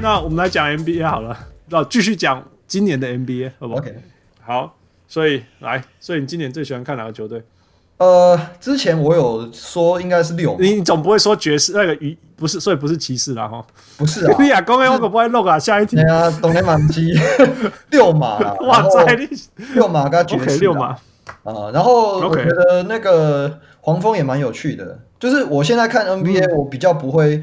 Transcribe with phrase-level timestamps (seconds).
[0.00, 1.36] 好，那我们来讲 NBA 好了，
[1.68, 3.94] 那继续讲今年的 NBA 好不好？OK，
[4.40, 4.74] 好，
[5.06, 7.42] 所以来，所以你今年最喜欢看哪个球队？
[7.98, 13.62] 呃，之前我有说应该是六，你总不会说爵士那个鱼不是，所以不是骑士啦哈，
[13.98, 16.00] 不是啊， 亚公我可不会漏啊，下一题。
[16.00, 17.12] 啊，东天满机
[17.90, 19.04] 六马啦，哇塞，
[19.74, 20.96] 六马跟爵士六马
[21.44, 27.42] 啊，然后我觉得那个黄蜂也蛮有趣的，就是我现在看 NBA，我比较不会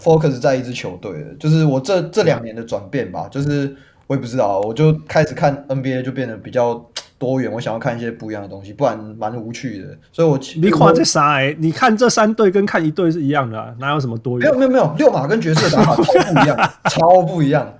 [0.00, 3.74] focus 在一支球队的，就是我这这两年的转变吧，就是
[4.06, 6.84] 我也不知道，我就开始看 NBA 就变得比较。
[7.16, 9.88] 多元，我想要看一些不一样的东西，不然蛮无趣的。
[10.12, 14.50] 所以我，你看这啥哎，你看这三队跟看一队是一样的，啊，哪有什么多元？
[14.50, 17.72] 没有没有没有，六马跟爵士法超不一样，超不一样。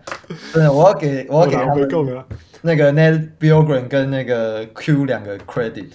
[0.53, 2.25] 真的，我要给我要给他们
[2.63, 5.89] 那个 Ned Bjorkgren 跟那个 Q 两个 credit，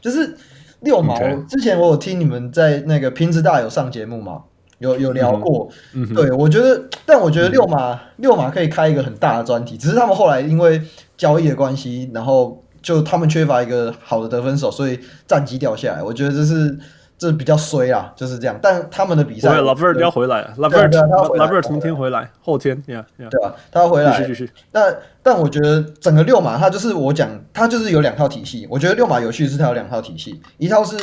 [0.00, 0.36] 就是
[0.80, 1.18] 六马。
[1.48, 4.42] 之前我有听你们在那个拼字大有上节目嘛，
[4.80, 5.68] 有有聊过。
[5.94, 10.82] 嗯、对，我觉得，但我觉得六马、嗯、六马可以开一个很大的专题，只是他们后来因为
[11.16, 12.62] 交易的关系，然后。
[12.82, 16.02] 就他们缺乏一个好的得分手，所以战绩掉下来。
[16.02, 16.78] 我觉得这是
[17.18, 18.58] 这比较衰啊，就是这样。
[18.62, 23.54] 但他们的比赛，LeVert 要回来，LeVert，LeVert 明天回来，后天，Yeah，对吧？
[23.70, 24.50] 他要回来，继续继续。
[24.72, 28.66] 但但我觉得整个六马，他就是我讲，他就是有两套体系。
[28.70, 30.96] 我觉得六马有趣是，他有两套体系，一套是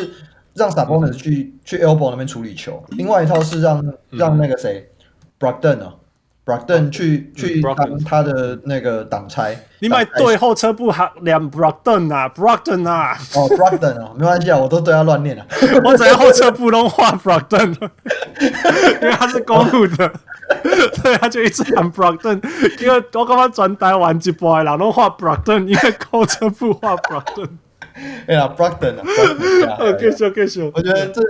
[0.58, 4.90] 让 Sabonis 去去 Elbow 那边处理球，另外一套是让让那个谁
[5.40, 5.94] Brockton 啊。
[6.48, 15.46] Brockton 去去当他的那个挡拆，你买对后车部还两 Brockton 啊，Brockton 啊，哦 Brockton 啊，没关系啊，我都对他乱念了，
[15.84, 17.76] 我只要后车部都画 Brockton，
[19.02, 20.10] 因为他是公路的，
[21.04, 22.42] 所以他就一直喊 Brockton，
[22.82, 27.50] 因为我刚刚转台湾一波，然后画 Brockton，因为后车部画 Brogdon。
[28.28, 31.22] 哎呀，Brogdon 啊，继续继续，我觉得这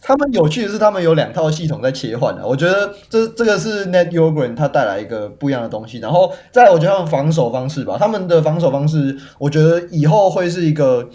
[0.00, 2.46] 他们有趣的是，他们有两套系统在切换的。
[2.46, 5.98] 我觉得这这个是 Ned Bjorkgren 他带来一个不一样的东西。
[5.98, 11.08] 然后再来，我觉得他们防守方式吧，他们的防守方式，我觉得以后会是一个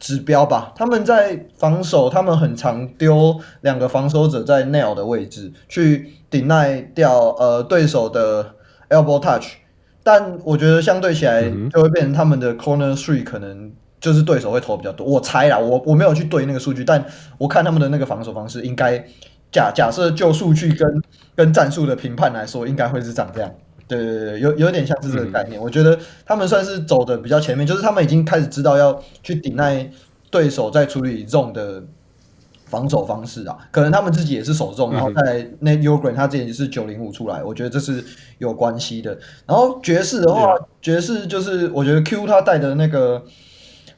[0.00, 0.72] 指标吧。
[0.74, 8.54] 他们在防守，他们很常丢两个防守者在 nail 的位置去 deny 掉呃对手的
[8.88, 9.56] elbow touch，
[10.02, 11.42] 但我觉得相对起来
[11.72, 13.70] 就会变成他们的 corner three 可能。
[14.00, 17.04] 就是对手会投比较多，我猜啦，我我没有去对那个数据，但
[17.36, 18.96] 我看他们的那个防守方式，应该
[19.50, 21.02] 假假设就数据跟
[21.34, 23.52] 跟战术的评判来说，应该会是长这样。
[23.88, 25.58] 对对对，有有点像是这个概念。
[25.58, 29.90] 嗯、我觉得他们算是走的比较前面，就是他们已经开始知道要去抵赖
[30.30, 31.82] 对手在处理 zone 的
[32.66, 33.56] 防守方式啊。
[33.70, 38.04] 可能他们自己也是守 zone，然后再来那 Bjorkgren 他之前是九零五出来，我觉得这是
[38.36, 39.18] 有关系的。
[39.46, 43.24] 然后爵士的话，爵士就是我觉得 Q 他带的那个。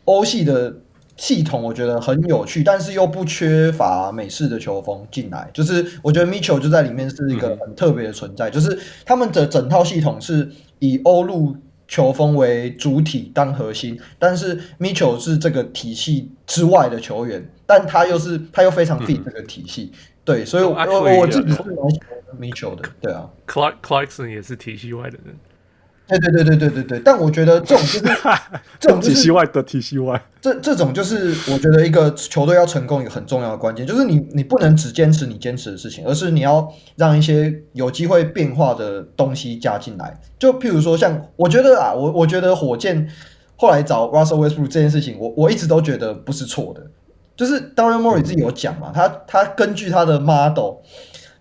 [0.05, 0.75] 欧系的
[1.17, 5.49] 系统我觉得很有趣，但是又不缺乏美式的球风进来。
[5.53, 8.49] 就是我觉得 Mitchell 就在里面是一个很特别的存在。
[8.49, 11.55] 就是他们的整套系统是以欧陆
[11.87, 19.93] 球风为主体当核心，但是 Mitchell 是这个体系之外的球员，但他又是他又非常 fit 这个体系。
[20.25, 22.89] 对，所以我我自己是蛮喜欢 Mitchell 的。
[23.01, 25.35] 对啊，Clark Clarkson 也是体系外的人。
[26.19, 28.01] 对对对对对对对，但我觉得这种就是
[28.81, 40.19] 这种、就是、体系外的体系外，这这种就是我觉得一个球队要成功一个很重要的关键，就是你你不能只坚持你坚持的事情，而是你要让一些有机会变化的东西加进来。
[40.39, 43.09] 就譬如说，像我觉得啊，我我觉得火箭
[43.57, 46.87] 后来找 Russell Westbrook 这件事情，我我一直都觉得不是错的。
[47.37, 50.77] 就是 Daryl Morey 自己有讲嘛，他他根据他的 model，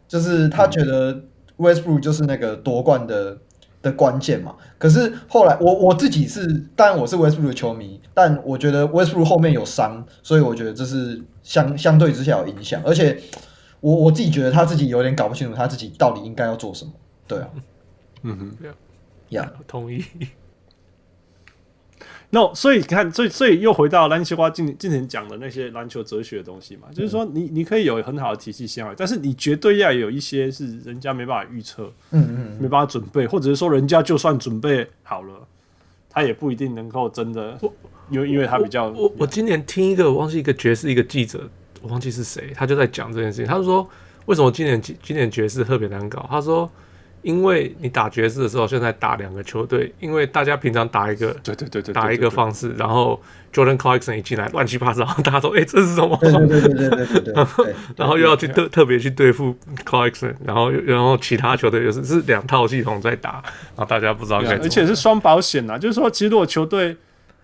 [0.08, 1.22] 就是他觉得
[1.58, 3.38] Westbrook 就是那个夺冠的。
[3.82, 6.46] 的关键嘛，可是后来我我自己是，
[6.76, 13.22] 当然我是 Westbrook 的球迷，但我觉得 Westbrook 后面有伤，所以我觉得这是相相对之下有影响，而且
[13.80, 16.92] 我我自己觉得他自己有点搞不清楚他自己到底应该要做什么，
[17.28, 17.50] 对啊，
[18.24, 18.74] 嗯哼，
[19.30, 20.04] 呀，同意。
[22.32, 35.34] 那、no, 所以你看，所以所以又回到篮球瓜今今年讲的那些篮球哲学的东西嘛，就是说你你可以有很好的体系先来，但是你绝对要有一些是人家没办法预测，嗯嗯，没办法准备，或者是说人家就算准备好了，
[36.08, 37.58] 他也不一定能够真的，
[38.12, 41.50] 因为因为他比较，我我，我今年听一个我忘记一个爵士一个记者，
[41.82, 43.90] 我忘记是谁，他就在讲这件事情，他就说
[44.28, 46.70] 为什么今年今年爵士特别难搞，他说。
[47.22, 53.22] 因为你打爵士的时候，现在打两个球队，因为大家平常打一个，对对对对，打一个方式，然后
[53.54, 56.18] Jordan Clarkson 一进来乱七八糟，大家说，哎，这是什么？
[56.22, 59.56] 对对对对对对，然后又要去特特别去对付
[59.86, 63.42] Clarkson，然后然后其他球队又是是两套系统在打，
[63.76, 66.96] 然后大家不知道该怎么，而且是双保险呐，就是说，其实如果球队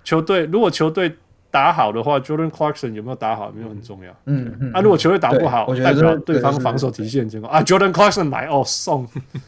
[0.04, 1.16] 球队如果球队
[1.56, 4.12] 打好的话，Jordan Clarkson 有没有打好没有很重要。
[4.26, 4.74] 嗯嗯。
[4.74, 7.62] 啊，如果球队打不好，我觉得代表对方防守体系很健康啊。
[7.62, 9.06] Jordan Clarkson 来哦，送，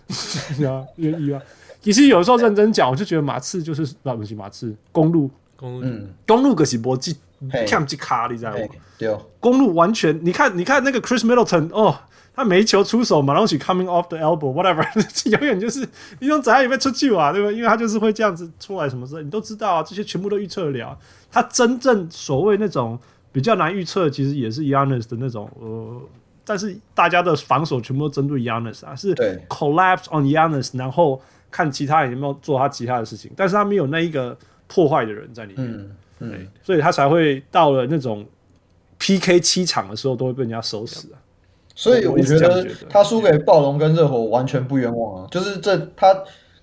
[0.66, 1.42] 啊，愿意啊。
[1.82, 7.18] 其实有时候认真讲，我就觉得马刺就是那不是马刺公路，公路，嗯，公路可是搏击，
[7.68, 8.58] 看击卡，你知道吗？
[8.98, 11.94] 对，公路完全，你看，你看那个 Chris Middleton 哦。
[12.38, 14.86] 他没球出手嘛，然后去 coming off the elbow，whatever，
[15.32, 15.80] 永远就是
[16.20, 17.52] 你从怎样里面出去啊，对吧？
[17.52, 20.96] 因为他就是会这样子出来，什么事你都知道啊，这些全部都预测得了。
[21.32, 22.98] 他真正所谓那种
[23.32, 26.00] 比较难预测，其实也是 Giannis 的那种呃，
[26.46, 29.16] 但是大家的防守全部都针对 Giannis 啊，是
[29.50, 31.20] collapse on Giannis，然后
[31.50, 34.38] 看其他人有没有做他其他的事情，但是他没有那一个
[34.68, 38.24] 破坏的人在里面，嗯嗯，对，所以他才会到了那种
[39.00, 41.18] PK 七场的时候都会被人家收拾啊。
[41.80, 45.28] 所以我觉得他输给暴龙跟热火完全不冤枉啊！
[45.30, 46.12] 就是这他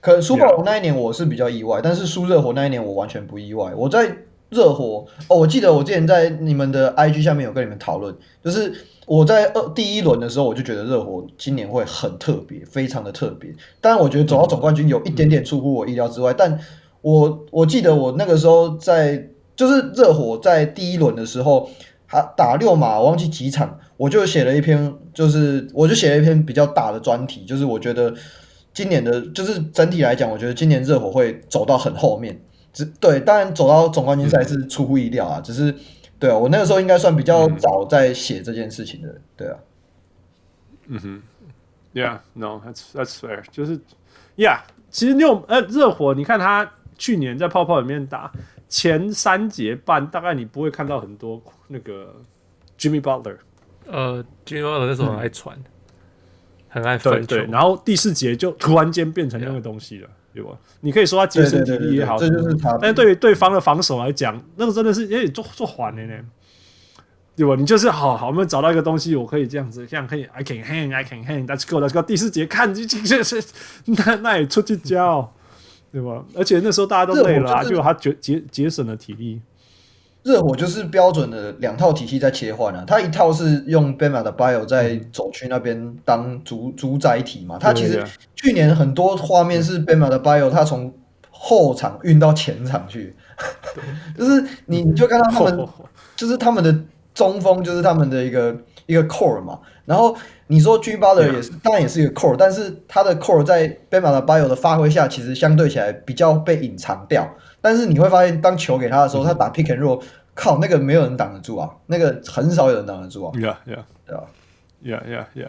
[0.01, 3.73] 可能输暴龙那一年我是比较意外，但是输热火那一年我完全不意外。
[3.77, 4.13] 我在
[4.51, 8.13] 热火哦，我记得我之前在你们的 IG 下面有跟你们讨论，
[8.43, 8.73] 就是
[9.07, 13.55] 我在二第一轮的时候我就觉得热火今年会很特别，非常的特别。
[13.81, 16.59] 当然，我觉得走到总冠军有一点点出乎我意料之外，但
[17.03, 21.71] 我我记得我那个时候在就是热火在第一轮的时候。
[22.15, 28.15] 他打六码，我忘记几场，我就写了一篇，就是我就写了一篇比较大的专题，就是我觉得
[28.73, 32.41] 今年的，就是整体来讲，我觉得今年热火会走到很后面，
[32.73, 35.75] 只对，当然走到总冠军赛是出乎意料啊，只是
[36.19, 39.57] 对啊，我那个时候应该算比较早在写这件事情的，对啊，
[40.87, 41.23] 嗯哼
[41.95, 43.79] ，Yeah，No，that's that's fair，就是
[44.37, 48.31] Yeah，其实六呃热火，你看他去年在泡泡里面打。
[48.75, 52.13] 前三节半大概你不会看到很多那个
[52.77, 53.37] Jimmy Butler，
[53.87, 55.65] 呃，Jimmy Butler 那时候很爱传，嗯、
[56.71, 60.51] 很爱分对，对，然后第四节就突然间变成那个东西了，对吧？
[60.81, 62.77] 你可以说他节省体力也好，这就是他。
[62.81, 66.25] 但是对于对方的防守来讲，那个真的是有点做做缓的呢，
[67.37, 67.55] 对吧？
[67.55, 72.03] 你就是好好，我们找到一个东西，我可以这样子，这样可以，I can hang，I can hang，Let's go，Let's go。
[72.03, 73.41] 第四节看，这这是
[73.85, 75.33] 那那也出去教。
[75.95, 76.25] 对吧？
[76.37, 79.41] 而且那时候大家都累了啊，就他节节节省了体力。
[80.25, 88.03] 热火就是标准的两套体系在切换啊，他一套是用 Bam Adebayo 在走区那边当主主宰体嘛，他其实
[88.35, 90.93] 去年很多画面是 Bam Adebayo 他从
[91.31, 93.15] 后场运到前场去，
[94.19, 95.69] 就是你你就看到他们，
[96.17, 96.75] 就是他们的
[97.15, 98.57] 中锋就是他们的一个
[98.87, 100.17] 一个 core 嘛，然后。
[100.47, 107.27] 你说 Jimmy Butler 也是，当然也是一个 core，但是他的 core 在 Bam Adebayo 的发挥下，其实相对起来比较被隐藏掉。
[107.63, 110.03] 但是你会发现，当球给他的时候，他打 pick and roll，
[110.35, 113.33] 靠，那个没有人挡得住啊，那个很少有人挡得住啊。
[113.35, 113.85] Yeah, yeah,
[114.85, 115.49] yeah, yeah, yeah,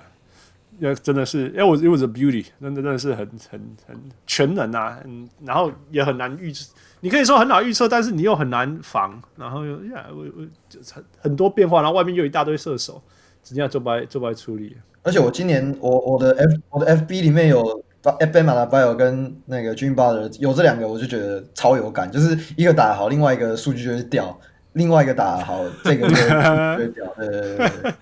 [0.79, 6.71] yeah，真的是，因为我 it was a beauty，真的真的是很很很全能啊，嗯，然后也很难预测，
[7.01, 10.47] 你可以说很好预测，但是你又很难防，然后又呀，我我
[10.93, 13.03] 很很多变化，然后外面又一大堆射手。
[13.45, 17.63] 直接做白做白处理，而且我今年我我的 F 我的 FB 里面有
[18.01, 24.35] Bam Adebayo 跟那个 Jimmy Butler 有这两个，我就觉得超有感，就是一个打好，另外一个数据就会掉，
[24.73, 27.13] 另外一个打好，这个就会 掉。
[27.15, 27.93] 对对对对，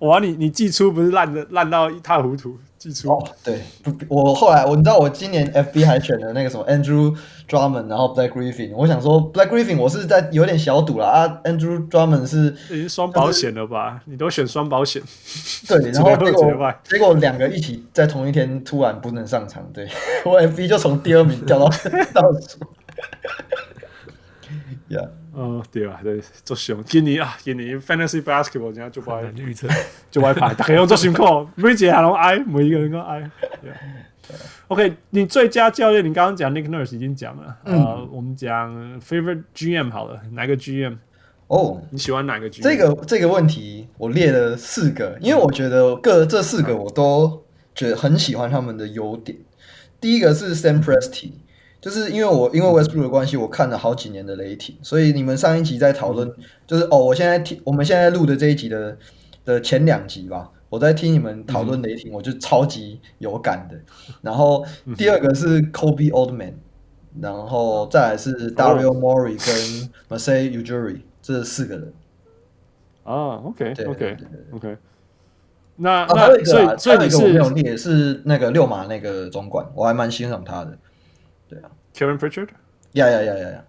[0.08, 2.56] 哇，你你寄出不是烂的烂到一塌糊涂？
[2.80, 3.60] 记住哦，对，
[4.08, 7.14] 我后来我你知道我今年 FB 还选了那个什么 Andrew
[7.46, 14.00] Drummond，然后 Blake Griffin，我想说 Blake Griffin 我是在有点小赌了啊，Andrew Drummond 是已经双保险了吧？
[14.06, 15.02] 你都选双保险，
[15.68, 19.86] 对， 然后结果结果两个一起在同一天突然不能上场，对
[20.24, 21.66] 我 FB 就从第二名掉到
[22.14, 22.58] 倒数
[24.90, 25.08] ，Yeah。
[25.32, 29.68] 哦，对啊，对，做熊今年啊，今年 Fantasy Basketball 人家就不爱 预测，
[30.10, 33.20] 就爱排，大家用做辛苦，每一节还拢爱，每一个人都爱。
[33.64, 34.30] Yeah.
[34.66, 40.96] OK，你最佳教练，你刚刚讲 Nick Nurse 已经讲了，嗯、呃，我们讲 Favorite GM 好了，哪个 GM？
[41.46, 42.62] 哦，你喜欢哪个 GM？
[42.62, 47.44] 这个这个问题我列了四个，因为我觉得各这四个我都
[47.74, 49.38] 觉得很喜欢他们的优点。
[50.00, 51.30] 第一个是 Sam Presti。
[51.80, 56.30] 就是因为我因为 Westbrook 的关系，我看了好几年的雷霆，所以你们上一集在讨论，
[56.66, 58.98] 就是哦，我现在听我们现在录的这一集的
[59.44, 63.80] 的前两集吧，我在听你们讨论雷霆，我就超级有感的。
[64.20, 64.64] 然后
[64.96, 66.52] 第二个是 Kobe Oldman，
[67.18, 71.92] 然后再来是 Dario Morey 跟 Masai Ujiri 这四个人。
[73.04, 74.16] 啊，OK，对 OK
[74.52, 74.76] OK。
[75.76, 80.76] 那还有一个啊，所以你是没有列是那个六马那个总管，我还蛮欣赏他的。
[81.50, 82.48] 对啊，Kevin Pritchard，
[82.92, 83.64] 呀呀呀呀呀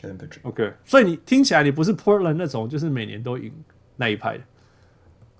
[0.00, 0.40] ，Kevin Pritchard。
[0.44, 3.52] OK，所以你听起来你不是 Portland 那种，就是每年都赢
[3.96, 4.44] 那一派的。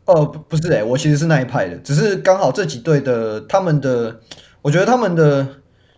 [0.05, 4.21] 哦，不不是诶、欸，我其实是那一派的，只是刚好这几队的他们的，
[4.61, 5.49] 我觉得他们的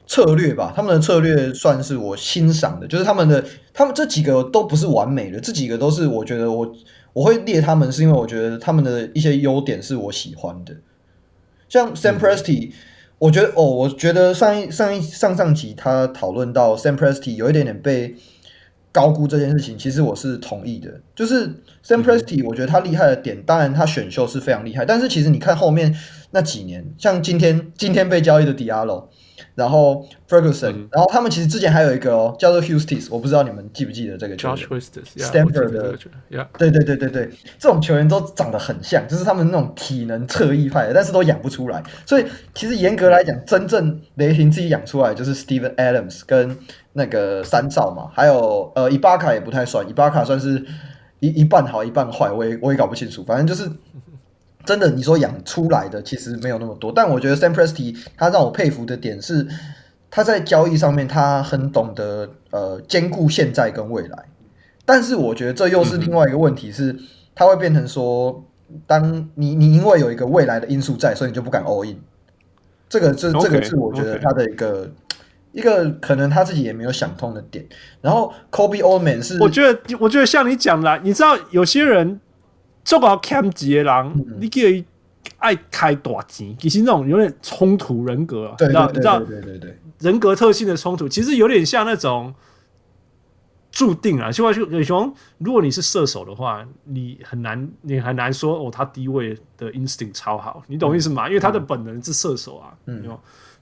[0.07, 6.75] 策略吧，他们的策略算是我欣赏的，就是他们的他们这几个都不是完美的，这几个都是我觉得我
[7.13, 10.75] 我会列他们，是因为我觉得他们的一些优点是我喜欢的，
[11.69, 12.73] 像 Sam Presty、嗯、
[13.19, 18.17] 我觉得哦，我觉得上一上一上上集他讨论到 Sam Presti 有一点点被。
[18.91, 20.91] 高估这件事情，其实我是同意的。
[21.15, 21.47] 就是
[21.87, 25.95] Sam Presti，我觉得他厉害的点，当然他选秀是非常厉害，但是其实你看后面
[26.31, 29.05] 那几年，像今天今天被交易的 Diallo。
[29.59, 34.57] 然后 Ferguson，、嗯、然后他们其实之前还有一个哦，叫做 Huestis，我不知道你们记不记得这个球员。
[34.57, 35.99] Josh Huestis，Stanford 的，
[36.57, 41.83] 对对对对对，这种球员都长得很像，就是他们那种体能侧翼派的，但是都养不出来。
[42.07, 42.25] 所以
[42.55, 46.57] 其实严格来讲，真正雷霆自己养出来就是 Steven Adams 跟
[46.93, 50.65] 那个三少嘛，还有呃伊巴卡也不太算，伊巴卡算是
[51.19, 53.69] 一一半好一半坏，我也我也搞不清楚，反正就是。
[54.69, 59.49] 真的，你说养出来的其实没有那么多，但我觉得 Sam Presti 他让我佩服的点是，
[60.11, 64.27] 他在交易上面他很懂得呃兼顾现在跟未来，
[64.85, 66.95] 但是我觉得这又是另外一个问题是，
[67.35, 68.45] 他会变成说，
[68.87, 71.97] 当你你因为有一个未来的因素在，所以你就不敢 all in，
[72.91, 74.91] 这个这这个是我觉得他的一个 okay, okay.
[75.53, 77.65] 一个可能他自己也没有想通的点。
[78.03, 82.21] 然后 Kobe Altman 是，我觉得我觉得像你讲啦，你知道有些人。
[82.89, 84.83] 做个 cam 级的人，嗯、你叫伊
[85.37, 88.87] 爱开大钱，其实那种有点冲突人格，你知道？
[88.87, 89.21] 你知道？
[89.21, 92.35] 对对对人格特性的冲突，其实有点像那种
[93.71, 94.33] 注定啊。
[94.33, 101.27] 就话就有熊，如果你是射手的话，你很难，你很难说哦，他低位的 instinct 超好，你懂意思吗？
[101.27, 102.73] 嗯、因为他的本能是射手啊。
[102.87, 103.07] 嗯，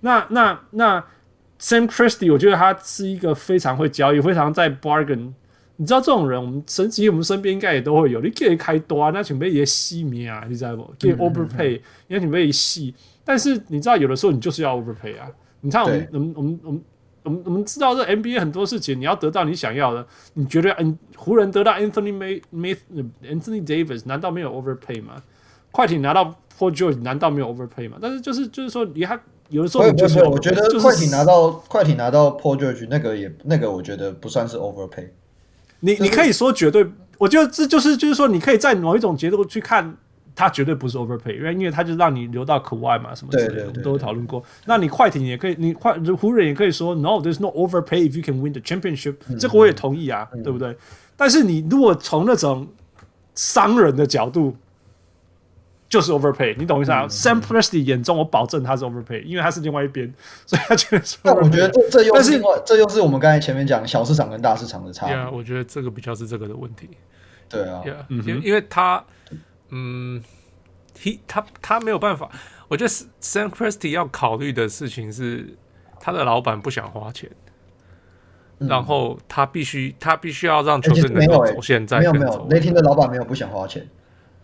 [0.02, 1.04] 那那那
[1.58, 5.32] Sam Christie，我觉得他是一个非常会交易，非常在 bargain。
[5.76, 8.20] 你知道这种人，我们神奇，我们身边应该也都会有。
[8.20, 10.84] 你可以开多啊，那准备一些细米啊，你知道不？
[10.98, 12.94] 可以 overpay，因为准备一细。
[13.24, 15.28] 但是你知道，有的时候你就是要 overpay 啊。
[15.60, 16.82] 你看，我们我们我们我们
[17.24, 22.76] 我们我们知道这 NBA 很多事情，你要得到你想要的，你觉得嗯，湖人得到 Anthony May May
[23.22, 25.22] Anthony Davis，难道没有 overpay 吗？
[25.72, 27.98] 快艇拿到 Paul George，难道没有 overpay 吗？
[28.00, 29.18] 但是就是就是说，你还
[29.50, 35.08] 有的时候你就是，我觉得快艇拿到快艇拿到 Paul George 那个也那个，我觉得不算是 overpay。
[35.86, 36.84] 你你可以说绝对，
[37.16, 39.96] 我觉得这就是就是说，你可以在某一种角度去看，
[40.34, 44.42] 他绝对不是 overpay，因为因为他就让你留到口外嘛，什么之类的，我们都有讨论过。
[44.64, 50.76] 那你快艇也可以，你快湖人也可以说，no，there's no overpay if you can win the championship，嗯，这个我也同意啊，嗯，对不对？
[51.16, 52.66] 但是你如果从那种
[53.34, 54.56] 商人的角度。
[55.96, 60.12] 就是 overpay，你懂意思啊、嗯、？Sam Presti 眼中，我保证他是 overpay，因为他是另外一边，
[60.44, 61.02] 所以他觉得。
[61.22, 65.14] 但我觉得这这又是另外，这又是我们刚才前面讲小市场跟大市场的差别。
[65.14, 66.90] 对啊，我觉得这个比较是这个的问题。
[67.48, 69.02] 对啊，因、yeah, 为、嗯、因为他，
[69.70, 70.22] 嗯，
[70.94, 72.28] 他他他没有办法。
[72.68, 72.90] 我觉得
[73.22, 75.56] Sam Presti 要考虑的事情是，
[75.98, 77.30] 他的老板不想花钱，
[78.58, 83.88] 嗯、然后他必须他必须要让球队能够走现在、欸、没有没有，雷霆的老板没有不想花钱。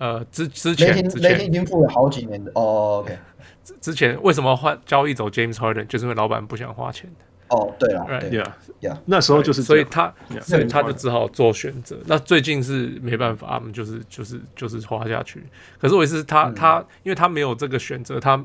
[0.03, 3.05] 呃，之之前，雷霆已经付了好几年的哦。
[3.05, 3.17] OK，
[3.81, 7.09] 之前为什么换交易走 James Harden，就是因为老板不想花钱。
[7.51, 11.97] 哦，对了，对呀呀，那时候就是，所以他所以他就只好做选择。
[12.07, 15.41] 那最近是没办法，他们就是就是就是花下去。
[15.79, 18.45] 可是我意思是他，他他因为他没有这个选择，他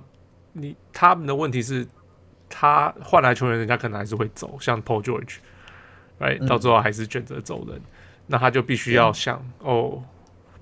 [0.54, 1.88] 你他们的问题是，
[2.48, 7.82] 他换来球员，人家可能还是会走，像 Paul George，right，到最后还是选择走人，
[8.28, 10.04] 那他就必须要想哦。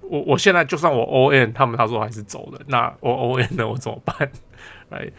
[0.09, 4.15] 我我现在就算我 all in，他们他说还是走了，那我 all in 了，我怎么办？
[4.89, 5.09] 来，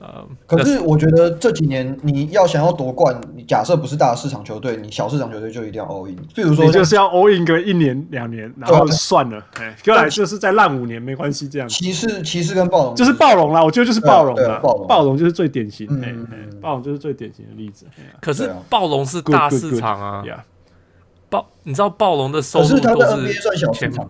[0.00, 6.16] 呃，可是我觉得这几年你要想要夺冠，你假设不是大市场球队，你小市场球队就一定要 all in。
[6.34, 11.68] 比如说，你就是要 all in 个一年两年，然后算了，哎，后来就是再烂五年没关系，这样。
[11.68, 16.26] 骑士骑士跟暴龙就是暴龙啦，我觉得就是暴龙啦，暴龙就是最典型，嗯，
[16.60, 17.86] 暴龙就是最典型的例子。
[18.20, 20.24] 可是暴龙是大市场啊。
[21.34, 23.36] 暴，你知道暴龙的收入都是
[23.72, 24.08] 前面，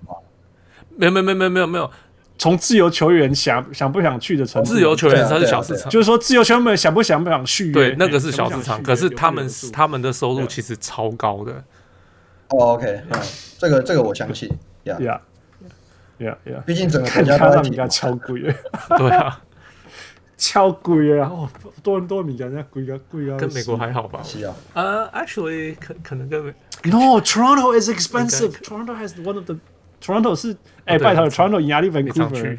[0.97, 1.91] 没有没有没有没有没有没有，
[2.37, 11.53] 从自由球员想想不想去的程度，自由球员他是小市场，就是说自由球员们想不想不想续约，对，那个是小市场，可是他们他们的收入其实超高的。
[12.49, 13.03] 哦，OK，
[13.59, 14.49] 这个这个我相信
[14.85, 15.21] 呀呀
[16.19, 18.43] 呀呀，毕竟整个国家都在超贵，
[18.99, 19.41] 对啊。
[20.37, 21.29] 超贵啊！
[21.31, 21.49] 哦，
[21.81, 23.37] 多伦多物件真系贵啊，贵啊！
[23.39, 24.21] 跟美国还好吧？
[24.25, 24.55] 是啊。
[24.75, 26.53] 呃、uh,，actually 可可能跟
[26.85, 28.61] No，Toronto is expensive.
[28.63, 29.57] Toronto has one of the
[30.01, 32.59] Toronto 是哎，拜托，Toronto 压力 Vancouver。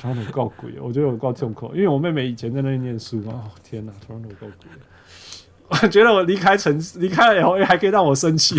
[0.00, 3.32] Toronto 够贵，我觉得我够重口，因为我妹妹以前在那里念书嘛。
[3.32, 4.68] 哦天哪，Toronto 够贵。
[5.68, 8.54] 我觉得我离开城市，离开了以后还可以让我生气，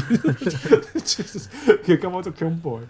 [1.06, 1.48] 就是
[1.86, 2.82] 也干嘛做 Comboy。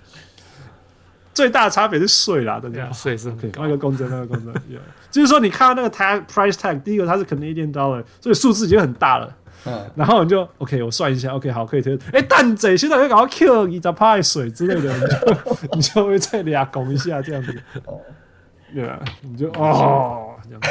[1.33, 3.61] 最大的差别是税啦，大家税是很高。
[3.61, 4.53] 那个公正，那个公正，
[5.11, 9.35] 就是说你看到那个 tag price tag，第一个它是 Canadian dollar，所以数字已经很大了。
[9.67, 11.97] 嗯，然后你就 OK，我算一下，OK，好，可以推。
[12.13, 17.53] 哎，蛋仔现在会搞到 Q 一扎派水之类的， 你就你就会再俩拱一下这样子。
[17.85, 17.99] 哦，
[18.73, 20.69] 对啊，你就哦这样子。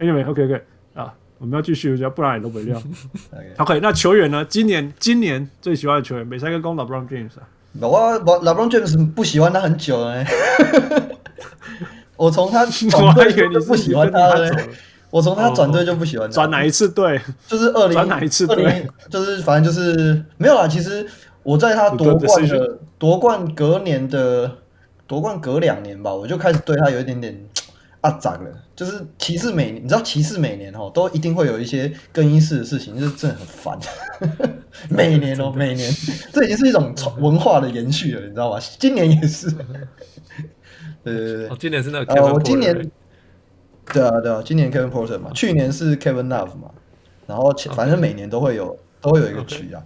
[0.00, 0.62] Anyway，OK，OK，
[0.94, 2.82] 啊，我们要继续，不然也都没料。
[3.58, 4.44] OK，那球员呢？
[4.44, 7.46] 今年今年最喜欢的球员，美赛跟公 LeBron James 啊。
[7.80, 10.24] 我我 LeBron James 不喜欢他很久了。
[12.16, 14.50] 我从他我还以为你不喜欢他了。
[15.12, 16.34] 我从他转队就不喜欢他。
[16.34, 17.20] 转哪一次队？
[17.46, 17.92] 就是二零。
[17.94, 18.88] 转哪一次队？
[19.10, 20.66] 就是反正就是没有啦。
[20.66, 21.06] 其实
[21.42, 24.50] 我在他夺冠的夺冠隔年的
[25.06, 27.38] 夺冠隔两年吧，我就开始对他有一点点
[28.00, 28.50] 阿杂了。
[28.74, 33.78] 就是骑士每年，你知道骑士每年哦都一定会有一些更衣室的事情，就是真的很烦。
[34.88, 35.92] 每年哦， 每年
[36.32, 38.58] 这已经是一种文化的延续了，你知道吧？
[38.78, 39.50] 今年也是。
[41.04, 42.14] 对对对，哦，今年是那个。
[42.14, 42.90] 呃，我今年。
[43.90, 46.70] 对啊，对啊，今年 Kevin Porter 嘛，去年是 Kevin Love 嘛，
[47.26, 49.82] 然后反正每年都会有.都会有一个局啊。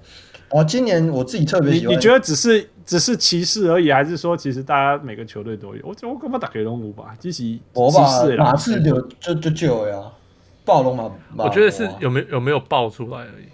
[0.50, 5.80] 然后今年我自己特别喜欢，你你觉得只是只是骑士而已，还是说其实大家每个球队都有？
[5.82, 7.14] 我我干嘛打给龙五吧？
[7.18, 8.02] 其实我把
[8.36, 10.02] 马刺就就就就呀，
[10.66, 13.48] 暴龙嘛，我觉得是有没有有没有爆出来而已。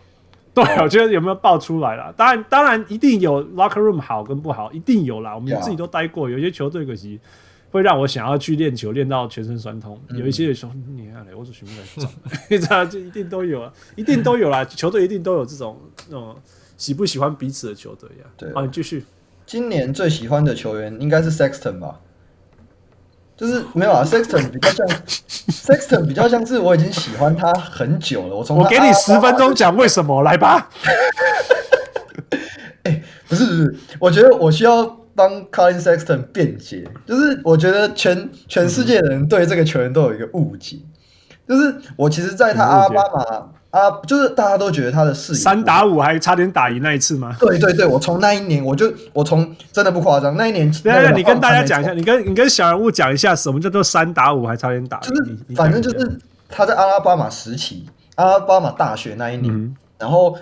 [0.53, 2.13] 对，我觉得有没有爆出来啦？
[2.17, 5.33] 当然当然一定有 Locker Room 好跟不好，一定有啦。
[5.33, 7.21] 我们自己都待过，有些球队可惜。
[7.73, 9.99] 会让我想要去练球，练到全身酸痛。
[10.09, 12.13] 嗯、有一些说你看嘞，我是全部在撞，
[12.51, 14.63] 你知道，就一定都有啊，一定都有啦。
[14.67, 16.37] 球队一定都有这种那种
[16.77, 18.27] 喜不喜欢彼此的球队呀。
[18.37, 19.07] 对，啊，你继续。
[19.47, 21.99] 今年最喜欢的球员应该是 Sexton 吧？
[23.35, 24.87] 就是没有啊，Sexton 比较像
[25.49, 28.37] Sexton 比较像是我已经喜欢他很久了。
[28.37, 30.69] 我从我给你十分钟讲为什么，来吧。
[32.85, 34.99] 哎、欸，不是不是，我觉得我需要。
[35.15, 40.79] 帮 Collin Sexton 辩解，就是我觉得全全世界的人对这个球员都有一个误解，
[41.47, 47.37] 就是我其实在他阿拉巴马啊，就是大家都觉得他的视野三打五还差点打赢那一次吗？
[47.41, 60.37] 对对对，我从那一年我就我从真的不夸张，那一年，对对，你跟大家讲一下，你跟你跟小人物讲一下什么叫做三打五还差点打赢，就是反正就是他在阿拉巴马时期，阿拉巴马大学那一年，嗯、然后。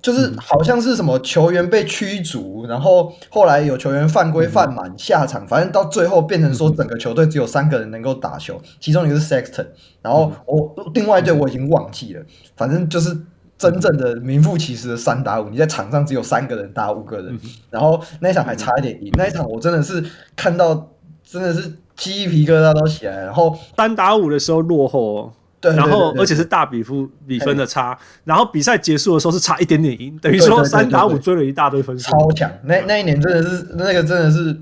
[0.00, 9.66] 就是好像是什么球员被驱逐，然后后来有球员犯规犯满下场，反正到最后变成说整个球队只有三个人能够打球，其中一个是 Sexton，
[10.00, 12.24] 然后我另外一队我已经忘记了，
[12.56, 13.16] 反正就是
[13.58, 17.36] 真正的名副其实的三打五，你在场上只有三个人打五个人，
[17.68, 20.04] 然后那一场还差一点赢，那一场我真的是
[20.36, 20.90] 看到
[21.24, 25.32] 真的是鸡皮疙瘩都起来，然后单打五的时候落后。
[25.60, 32.48] 对，然后而且是大比分比分的差，然后比赛结束的时候是差一点点赢，等于说三打五追了一大堆分数，超强。
[32.62, 34.54] 那那一年真的是那个真的是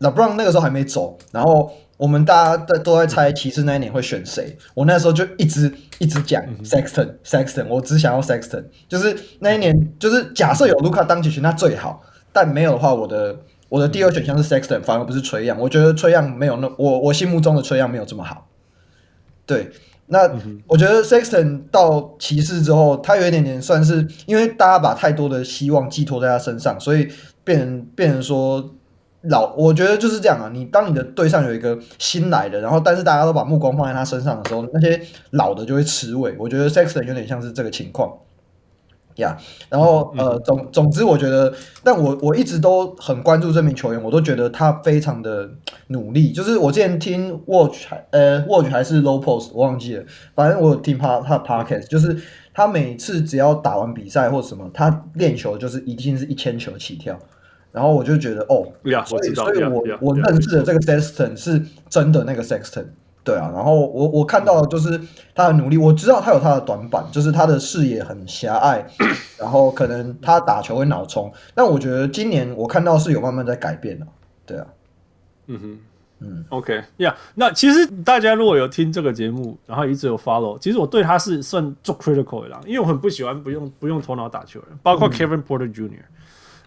[0.00, 13.38] ，LeBron 那个时候还没走，然后我们大家在都在猜骑士那一年会选谁，我那时候就一直一直讲 Sexton Sexton，我只想要 Sexton，就是那一年就是假设有卢卡当起选那最好，但没有的话，我的
[13.70, 18.46] 我的第二选项是 Sexton，反而不是崔杨，我觉得崔杨没有那我我心目中的崔杨没有这么好，
[19.46, 19.72] 对。
[20.08, 20.30] 那
[20.66, 27.08] 我觉得 Sexton 到骑士之后，他有一点点算是，因为大家把太多的希望寄托在他身上，所以
[27.42, 28.74] 变成变成说
[29.22, 30.48] 老，我觉得就是这样啊。
[30.52, 36.34] 你当你的队上有一个新来的，然后但是大家都把目光放在他身上的时候，那些老的就会吃味。
[36.38, 38.12] 我觉得 Sexton 有点像是这个情况。
[39.16, 41.52] 呀，yeah, 然后呃，总总之，我觉得，
[41.82, 45.48] 但我我一直都很关注这名球员，我都觉得他非常的
[45.88, 46.32] 努力。
[46.32, 52.16] 就是我之前听 Watch 呃 Watch 还是 Low Post，我忘记了，反正我有听他他的 Podcast，就是
[52.54, 57.18] 他每次只要打完比赛或什么，他练球就是一定是一千球起跳。
[57.72, 62.86] 然后我就觉得哦，yeah, 所以所以我 yeah, 我认识的这个 Sexton 是真的那个 Sexton。
[63.26, 64.96] 对啊，然后我我看到的就是
[65.34, 68.86] 他的努力，我知道他有他的短板，就是他的视野很狭隘，
[69.36, 74.06] 然后可能他打球会脑冲，但我觉得今年我看到是有慢慢在改变的，
[74.46, 74.66] 对啊，
[75.48, 75.78] 嗯哼，
[76.20, 86.04] 嗯，OK，呀、yeah，那其实大家如果有听这个节目，然后一直有 follow，其实我对他是算做 critical 的啦，因为我很不喜欢不用不用头脑打球的人，包括 Kevin Porter Jr.、嗯。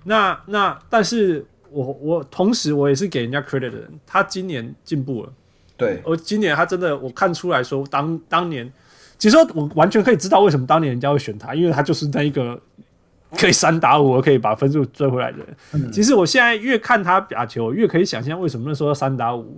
[0.04, 5.32] 那那但是我我同时我也是给人家 credit 的人，他今年进步了。
[5.80, 8.70] 对，而今年他真的，我看出来说，当当年，
[9.18, 12.62] 其实我完全可以知道为什么当年人家会选他，因为他就是那一个
[13.38, 15.48] 可以三打五，可以把分数追回来的人。
[15.72, 19.58] 嗯、其实我现在越看他打球，越可以想象为什么那时候三打五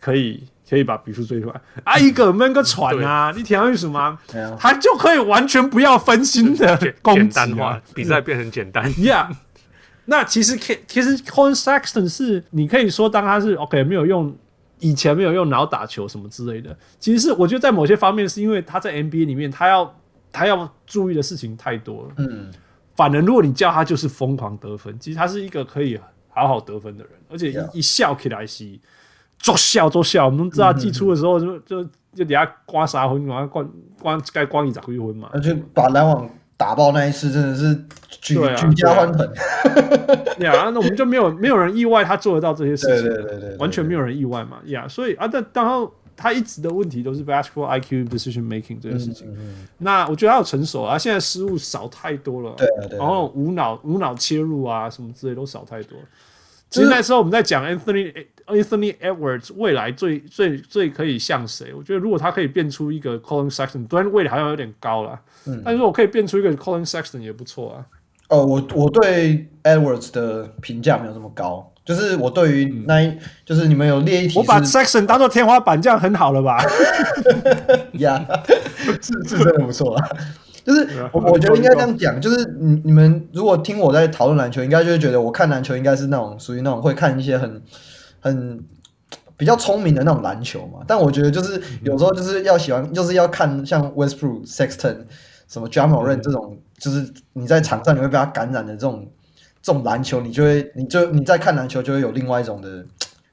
[0.00, 1.60] 可以可以把比数追回来。
[1.84, 4.18] 啊， 一个闷个喘啊，对你听为什么？
[4.58, 8.90] 他就可以完全不要分心的 攻击、啊、简单化，比赛变成简单。
[8.94, 9.26] Yeah。
[10.06, 14.34] 那其实 K 其实 Collin Sexton 是你可以说当他是 OK 没有用
[14.80, 19.94] 以前没有用脑打球什么之类的，其实是我觉得在某些方面是因为他在 NBA 里面他要
[20.32, 22.14] 他要注意的事情太多了。
[22.16, 22.50] 嗯，
[22.96, 28.78] 反正如果你叫他就是疯狂得分，其实他是一个可以好好得分的人，而且一一笑起来是
[29.38, 30.26] 作笑作笑。
[30.26, 33.64] 我们知道季初的时候就就就底下刮啥分，然后刮
[34.00, 36.28] 刮该刮一十几分嘛，而且把篮网
[36.60, 37.74] 打爆那一次真的是
[38.20, 39.26] 举、啊、举家欢腾。
[40.36, 44.58] 对啊，那我们就没有没有人意外他做得到这些事情，对对对对，对，完全没有人意外嘛。
[44.66, 49.26] 呀、yeah，所以啊，但然后他一直的问题都是 basketball IQ decision making 这件事情。
[49.78, 52.54] 那我觉得他有成熟啊，现在失误少太多了。
[52.58, 52.98] 对对，对。
[52.98, 55.98] 然后无脑无脑切入啊，什么之类都少太多。
[56.70, 58.12] 其实那时候我们在讲 Anthony
[58.46, 61.74] Anthony Edwards 未来最最最可以像谁？
[61.74, 65.18] 我觉得如果他可以变出一个 Collin Sexton，Dwyane Wade 好像有点高了。
[65.46, 65.60] 嗯。
[65.64, 67.84] 但是我可以变出一个 Collin Sexton 也不错啊。
[68.28, 76.64] 哦，我我对 Edwards 的评价没有这么高，就是我对于那一、嗯，就是你们有列一题，我把 Sexton 当做天花板，这样很好了吧？
[77.98, 78.24] 呀，
[79.02, 80.08] 是是真的不错啊。
[80.64, 87.62] 就是我我觉得应该这样讲，就是你你们如果听我在讨论篮球，应该就会觉得我看篮球应该是那种属于那种会看一些很
[88.20, 88.62] 很
[89.36, 90.80] 比较聪明的那种篮球嘛。
[90.86, 95.06] 但我觉得就是有时候就是要喜欢，就是要看像 Westbrook、Sexton、
[95.48, 99.10] 什么 Ja Morant 这种，就是你在场上你会被他感染的这种
[99.62, 102.84] 这种篮球，你就会你就你在看篮球就会有另外一种的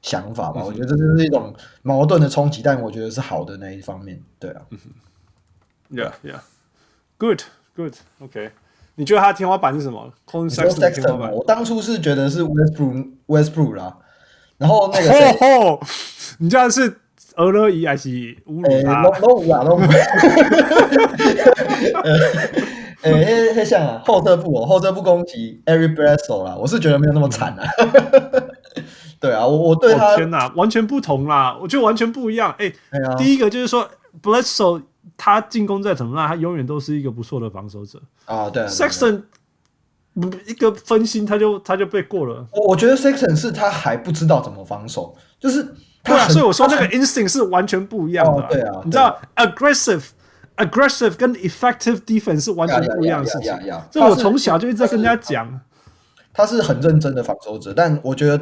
[0.02, 0.64] 想法吧。
[0.64, 4.22] 我觉得这就是一种矛盾的冲击，但我觉得是好的那一方面。
[4.40, 4.62] 对啊
[5.92, 6.40] ，Yeah Yeah。
[7.18, 7.42] Good,
[7.76, 8.52] good, OK。
[8.96, 11.32] 你觉得他的天花板是什么？Collin Sexton 天花板。
[11.32, 13.98] 我当初是觉得是 Westbrook, Westbrook 啦。
[14.58, 15.80] 然后那个谁，oh, oh,
[16.40, 16.96] 你这样是
[17.36, 19.04] 俄勒伊还是侮辱他？
[19.04, 19.82] 都都无啊，都无。
[22.04, 22.16] 呃，
[23.14, 26.56] 诶，黑像啊，后撤步哦，后撤步攻击 Eric Bledsoe 啦。
[26.56, 27.64] 我是觉得没有那么惨啊。
[29.20, 32.56] 对啊，我我对他、oh, 天哪，完全不同啦，我觉得完全不一样。
[32.60, 32.72] 哎、
[33.18, 33.90] 第一个就是说
[34.22, 34.84] Bledsoe。
[35.16, 38.50] 他进攻再怎么烂，他永远都是一个不错的防守者啊。
[38.50, 39.24] 对，Sexton
[40.48, 42.46] 一个分心他就他就被过了。
[42.52, 45.64] 我我觉得 Sexton 是他还不知道怎么防守，就是
[46.04, 48.44] 他对啊，所以我说那个 instinct 是完全不一样的。
[48.44, 50.04] 哦、对啊，你知道 aggressive
[50.58, 53.56] aggressive 跟 effective defense 是完全不一样的事情。
[53.92, 55.62] 这我从小就一直在跟人家讲，
[56.34, 58.42] 他是很认真的防守者，但我觉得。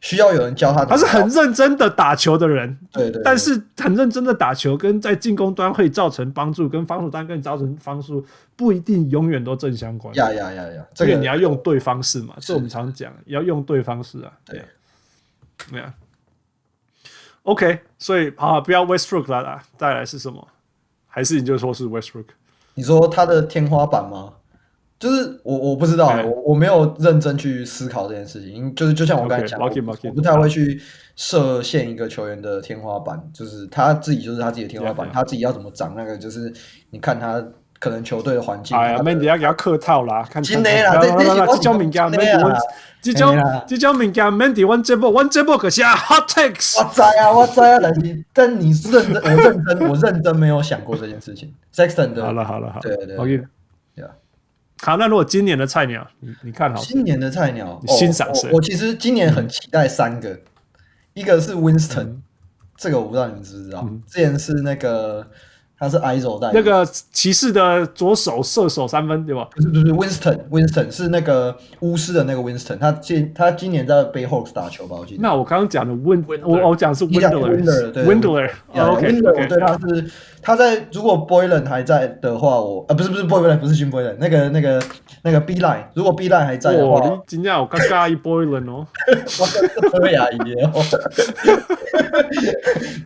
[0.00, 0.84] 需要有人教他。
[0.84, 3.22] 他是很认真的打球的人，对对，对。
[3.24, 8.24] 但是很认真的打球，跟在进攻端会造成帮助，跟防守端跟造成帮助
[8.56, 10.14] 不一定永远都正相关。
[10.14, 10.86] 呀呀呀呀！
[10.94, 14.32] 这个你要用对方式嘛，这我们常讲，要用对方式啊。
[14.44, 14.62] 对，
[15.70, 15.84] 没有。
[17.42, 19.62] OK，所以好，不要 Westbrook 了啦。
[19.76, 20.46] 再来是什么？
[21.06, 22.26] 还是你就说是 Westbrook？
[22.74, 24.34] 你说他的天花板吗？
[24.98, 30.80] 就是我我不知道，我我没有认真去思考这件事情，就是就像我刚才讲，okay, 我不太会去
[31.14, 36.52] 设限一个球员的天花板，就是他自己就是他自己的天花板，他自己要怎么长那个，就是
[36.90, 37.40] 你看他
[37.78, 38.76] 可能球队的环境。
[38.76, 42.60] 哎呀，Mandy 要给他客套啦，看真的啦，这这这种物件，Mandy，
[43.00, 46.76] 这种这种物件，Mandy，我这波我这波可是 hot takes。
[46.76, 51.54] 我知啊，我知啊，但是但你是认真，我认真， 我认真没有想过这件事情。
[51.72, 53.44] Sexton 的，好了好了好了，对对对。
[54.80, 56.80] 好，那如果今年的菜鸟，你你看好？
[56.82, 58.50] 今年的菜鸟，你欣赏谁？
[58.52, 60.40] 我其实今年很期待三个，
[61.14, 62.22] 一个是 Winston，、嗯、
[62.76, 65.30] 这个我不知道你们知不知道，嗯、之前是那个。
[65.78, 69.48] 他是 ISO 带那个骑士的左手射手三分对吧？
[69.54, 74.96] 不是不是，Winston，Winston 是那个巫师的那个 Winston，他今他今年在 Bayhawks 打球吧？
[74.98, 75.22] 我记得。
[75.22, 79.00] 那我刚刚讲的 Win，我我讲的是 Windler，Windler，Windler，我
[79.46, 80.04] 对他是
[80.42, 84.82] 他在如果 Boylan 还在的话，我啊不是不是 Boylan 不是 Jim Boylan，那个那个
[85.22, 88.84] 那个 B line，如果 B line 还在的话，你今天我刚加一 Boylan 哦，
[89.38, 89.46] 我
[89.80, 90.82] 跟特亚一样哦，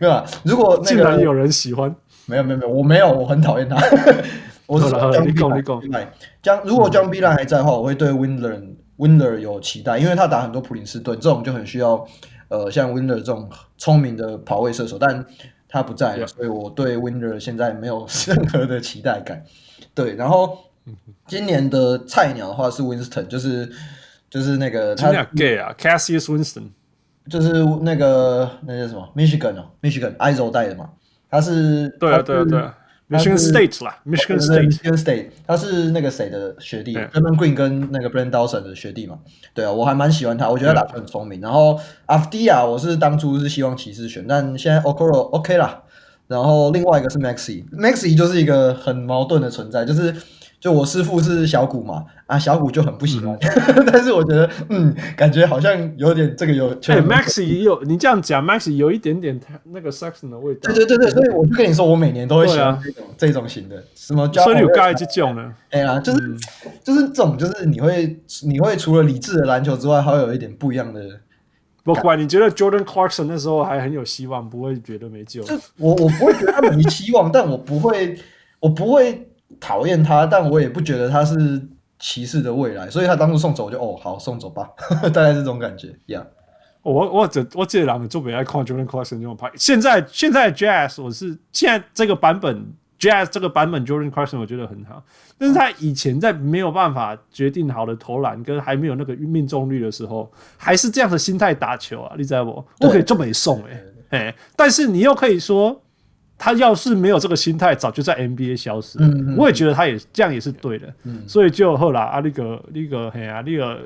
[0.01, 1.93] 没有啊，如果竟然有人喜欢。
[2.25, 3.77] 没有没有没有，我没有，我很讨厌他。
[4.65, 8.61] 我是说江 B 莱，江如果江碧兰还在的话，我会对 Windler
[8.97, 12.07] Windler 有期待，因为他打很多普林斯顿，这种就很需要
[12.47, 15.23] 呃像 Windler 这种聪明的跑位射手，但
[15.67, 19.43] 他不在了，所以我对 Windler 现在没有任何的期待感。
[19.93, 20.57] 对，然后
[21.27, 23.69] 今年的菜鸟的话是 Winston，就是
[24.29, 26.69] 就是那个他 gay 啊，Cassius Winston，
[27.29, 30.89] 就是那个那叫什么 Michigan 哦，Michigan ISO 带的嘛。
[31.33, 32.77] 他是对啊对啊对啊
[33.09, 39.17] ，Michigan State 啦，Michigan State，Michigan State，他是那个谁的学弟，Draymond Green 跟那个 Brandon Dawson 的学弟嘛。
[39.55, 41.41] 对啊，我还蛮喜欢他，我觉得他打球很聪明。
[41.41, 45.81] 然后 Avdija 我是当初是希望骑士选，但现在 Okoro OK 啦。
[46.27, 50.15] 然后另外一个是 Maxey，Maxey 就是一个很矛盾的存在，就是
[50.63, 53.37] 就我师父是小谷嘛，啊，小谷就很不喜欢，
[53.75, 56.69] 嗯、 但是我觉得，嗯，感觉好像有点这个有。
[56.87, 59.37] 哎，Maxi 也有，你这样讲，Maxi 有一点点
[59.73, 60.71] 那个 Saxon 的味道。
[60.71, 64.25] 对对对对，所以我就跟你说，我每年都会喜欢这种、啊、这种型的，什么？
[64.31, 65.53] 所以有盖这种呢？
[65.71, 66.39] 哎呀，就是、嗯、
[66.81, 71.01] 就是这种，就是你会你会除了理智的篮球之外，还会有一点不一样的。
[71.83, 75.43] 不管你觉得 Jordan Clarkson 那时候还很有希望，不会觉得没救。
[75.43, 78.17] 就我我不会觉得他没希望，但我不会
[78.61, 79.27] 我不会。
[79.63, 81.65] 讨厌他，但我也不觉得他是
[81.97, 84.69] 骑士的未来，所以他当初送走我就哦好送走吧，
[85.13, 86.19] 大概是这种感觉呀。
[86.19, 86.25] Yeah.
[86.81, 89.49] 我我只我记得他们做比爱看 Jordan Clarkson 这种拍。
[89.55, 95.01] 现在现在 Jazz 我是现在这个版本 Jazz 这个版本 Jordan Clarkson 我觉得很好，
[95.37, 102.65] 但是他以前在没有办法决定好的投篮跟还没有那个命中率的时候，还是这样的心态打球啊，你知道不？
[102.81, 105.82] 我可以这么一送哎哎，但是你又可以说。
[106.43, 109.07] 他要是没有这个心态，早就在 NBA 消失了。
[109.07, 113.79] 嗯嗯、我也觉得他也这样也是对的，嗯、所以就后来啊，那个那个嘿啊，那个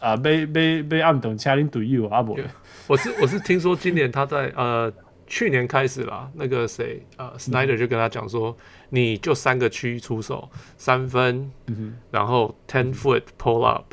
[0.00, 2.38] 啊，被被被暗等掐领队友啊不？
[2.86, 4.90] 我是我是听说今年他在呃
[5.26, 8.56] 去年开始啦，那个谁呃 Snyder 就跟他讲说，嗯、
[8.88, 13.92] 你就三个区出手，三分，嗯、然后 ten foot pull up，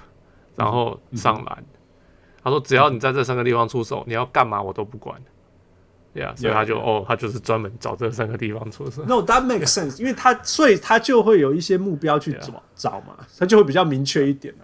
[0.56, 1.58] 然后上篮。
[1.60, 1.66] 嗯、
[2.42, 5.20] 他说只要你在这三个地方出手，你要干嘛我都不管。
[6.16, 7.02] 对啊，所以他就 yeah, yeah.
[7.02, 9.04] 哦，他就是专门找这三个地方出手。
[9.04, 12.62] No, that makes sense，因为他所以他就会有一些目标去找 Yeah.
[12.76, 14.64] 找嘛，他就会比较明确一点啊。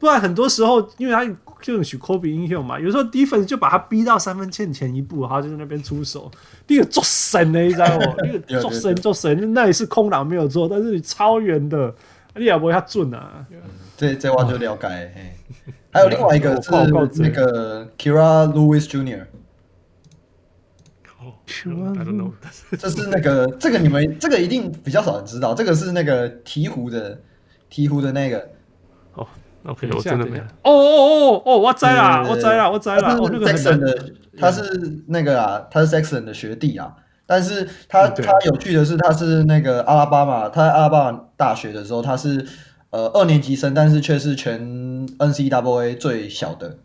[0.00, 1.24] 不然很多时候，因为他
[1.60, 6.30] 就许 Kobe 英雄嘛，有时候 defense 就把他逼到三分线前一步，他就在那边出手，
[6.66, 8.14] 那个做神的，你知道吗？
[8.18, 11.94] 那个做神做神，那也是空档没有做，但是你超远的，
[12.34, 13.46] 你也不会他准啊。
[13.96, 14.86] 这这话就了解。
[14.86, 15.74] Oh.
[15.90, 16.70] 还有另外一个是
[17.22, 19.24] 那个 Kira Lewis Jr.
[21.48, 22.32] I don't know，
[22.78, 27.18] 这是那个这个你们这个一定比较少人知道，这个是那个鹈鹕的
[27.70, 28.48] 鹈鹕的那个
[29.14, 29.26] 哦
[29.64, 30.44] ，OK，我真的没有。
[30.44, 33.16] 哦哦哦哦，我知啦，我知啦，我知啦。
[33.16, 33.98] 哦，那个 Sexton 的
[34.38, 34.62] 他是
[35.08, 36.94] 那个啊，他是 Sexton 的学弟啊，
[37.26, 42.46] 但是他他有趣的是他是那个阿拉巴马，他在阿拉巴马大学的时候他是
[42.90, 44.60] 呃二年级生，但是却是全
[45.18, 46.78] NCAA 最小的。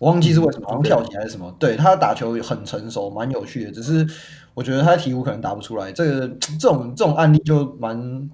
[0.00, 1.54] 我忘记是为什么，好像跳起还是什么？
[1.58, 3.70] 对，他打球很成熟，蛮有趣的。
[3.70, 4.06] 只是
[4.54, 5.92] 我觉得他的鹈鹕可能打不出来。
[5.92, 6.26] 这个
[6.58, 8.30] 这种这种案例就蛮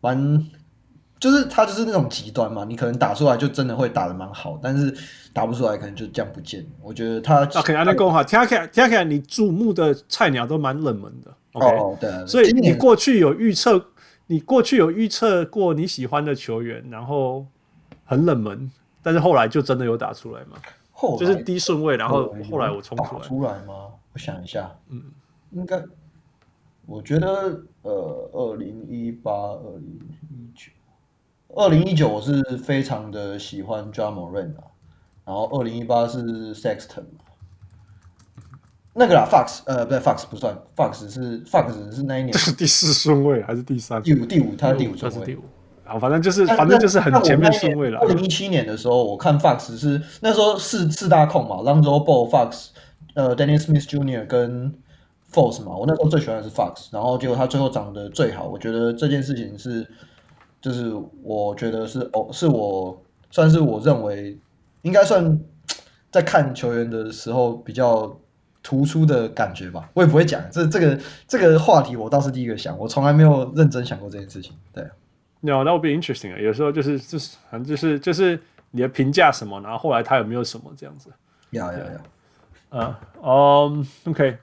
[0.00, 0.46] 蛮，
[1.20, 2.64] 就是他就是那种极端嘛。
[2.64, 4.92] 你可能打出来就真的会打的蛮好，但是
[5.32, 6.66] 打不出来可能就这样不见。
[6.82, 11.32] 我觉得他 OK，安利工好，听起来听起来你瞩目的菜鸟都蛮冷门的。
[11.52, 13.80] OK，哦，对，所以你过去有预测，
[14.26, 17.46] 你过去有预测过你喜欢的球员，然后
[18.04, 18.68] 很冷门，
[19.04, 20.56] 但是后来就真的有打出来吗？
[21.18, 23.22] 就是低顺位，然后后来我冲出来。
[23.22, 23.88] 出来吗？
[24.12, 25.02] 我想一下，嗯，
[25.50, 25.82] 应该，
[26.86, 30.72] 我觉得，呃，二零一八、二零一九、
[31.54, 34.64] 二零一九，我是非常的喜欢 Ja Morant 啊，
[35.26, 37.04] 然后二零一八是 Sexton，
[38.94, 44.02] 那个啦，Fox，呃，不对，Fox 不算，Fox 是 Fox 是那一年，这是第四顺位还是第三？
[44.02, 45.38] 第五，第五，他是第五顺位。
[45.86, 47.98] 啊，反正就是，反正就是很前面顺位了。
[48.00, 52.68] 二零一七年的时候，我看 Fox 是那时候四四大控嘛，Lonzo Ball、Fox、
[53.14, 54.26] 呃，Dennis Smith Jr.
[54.26, 54.72] 跟
[55.32, 55.76] Force 嘛。
[55.76, 58.44] 我那时候最喜欢的是 Fox，然后结果他最后长得最好。
[58.44, 59.86] 我觉得这件事情是，
[60.60, 64.36] 就是我觉得是哦，是我算是我认为
[64.82, 65.40] 应该算
[66.10, 68.18] 在看球员的时候比较
[68.62, 69.88] 突出的感觉吧。
[69.94, 74.52] 我也不会讲这这个这个话题，我倒是第一个想，我从来没有认真想过这件事情。
[74.72, 74.84] 对。
[75.40, 76.38] No, that would be interesting 啊。
[76.38, 81.10] 有时候就是就是反正就是就是你的评价什么，然后后来他有没有什么这样子？
[81.50, 82.00] 有有有。
[82.70, 84.38] 嗯，哦，OK。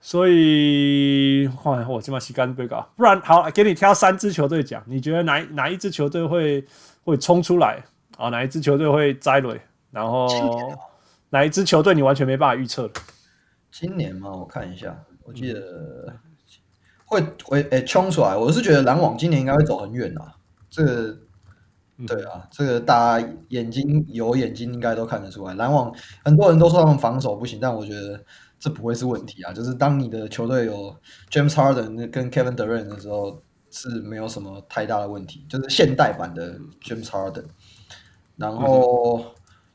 [0.00, 6.64] 所以换我今晚洗干杯搞，不然好，给你挑三支球队讲，你觉得哪哪一支球队会
[7.04, 7.82] 会冲出来
[8.16, 8.28] 啊？
[8.28, 9.60] 哪一支球队会栽雷？
[9.90, 10.28] 然后
[11.30, 12.88] 哪一支球队你完全没办法预测？
[13.72, 14.30] 今年吗？
[14.30, 16.14] 我看一下，我记得。
[17.10, 20.34] 嗯会会诶冲出来，我是觉得篮网今年应该会走很远啊。
[20.68, 21.16] 这个
[22.06, 25.54] 对啊，这个大家眼睛有眼睛应该都看得出来。
[25.54, 25.90] 篮网
[26.22, 28.20] 很多人都说他们防守不行，但我觉得
[28.60, 29.52] 这不会是问题啊。
[29.54, 30.94] 就是当你的球队有
[31.30, 33.40] James Harden 跟 Kevin Durant 的时候，
[33.70, 35.46] 是没有什么太大的问题。
[35.48, 37.46] 就是现代版的 James Harden。
[38.36, 39.24] 然后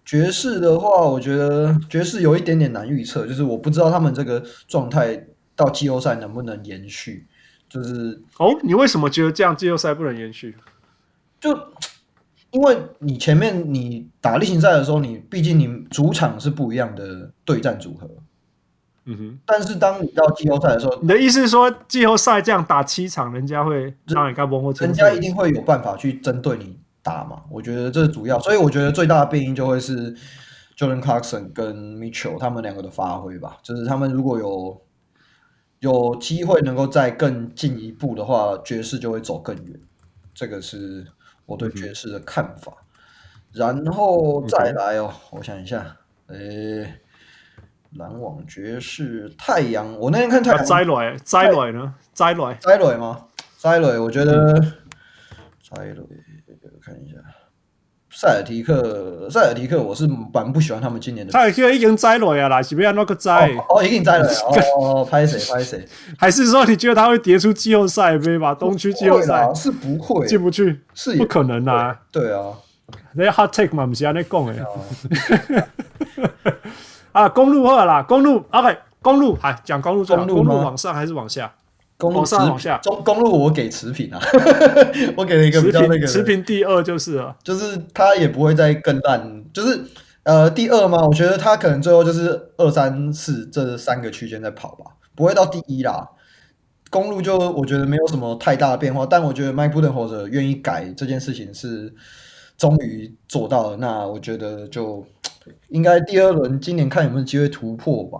[0.05, 5.25] 爵士的话，我觉得爵士有一点点难预测，就是我不知道他们这个状态。
[5.55, 7.27] 到季后赛能不能延续？
[7.69, 10.55] 就是哦，你为什么觉得这样季后赛不能延续？
[11.39, 11.57] 就
[12.51, 18.07] 因为你前面你打例行赛的时候，你毕竟你主场是不一样的对战组合，
[19.05, 19.39] 嗯哼。
[19.43, 27.41] 但是当你到季后赛的时候，你的意思是说季后赛这样打七场，人家会让你干崩或人家一定会有办法去针对你打嘛？
[27.49, 30.15] 我觉得这是主要，所以我觉得最大的变因就会是
[30.77, 33.57] Jordan Clarkson 跟 Mitchell 他们两个的发挥吧。
[33.63, 34.79] 就是他们如果有
[35.83, 39.77] 有机会能够再更进一步的话，爵士就会走更远。
[40.33, 41.05] 这个是
[41.45, 42.71] 我对爵士的看法。
[42.71, 42.79] 嗯
[43.53, 46.91] 然后再来哦，我想一下，诶，
[47.91, 50.65] 篮网、爵士、太阳，我那天看太阳。
[50.65, 51.93] 摘来，摘来呢？
[52.15, 53.27] 摘来，摘来吗？
[53.59, 54.59] 摘来，我觉得
[55.61, 55.95] 摘来，
[56.81, 57.17] 看一下，
[58.23, 61.33] 塞尔提克，塞尔提克，我是蛮不喜欢他们今年的。
[61.33, 63.53] 塞尔提克已经摘落呀啦，是不要那个摘？
[63.67, 64.25] 哦，已经摘了。
[64.79, 65.37] 哦， 拍谁？
[65.53, 65.85] 拍谁？
[66.17, 68.55] 还是说你觉得他会跌出季后赛杯吧？
[68.55, 71.99] 东区季后赛是不会进不去，是不可能啊。
[72.13, 72.53] 对啊。
[73.11, 75.67] 那 hot take 嘛，不是安尼讲的。
[77.11, 81.51] 啊，公路二啦，公路 OK，公路还讲公路，公路往上还是往下？
[82.03, 82.77] 公路往上往下？
[82.79, 84.19] 中公路我给持平啊，
[85.15, 89.83] 我给了一个比较那个持平第二就是了，就是他也不会再更烂，就是
[90.23, 94.85] 呃第二嘛，我觉得他可能最后就是二三四这三个区间在跑吧，
[95.15, 96.09] 不会到第一啦。
[96.89, 101.93] 公路就我觉得没有什么太大的变化，但我觉得 Mike Budenholzer 愿意改这件事情是。
[102.55, 105.03] 终于做到了，那我觉得就
[105.69, 108.19] 应该第二轮今年看有没有机会突破吧。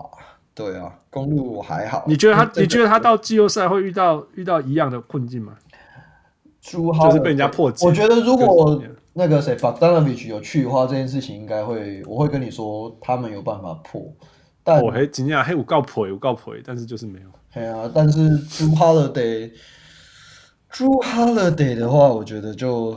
[0.52, 2.02] 对啊，公路还好。
[2.08, 2.50] 你觉得他？
[2.56, 5.54] 你觉得他到季后赛会遇到遇到一样的困境吗？
[6.60, 7.86] 就是被人家破解。
[7.86, 14.02] 我觉得如果那个谁，Bogdanovic 有去的话，这件事情应该会，我会跟你说，他们有办法破。
[14.64, 17.28] 但我还惊讶，嘿，我告破，我告破，但是就是没有。
[17.52, 19.52] 对啊，但是 Jrue Holiday。
[20.72, 22.96] Jrue Holiday 的话，我觉得就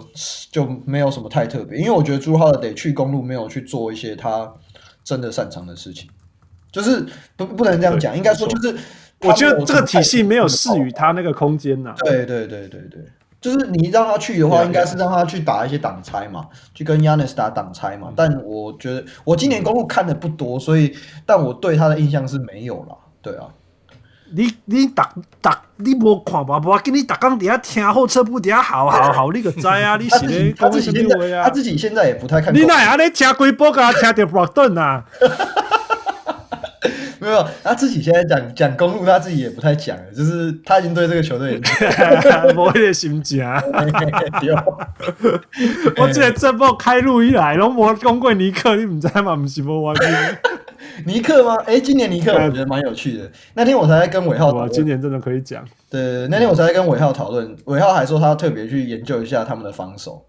[0.51, 4.51] 就没有什么太特别，因为我觉得 Jrue Holiday 去公路没有去做一些他
[5.03, 6.09] 真的擅长的事情，
[6.71, 8.75] 就是不不能这样讲，应该说就是
[9.21, 11.93] 我觉得这个体系没有适于他那个空间呐。
[12.03, 13.01] 对对对对对，
[13.41, 18.11] 就是你让他去的话，应该是让他去打一些挡拆嘛，去跟 Giannis 打挡拆嘛。
[18.15, 22.97] 但我觉得我今年公路看的不多，所以但我对他的印象是没有了。
[23.21, 23.45] 对啊。
[24.29, 26.59] 你你打打你无看吧？
[26.59, 29.95] 无要紧，你逐工伫遐听后撤不伫遐好好好，你个知啊？
[29.97, 31.43] 你是咧讲什么话啊？
[31.45, 32.53] 他自己现在也不太看。
[32.53, 33.89] 你哪样咧听规波噶？
[33.93, 35.05] 听到 Brogdon 啊？
[37.19, 41.59] 没有，他自己现在讲讲公路，他自己也不太讲，就是他已经对这个球队
[42.55, 43.43] 无一点心情。
[45.97, 49.33] 我记得这波开路以来，拢无讲过尼克，你唔知嘛？
[49.33, 49.95] 唔是无玩
[51.05, 51.55] 尼克吗？
[51.65, 53.29] 哎、欸，今年尼克我觉得蛮有趣的。
[53.53, 55.65] 那天我才在跟伟浩讨论，今年真的可以讲。
[55.89, 60.25] 对，那天我才在跟伟浩讨论，伟浩还说他特别去研究一下他们的防守。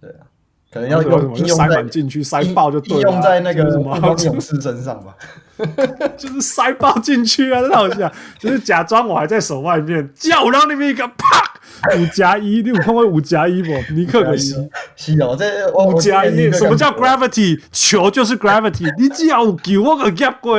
[0.00, 0.26] 对啊，
[0.74, 5.14] 可能要用应用在进去塞爆就对了，应用在那个什么勇士身上吧。
[6.18, 8.10] 就是塞爆进去啊，真的好像
[8.40, 11.43] 就是假装我还在手外面，叫我让那边一个啪。
[11.96, 13.70] 五加一，你有看过五加一不？
[13.92, 14.54] 尼克可惜，
[14.96, 17.60] 是哦，这五加一，什么叫 gravity？
[17.72, 20.58] 球就是 gravity， 你只要有球，我可 get 过。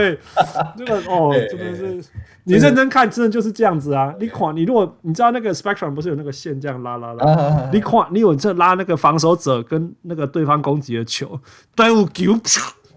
[0.77, 2.01] 这个哦， 真的是，
[2.43, 4.13] 你认真看，真的就是这样子啊！
[4.19, 11.39] 你看，你如果你知道那个 spectrum 不是有那个线这样拉拉拉，你看，你有这拉那个防守者跟那个对方攻击的球，
[11.75, 12.31] 对有球，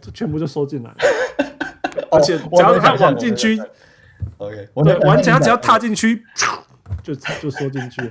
[0.00, 0.96] 这全部就收进来了，
[2.12, 3.60] 而且只要他往禁区
[4.36, 6.22] ，OK，对，完全只要踏进去。
[7.14, 8.02] 就就缩进去，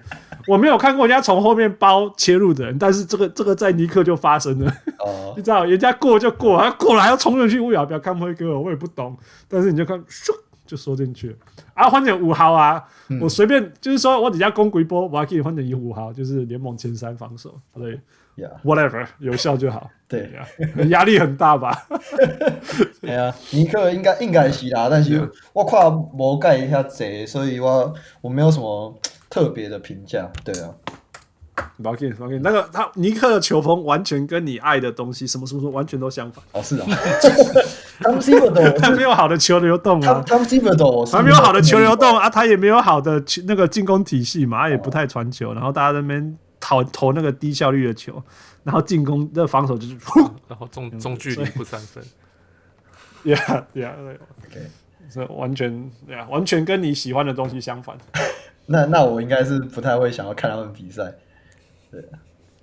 [0.48, 4.74] 我没有看过人家从后面包切入的人，但是这个这个在尼克就发生了。
[4.98, 9.16] 哦，你知道，人家过就过，他过来要冲进去，我也不要看辉哥，我也不懂。
[9.48, 10.32] 但是你就看，咻
[10.66, 11.36] 就缩进去了。
[11.76, 17.88] 啊，换成五号啊，嗯、我随便就是说我底下攻一波，我还可以换成一五号，就是联盟前三防守，所
[18.38, 19.90] 以 whatever 有效就好。
[20.08, 20.48] 对呀，
[20.88, 21.86] 压力很大吧？
[23.02, 28.98] 对啊，尼克应该应该是啦，但是我看无盖一下贼，所以我我没有什么
[29.30, 30.32] 特别的评价。
[30.46, 30.70] 对啊，
[31.82, 36.42] 不要紧，不要紧，那个他尼克的球风完全跟你爱的东西什么什么什么完全都相反。
[36.54, 36.86] 哦，是啊，
[38.00, 48.22] 他们 Thibodeau 他没有好的球流动啊，他们 Thibodeau 他没有好的球流动啊，他也没有好的那个进攻体系嘛，他也不太传球，然后大家在那边投投那个低效率的球。
[48.64, 49.96] 然后进攻的防守就是，
[50.50, 52.04] 然后中中距离不三分，
[53.24, 54.60] Yeah Yeah，OK，
[55.10, 57.98] 这完全对啊，完全跟你喜欢的东西相反。
[58.68, 61.14] 那那我应该是不太会想要看他们比赛。
[61.90, 62.04] 对，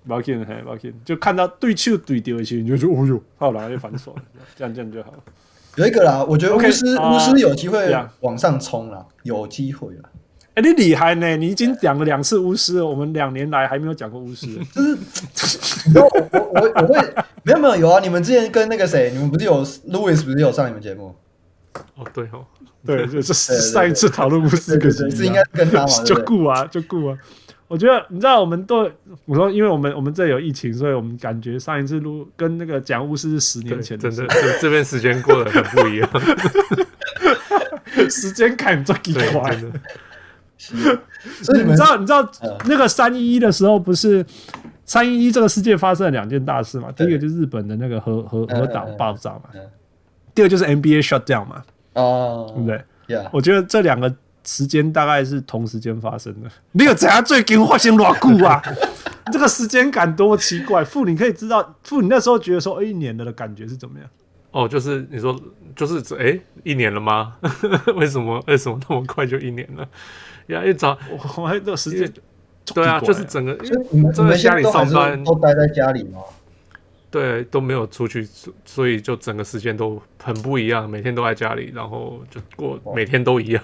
[0.06, 4.14] 不要紧，不要紧，就看到对球对丢一些，你就说哦哟，好了，就反手，
[4.54, 5.18] 这样这样就好了。
[5.76, 7.90] 有一个啦，我觉得巫师巫师有机会
[8.20, 10.10] 往上冲了，有机会了。
[10.54, 11.36] 哎，你厉害呢！
[11.36, 14.46] 你已经讲了两次巫师了，我们两年来还没有讲过巫师。
[14.72, 14.96] 就是，
[15.98, 17.98] 我我我我会没有没有有啊！
[18.00, 21.12] 你们之前跟那个谁，你们不是有 Louis 不是有上你们节目？
[21.96, 22.46] 哦，对哦，
[22.86, 27.18] 对，就是上一次讨论不是个是应该跟他嘛， 就顾啊，就顾啊。
[27.66, 28.88] 我觉得你知道，我们都
[29.24, 36.08] 我说，因为我们我们这有疫情，所以我们感觉上一次录跟那个讲巫师是十年前的，真的，这边时间过得很不一样，
[38.08, 39.00] 时间感这么
[39.32, 39.58] 快。
[41.42, 42.28] 所以你知道，你知道
[42.66, 44.24] 那个三一一的时候，不是
[44.84, 46.90] 三一一这个世界发生了两件大事嘛？
[46.92, 49.44] 第一个就是日本的那个核核核岛爆炸嘛，
[50.34, 51.62] 第二个就是 NBA shut down 嘛，
[51.94, 52.84] 哦，对不对.
[53.32, 54.12] 我觉得这两个
[54.44, 56.48] 时间大概是同时间发生的。
[56.72, 58.62] 你有怎样最近发生偌久啊？
[59.32, 60.84] 这个时间感多奇怪。
[60.84, 64.08] 父，你可以知道，父，你那时候觉得说，一年了的感觉是怎么样？
[64.54, 65.36] 哦，就是你说，
[65.74, 67.36] 就是哎、欸，一年了吗？
[67.96, 69.86] 为什么为什么那么快就一年了？
[70.46, 70.96] 呀，一早
[71.36, 72.08] 我还这个时间，
[72.72, 73.58] 对啊，就是整个，
[73.90, 76.20] 你们在家里上班都待在家里吗？
[77.10, 78.24] 对，都没有出去，
[78.64, 83.62] 所以就整个时间都很不一样，每天都在家里，然后就过每天都一样，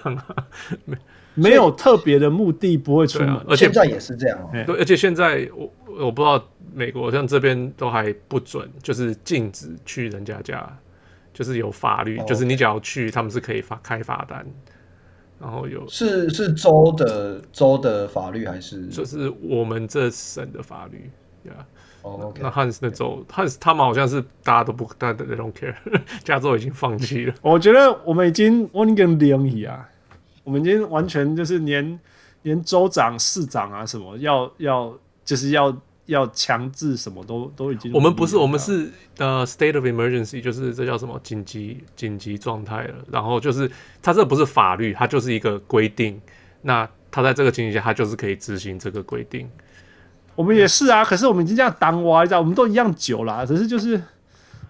[0.83, 0.97] 没
[1.33, 4.49] 没有特别的目的，不会出门，而且现在也是这样哦。
[4.65, 5.71] 对，而且现在我
[6.05, 10.77] 我不知道美国像这边都还不准，就是禁止去人家家，
[11.33, 14.45] 就是有法律，就是你只要去，他们是可以发开罚单。
[15.39, 21.09] 然后有是是州的州的法律还是就是我们这省的法律
[21.45, 21.53] 呀？
[22.03, 22.35] 哦 oh.
[22.39, 25.73] 那汉斯那州汉斯他们好像是大家都不，大家 they don't care，
[26.23, 27.33] 加州已经放弃了。
[27.41, 29.89] 我觉得我们已经我已经连一啊，
[30.43, 31.99] 我们已经完全就是连
[32.43, 35.75] 连州长、市长啊什么要要就是要。
[36.07, 42.95] 要强制什么都都已经，我们不是，我们是呃、uh, state of emergency，就是这叫什么紧急紧急状态了。
[43.09, 43.69] 然后就是
[44.01, 46.19] 它这不是法律，它就是一个规定。
[46.63, 49.49] 那它在这个情形下，它就是可以执行这个规定。
[50.35, 54.01] 我们也是啊，可是我们已经这样当歪，你知道，我们都一样久了，只是就是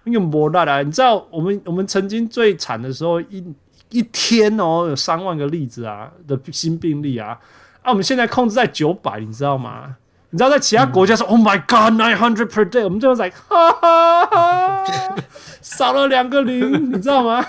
[0.04, 0.84] 那个磨难了。
[0.84, 3.44] 你知道，我们我们曾经最惨的时候，一
[3.92, 7.38] 一天哦有三万个例子啊的新病例啊，
[7.82, 9.98] 啊，我们现在控制在九百，你知道吗？
[10.34, 15.16] 你知道在其他国家说、嗯、，Oh my God, nine hundred per day，我们就在哈哈哈，
[15.62, 17.46] 少了两个零，你知道吗？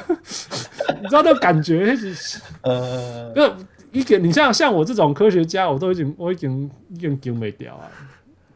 [1.00, 1.96] 你知道那感觉？
[2.62, 3.54] 呃，就
[3.92, 7.86] 一个，你像像我这种科学家，我都已经我已经已经丢没掉啊。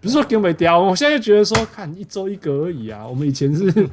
[0.01, 3.07] 不是说丢没掉，我现在就觉得说，看一周一个而已啊。
[3.07, 3.89] 我们以前是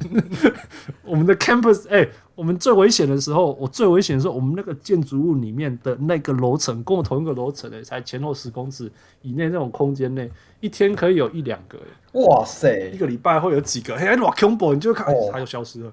[1.04, 2.10] 我们的 campus，哎、欸。
[2.34, 8.90] 我们最危险的时候，我最危险的时候，我们那个建筑物里面的那个楼层，跟我同一个楼层的，才前后十公尺
[9.22, 10.30] 以内那种空间内，
[10.60, 11.78] 一天可以有一两个。
[12.12, 12.90] 哇塞！
[12.92, 13.96] 一个礼拜会有几个？
[13.96, 14.74] 嘿，哇恐怖！
[14.74, 15.92] 你就看，它又消失了，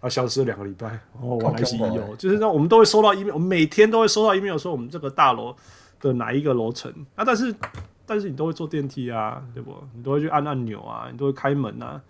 [0.00, 0.88] 它消失了两个礼拜。
[1.20, 5.54] 哦，我来洗有，就是让我们都会收到 email，我们每天都会收到 email 说我们这个大楼
[6.00, 7.24] 的哪一个楼层啊？
[7.24, 7.54] 但是
[8.06, 9.72] 但是你都会坐电梯啊，对不？
[9.96, 12.00] 你都会去按按钮啊，你都会开门啊，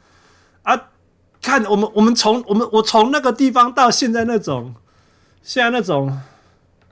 [0.63, 0.89] 啊。
[1.43, 4.75] 看我们，我们从我们我从那个地方到现在那种，
[5.43, 6.21] 现在那种，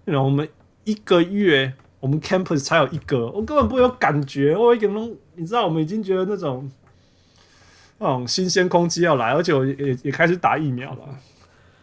[0.05, 0.47] 那种我们
[0.85, 4.57] 一个月我们 campus 才有一个，我根本不会有感觉。
[4.57, 6.69] 我一点都，你知道，我们已经觉得那种
[7.99, 10.99] 那种新鲜空气要来，而且我也也开始打疫苗了。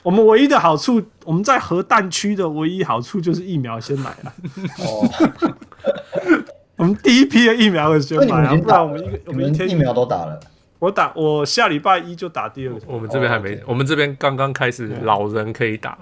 [0.03, 4.33] 我们唯一的好处，我们在核弹区的唯一好处就是疫苗先买了。
[4.79, 5.09] 哦，
[6.77, 10.39] 我们第一批的疫苗先买了，不然我们一个我们一天疫苗都打了。
[10.79, 12.79] 我打，我下礼拜一就打第二个。
[12.85, 13.63] 我们这边还没，oh, okay.
[13.67, 15.97] 我们这边刚刚开始，老人可以打，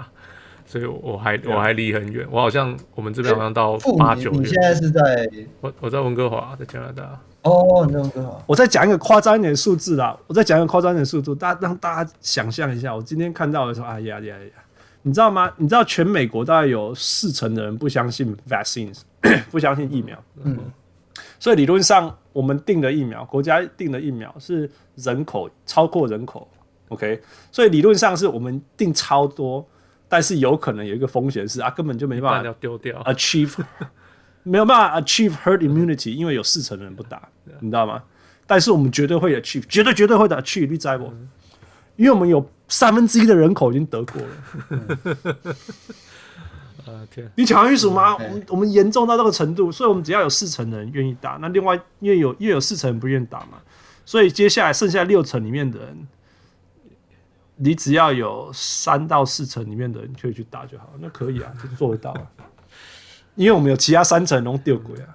[0.66, 2.28] 所以我还我还离很远。
[2.30, 4.38] 我好像我们这边好像到八九月。
[4.40, 5.30] 你现在是在？
[5.62, 7.04] 我我在温哥华，在加拿大。
[7.44, 8.44] 哦，oh, 你在温哥华。
[8.48, 12.94] 我再讲一个夸张一点的数字啦，我再讲一个夸张一点的数字，大家让大家想象一下。
[12.94, 14.64] 我今天看到的时候，哎呀呀呀，
[15.04, 15.50] 你知道吗？
[15.56, 19.02] 你知道全美国大概有四成的人不相信 vaccines，
[19.50, 20.22] 不相信疫苗。
[20.44, 20.60] 嗯。
[21.40, 26.46] 所以理论上，我们定的疫苗，国家定的疫苗是人口超过人口
[26.90, 27.22] ，OK？
[27.50, 29.66] 所以理论上是我们定超多，
[30.10, 33.56] 但是有可能有一个风险是啊，根本就没办法丢掉，achieve
[34.44, 37.30] 没有办法 achieve herd immunity，因为有四成的人不打，
[37.62, 38.04] 你知道吗？
[38.46, 41.06] 但是我们绝对会 achieve，绝对绝对会的 achieve，你知道不？
[41.96, 45.56] 因为我们有三分之一的人口已经得过了。
[46.86, 47.30] 呃，天！
[47.36, 48.14] 你抢预数吗？
[48.14, 53.58] 我们我们严重到这个程度，所以我们只要有四成的人愿意打，那另外因为有因为有四成人不愿意打嘛，
[54.06, 56.08] 所以接下来剩下六成里面的人，
[57.56, 62.22] 你只要有三到四成里面的人可以去打就好，那可以啊， 就做得到啊。
[63.36, 65.08] 因为我们有其他三成能丢鬼啊。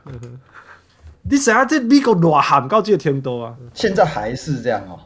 [1.23, 3.55] 你想要这美国乱喊高级的天都啊？
[3.75, 4.99] 现在还是这样哦？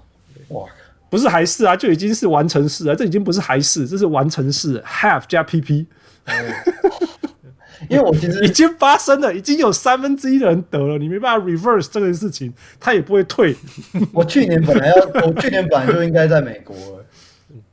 [0.48, 0.68] 哇！
[1.10, 2.96] 不是还是啊，就已经是完成式了。
[2.96, 5.86] 这已经不是还是，这是完成式，have 加 pp。
[7.90, 13.54] 因为我其实已经发生了，已经有三分之一的人得了，你没办法 reverse 这件事情，他也不会退。
[14.12, 14.94] 我去年本来要，
[15.26, 17.04] 我去年本来就应该在美国了，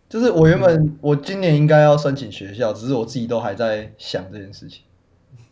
[0.10, 4.82] 就是我原本我今年应该要申请学校，只是我自己都还在想这件事情。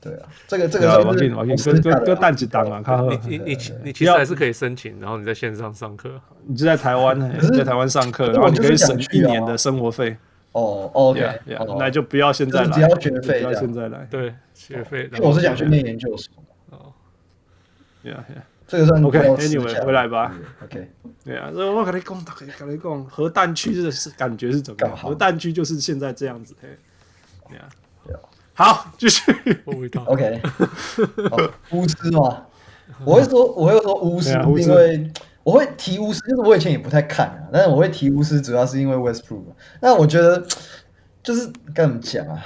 [0.01, 6.09] 对啊，这个这个是我给你，我给你，哥哥哥淡季档啊，看你你你你其实还是可以申请，然后你在线上上课，
[6.47, 7.17] 你就在台湾，
[7.53, 10.17] 在台湾上课，然后你可以省一年的生活费。
[10.51, 11.39] 哦，OK，
[11.77, 15.09] 那就不要现在来，只要学费，不要现在来，对，学费。
[15.21, 16.33] 我是想去念研究所。
[16.71, 16.91] 哦
[18.03, 20.33] ，Yeah Yeah，这个算 OK，Anyway，回来吧。
[20.63, 20.89] OK，
[21.23, 22.25] 对啊，所以我跟你讲，
[22.57, 24.97] 跟你讲，核弹区的是感觉是怎么样？
[24.97, 26.55] 核弹区就是现在这样子。
[26.61, 27.69] 对啊。
[28.53, 29.31] 好，继续。
[30.05, 30.41] OK，
[31.71, 32.45] 巫师嘛，
[33.05, 35.09] 我会说，我会说巫师，因为
[35.49, 39.41] 我会提巫师，就是我以前也不太看啊，但是我会提巫师，主要是因为 Westbrook。
[39.81, 40.43] 那我觉得
[41.23, 42.37] 就是该怎么讲啊？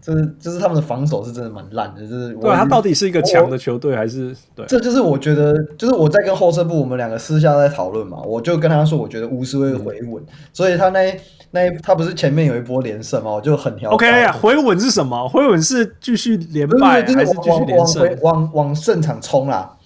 [0.00, 4.34] 就是就是他们的防守是真的蛮烂的，就是对他到底是一个强的球队还是？
[4.54, 11.20] 对，这就是我觉得，就是我在跟后撤部我们两个私下在讨论嘛，我就跟他说，我觉得巫师会回稳，所以他那。
[11.50, 13.30] 那他不是前面有一波连胜嘛？
[13.30, 13.90] 我就很挑。
[13.92, 15.26] OK，回稳是什么？
[15.30, 18.18] 回稳是继续连败还是继续连胜？
[18.20, 19.77] 往往胜场冲啦，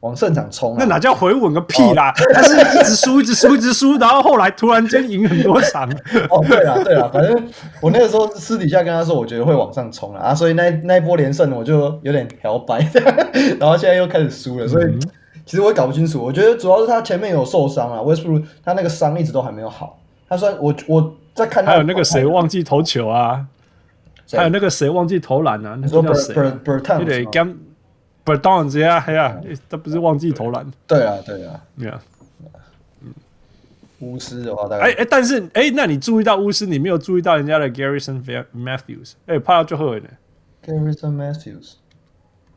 [0.00, 0.76] 往胜场冲。
[0.78, 2.12] 那哪叫回稳个屁啦！
[2.32, 5.88] 他是一直输，一直输，一直输，然后后来突然间赢很多场。
[6.30, 7.48] 哦，对啊，对啊，反正
[7.80, 12.78] 我那个时候私底下跟他说，我觉得会往上冲了啊，所以那那一波连胜我就有点摇摆，
[13.58, 14.98] 然后现在又开始输了，所以
[15.44, 16.22] 其实我也搞不清楚。
[16.22, 19.98] 我觉得主要是他前面有受伤啊，Westbrook 他那个伤一直都还没有好。
[20.28, 23.46] 他说：“我我在看，还有那个谁忘记投球啊？
[24.32, 25.78] 还有那个谁忘记投篮啊？
[25.80, 26.34] 那个叫谁？
[26.34, 26.80] 对对
[28.26, 30.70] ，Bertans 呀，哎呀，他不是忘记投篮？
[30.86, 32.02] 对啊，对啊，对啊。
[33.00, 33.14] 嗯，
[34.00, 38.22] 巫师的话，大概哎哎，但是哎，那你注意到巫师，你没有注意到人家的 Garrison
[38.54, 39.12] Matthews？
[39.24, 40.18] 哎，怕到最后一点
[40.62, 41.74] ？Garrison Matthews，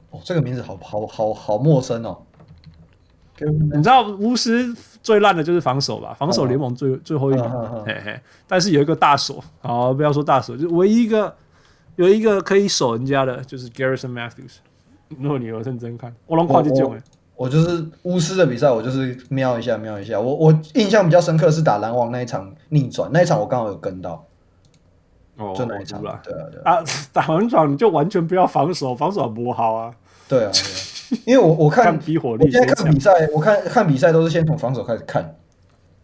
[0.10, 2.18] 哦，这个名字好好好好陌生哦。
[3.40, 7.00] 你知道巫师？”最烂的就是防守吧，防守联盟最、oh.
[7.06, 7.72] 最后一名，oh.
[7.72, 7.86] Oh.
[7.86, 8.20] 嘿嘿。
[8.46, 11.34] 但是有一个大锁，好，不要说大锁，就唯一一个
[11.96, 14.58] 有一个可以守人家的，就是 Garrison Matthews。
[15.18, 16.98] 如果你有认真看，我能跨进去吗？
[17.36, 20.20] 我就是巫师的比赛，我就是瞄一下，瞄一下。
[20.20, 24.26] 我我印象比较深刻是打篮网那一场逆转，那一场我刚好有跟到。
[25.38, 26.22] 哦，oh, 就那一场啦。
[26.24, 26.84] 对啊，对啊。
[27.14, 29.94] 打完场你就完全不要防守，防守不好啊。
[30.28, 30.52] 对啊。
[30.52, 35.34] 对啊因为我我看， 看火力我现在看比赛，我看看比赛都是先从防守开始看，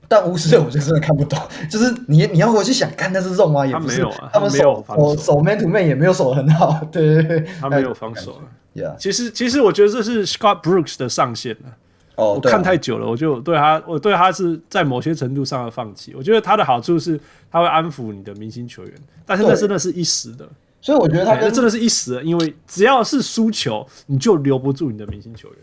[0.07, 1.37] 但巫师我就真的看不懂，
[1.69, 3.63] 就是你你要回去想看那是肉吗？
[3.63, 4.01] 也不是，
[4.33, 8.39] 他没有啊，他们守 man to man 也没有守得很好，对对对，他没有防守。
[8.75, 11.77] Yeah，其实其实我觉得这是 Scott Brooks 的上限了。
[12.15, 16.13] 哦，我看太久了，我就对他，我对他是在某些程度上的放弃。
[16.15, 17.19] 我觉得他的好处是
[17.51, 18.93] 他会安抚你的明星球员，
[19.25, 20.47] 但是那真的是一时的。
[20.81, 25.57] 所以我觉得他真的是一时的，因为只要是输球，你就留不住你的明星球员。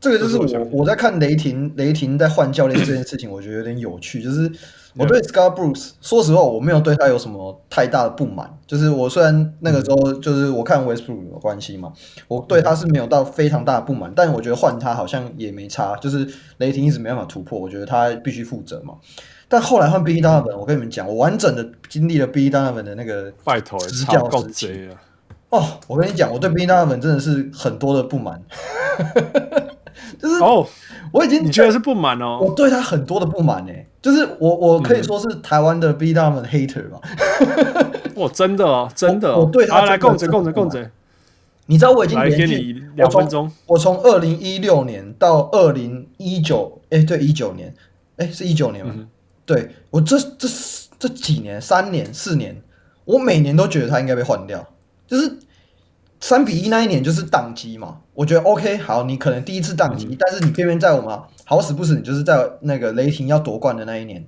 [0.00, 4.22] 这个就是我我在看雷霆，雷霆在换教练这件事情，我觉得有点有趣。
[4.22, 4.50] 就是
[4.98, 8.50] 我对 Scott Brooks，说实话，我没有对他有什么太大的不满。
[8.66, 11.92] 就是我虽然那个时候就是我看 Westbrook 有关系嘛，
[12.28, 15.94] 我对他是没有到非常大的不满，但我觉得换他好像也没差。
[15.96, 16.26] 就是
[16.58, 18.94] 雷霆一直没办法突破，我觉得他必须负责嘛。
[19.48, 23.30] 但后来换 Billy Donovan，我跟你们讲，我完整的经历了 Billy Donovan 的那个
[23.86, 24.98] 执教时期啊！
[25.50, 28.42] 哦，我跟你讲，我对 Billy Donovan 真的是很多的不满，
[30.20, 30.66] 就是哦，
[31.12, 32.40] 我已经你觉得是不满哦？
[32.42, 33.72] 我对他很多的不满呢，
[34.02, 37.00] 就是我我可以说是台湾的 Billy Donovan hater 吧？
[38.16, 40.90] 哇，真的哦，真的，我对他来共振共振共振，
[41.66, 47.74] 你知道我已经连续两分钟，我从二零一六年到二零一九，哎，对，一九年，
[48.16, 48.94] 哎，是一九年吗？
[49.44, 50.48] 对我这这
[50.98, 52.60] 这几年三年四年，
[53.04, 54.66] 我每年都觉得他应该被换掉。
[55.06, 55.38] 就是
[56.20, 64.24] 三比一那一年就是宕机嘛，我觉得 OK 好，你可能第一次宕机，嗯、但是你偏偏在我们好死不死，你就是在那个雷霆要夺冠的那一年，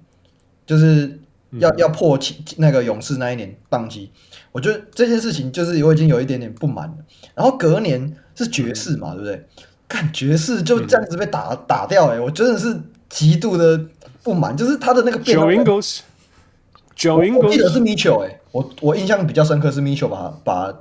[0.67, 1.19] 就是
[1.53, 2.19] 要、嗯、要破
[2.57, 4.11] 那个勇士那一年宕机。
[4.53, 6.97] 我觉得这件事情就是我已经有一点点不满了。
[7.35, 9.47] 然后隔年是爵士嘛，嗯、对不对？
[9.89, 13.81] 看爵士就这样子被打、嗯、打掉、欸，哎，我真的是极度的。
[14.21, 15.47] 不满，就是他的那个变化。
[15.47, 16.01] 九 Ingles，
[16.95, 20.75] 九 Ingles，我记得是 Mitchell 哎，我我印象比较深刻是 Mitchell 把把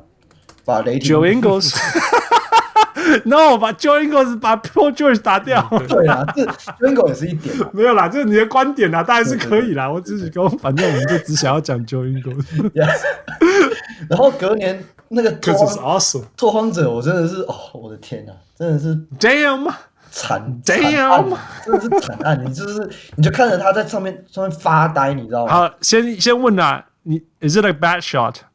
[0.68, 1.07] 把雷霆。
[1.15, 5.65] 九 Ingles，No，把九 Ingles 把 Paul George 打掉。
[5.88, 6.51] 对啊，这九
[6.82, 7.55] Ingles 也是一点。
[7.72, 9.89] 没有啦，这是你的观点啦，当然是可以啦。
[9.89, 12.43] 我只是说，反正我们就只想要讲九 Ingles。
[14.09, 15.97] 然后隔年那个拓荒
[16.36, 19.74] 拓荒者，我真的是哦，我的天呐，真的是 Damn。
[20.09, 22.41] 惨，，damn 真的是惨案。
[22.43, 25.53] 你就是，你就看着他在上面上面发呆，你知道吗？
[25.53, 28.45] 好，先先问啊，你 Is it a bad shot？No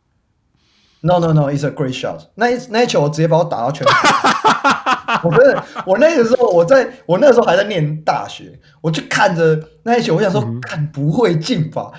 [1.02, 2.48] No no no，it's a great shot 那。
[2.50, 5.20] 那那一球我直接把我打到全场。
[5.24, 11.90] 我真的，我那个时候我在我那个时候还在念大学，我就看着那一球，我想说，看、嗯、不会进吧？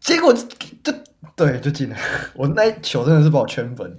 [0.00, 0.94] 结果就
[1.36, 1.96] 对，就进了。
[2.34, 3.92] 我那一球真的是把我圈粉。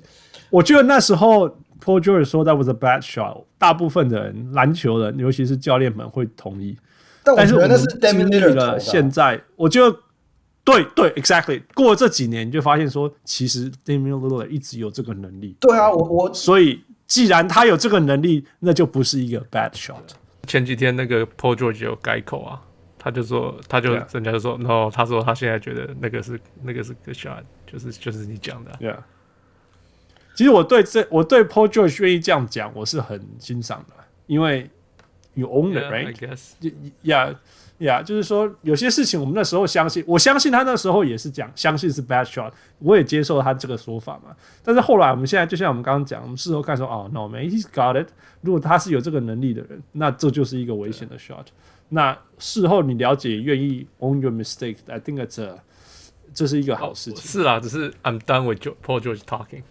[0.49, 1.47] 我觉得那时候
[1.83, 6.77] Paul George 说 that was a bad shot，大部分的人篮球人，尤其是教练们会同意。
[7.23, 9.95] 但我觉得那是经历了现在，我觉得
[10.71, 11.61] 对对，exactly。
[11.73, 15.55] 过了这几年，你就发现说，其实 Damian Lillard 一直有这个能力。
[15.59, 19.95] 对啊，我我所以既然他有这个能力，那就不是一个 bad shot。
[20.47, 22.61] 前几天那个 Paul George 有改口啊。
[23.01, 28.71] 他就说，他就.人家就说，no，他说他现在觉得那个是那个是个 shot，就是就是你讲的。
[28.81, 28.97] Yeah.
[30.35, 33.93] 其实我对这我对 Paul George 愿意这样讲，我是很欣赏的，
[34.27, 34.69] 因为
[35.33, 35.85] you own it,
[37.79, 44.35] Yeah, yeah，就是说有些事情我们那时候相信，我相信他那时候也是讲相信是 bad shot，我也接受他这个说法嘛。
[44.63, 48.07] 但是后来我们现在就像我们刚刚讲，我们事后看说，哦，no，man，he's got it。
[48.41, 51.45] 如果他是有这个能力的人，那这就是一个危险的 shot。
[51.89, 55.55] 那事后你了解，愿意 own your mistake，I think it's a,
[56.33, 57.25] 这是一个好事情。
[57.25, 59.63] 是啊，只是 I'm done with Paul George talking。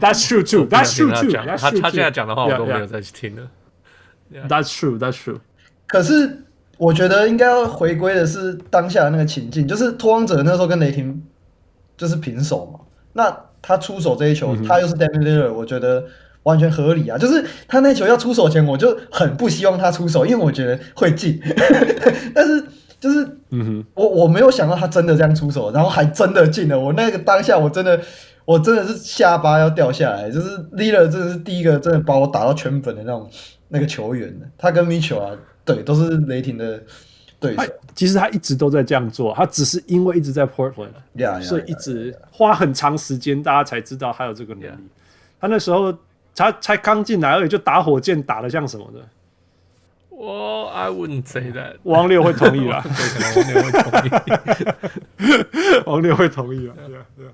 [0.00, 0.66] That's true too.
[0.66, 1.32] That's true too.
[1.58, 3.50] 他他现在讲的话我都没有再去听了。
[4.30, 4.98] That's true.
[4.98, 5.40] That's true.
[5.86, 6.44] 可是
[6.78, 11.22] 我觉得应该要回归的是当下的那个情境，就是拓荒者那时候跟雷霆
[11.96, 12.80] 就是平手嘛。
[13.12, 16.04] 那他出手这一球，他又是 Damian Lillard，我觉得。
[16.44, 17.16] 完全合理啊！
[17.16, 21.40] 就是他那球要出手前，我就很不希望他出手，因为我觉得会进。
[22.36, 22.62] 但是
[23.00, 26.78] 就是，嗯哼，我我没有想到他真的这样出手，然后还真的进了。
[26.78, 27.98] 我那个当下，我真的，
[28.44, 30.30] 我真的是下巴要掉下来。
[30.30, 33.26] 就是 Lillard 真的是第一个真的把我打到圈粉的那种
[33.68, 34.34] 那个球员。
[34.56, 36.82] 他跟 Mitchell 啊，对，都是雷霆的
[37.38, 37.62] 对手。
[37.94, 44.66] 其实他一直都在这样做，他只是因为一直在 Portland，、yeah, yeah, 所以一直花很长时间，大家才知道他有这个能力。
[44.66, 44.78] Yeah.
[45.40, 45.94] 他那时候。
[46.36, 48.98] 他才刚进来而已，就打火箭打的像什么的？
[50.10, 51.76] 我 I wouldn't say that。
[51.84, 52.82] 王六会同意啦，
[53.36, 54.10] 王六会同意。
[55.86, 57.30] 王六会同意啊，对啊，对啊。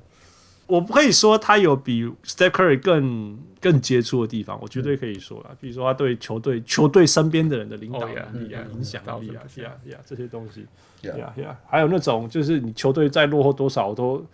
[0.67, 5.57] 我不可以说他有比 Steph Curry 更更接触的地方，我绝对可以说了。
[5.61, 8.27] 比如说他对球队球队身边的人的领导力啊、
[8.73, 10.67] 影响力啊、呀呀这些东西，
[11.03, 14.25] 呀呀，还有那种就是你球队再落后多少，我都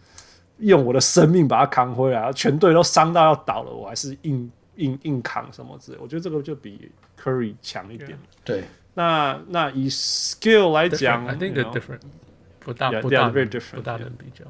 [0.58, 4.50] 用我的生命把它扛回来，全队都伤到要倒了，我还是硬。
[4.76, 8.10] 硬硬扛什么之类，我觉得这个就比 Curry 强一点。
[8.44, 12.00] 对，那那以 skill 来讲，I think the different
[12.60, 14.44] 不大不大不大能比较。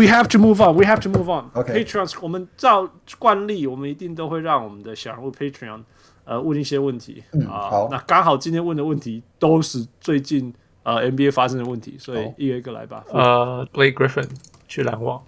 [0.00, 0.74] We have to move on.
[0.74, 1.50] We have to move on.
[1.52, 1.84] Okay.
[1.84, 5.82] Patreon，我们照惯例，我们一定都会让我们的小人物 Patreon。
[6.24, 10.52] 呃，问一些问题啊，嗯呃、那刚好今天问的问题都是最近
[10.84, 13.04] 呃 NBA 发生的问题，所以一个一个来吧。
[13.10, 14.28] 呃，Blake Griffin
[14.68, 15.20] 去篮网，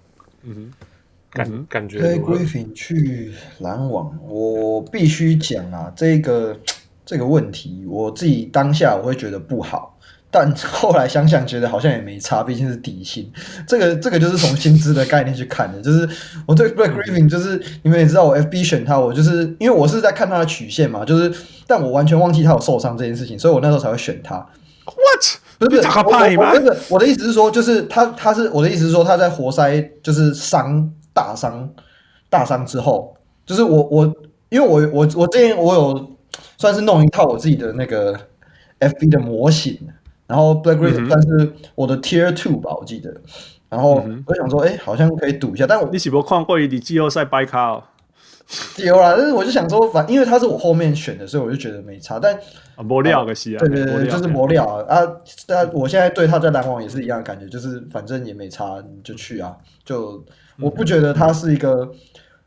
[0.42, 0.70] 嗯哼，
[1.30, 6.56] 感、嗯、感觉 Blake Griffin 去篮网，我必须讲啊，这个
[7.04, 9.91] 这个问题，我自己当下我会觉得不好。
[10.34, 13.30] 但 后来想想，觉得好像也没差，毕竟是底薪。
[13.68, 15.78] 这个这个就是从薪资的概念去看的。
[15.82, 16.08] 就是
[16.46, 21.30] 我对 Blake Griffin，就是你们也知道，我 FB 选他，我就是因为我是在看他的曲线嘛，就是
[21.66, 24.36] 但我完全忘记他有受伤这件事情，所以我那时候才会选他。
[24.86, 25.38] What？
[25.58, 25.86] 不是不是，
[26.38, 31.68] 我我不是我的意思是说，就是他他是我的意思是说他在活塞就是伤大伤
[32.30, 33.14] 大伤之后，
[33.44, 34.04] 就是我我
[34.48, 36.10] 因为我我我之前我有
[36.56, 38.18] 算是弄一套我自己的那个
[38.80, 39.78] FB 的模型。
[40.26, 43.14] 然后 Blake Griffin 算是我的 Tier Two 吧，我记得。
[43.68, 45.66] 然后我想说，哎，好像可以赌一下。
[45.66, 47.82] 但我你岂不看过你季后赛掰卡哦？
[48.76, 52.18] 有啦，但是我就想说，反因为他是我后面选的，所以我就觉得没差。
[52.18, 52.38] 但
[52.76, 55.08] 磨料个戏啊，对对对，就是磨料啊啊！
[55.46, 59.56] 但我现在对他在篮网也是一样的感觉，就是反正也没差，你就去啊。
[59.84, 60.22] 就
[60.60, 61.90] 我不觉得他是一个，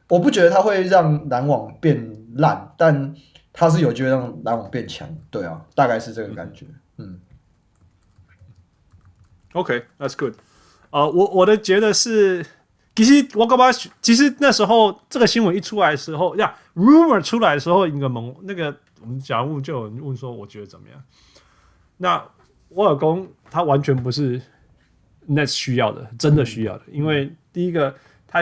[0.09, 3.15] 我不觉得他会让篮网变烂，但
[3.51, 5.07] 他是有机会让篮网变强。
[5.31, 6.75] 对啊，大概是这个感觉，嗯。
[9.55, 10.33] OK，that's、okay, good。
[10.91, 12.45] 呃，我我的觉得是，
[12.93, 21.01] 其实我刚刚其实那时候这个新闻一出来的时候，呀，rumor 出来的时候，一个蒙那个我们讲物就有人问说，我觉得怎么样？
[21.97, 22.21] 那
[22.67, 24.41] 我老公他完全不是
[25.29, 27.95] Nets 需要的，真的需要的，嗯、因为第一个
[28.27, 28.41] 他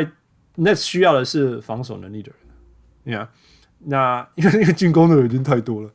[0.55, 2.39] Nets 需要的是防守能力的人，
[3.03, 3.29] 你看，
[3.79, 5.89] 那因为那个进攻的人已经太多了，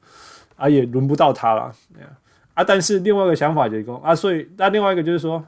[0.54, 2.16] 啊，也轮不到他了，你看。
[2.59, 5.44] 啊，但是另外一个想法就是说啊，所以那另外一个就是说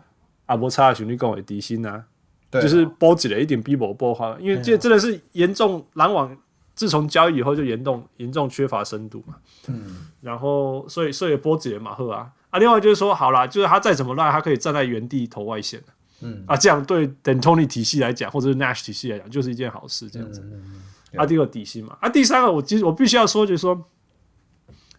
[0.47, 2.05] 啊，不差兄弟跟我的底薪呐，
[2.49, 6.37] 对啊、就是波及了一点逼我波哈，因为这真的是严重篮网
[6.77, 9.35] 自从交易以后就严重严重缺乏深度嘛。
[9.67, 12.31] 嗯，然后所以所以波子也马赫啊。
[12.51, 15.83] 啊，另外就是说好啦，就是他再怎么烂，他可以站在原地投外线。
[16.21, 16.45] 嗯。
[16.47, 20.09] 啊，这样对 D'Antoni 体系来讲，或者是 Nash 体系来讲，就是一件好事。
[20.09, 20.83] 这样子，嗯
[21.17, 23.77] 啊，第二个底薪嘛，啊，第三个我其实我必须要说，就是说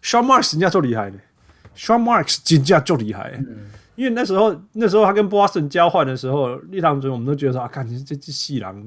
[0.02, 1.18] ，Sean Marks 人家就厉害呢
[1.76, 8.82] ，Sean Marks 真的就厉害，嗯因为那时候那时候他跟 Boston 交换的时候，立堂中我们都觉得说啊，看这这只细狼，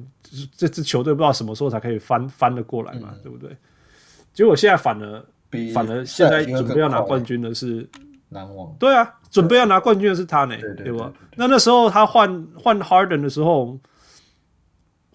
[0.58, 3.56] 这支球队不知道什么时候才可以翻翻得过来嘛，嗯对不对？
[4.34, 7.88] 结果现在反而比反而现在准备要拿冠军的是。
[8.30, 8.76] 篮网。
[8.80, 11.14] 对啊，准备要拿冠军的是他呢，对吧？
[11.36, 13.80] 那那时候他换换 Harden 的时候，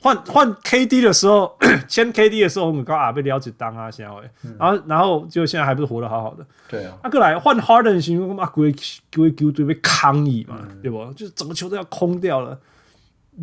[0.00, 4.12] 换换 KD 的时候， 签 KD 的时候，我们刚啊被了解当啊，现在，
[4.58, 6.46] 然后然后就现在还不是活得好好的。
[6.68, 8.74] 对啊，那过来换 Harden 的情况，妈鬼
[9.14, 11.04] 鬼球队被抗议嘛，对不？
[11.12, 12.58] 就是整个球队要空掉了。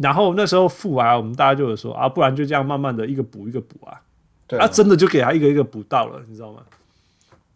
[0.02, 4.02] 然后那时候富啊，我们大家就有说啊，不然就这样慢慢的一个补一个补啊，
[4.48, 6.62] 对啊，真的就给他一个一个补到了，你知道吗？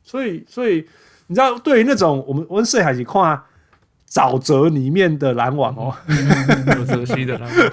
[0.04, 0.88] 所以所以。
[1.28, 3.42] 你知道，对于那种我们温世海是看
[4.12, 5.96] 沼泽里面的篮网哦，
[6.76, 7.72] 有泽西的篮网，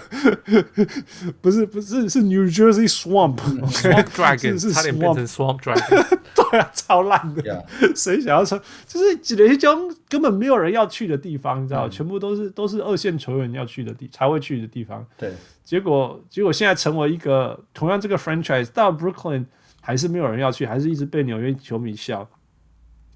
[1.43, 7.67] 不是不是是 New Jersey Swamp，Swamp Dragon 是差点变成 Swamp Dragon， 对啊，超烂的，
[7.97, 8.57] 谁.想要说？
[8.87, 15.05] 就是几个一种根本没有人要去的地方，你知道，嗯、全部都是都是二线球员要去的地才会去的地方。
[15.17, 15.35] 对，
[15.65, 19.47] 结果结果现在成为一个同样这个 franchise 到 Brooklyn
[19.81, 22.29] 还是没有人要去，还是一直被纽约球迷笑。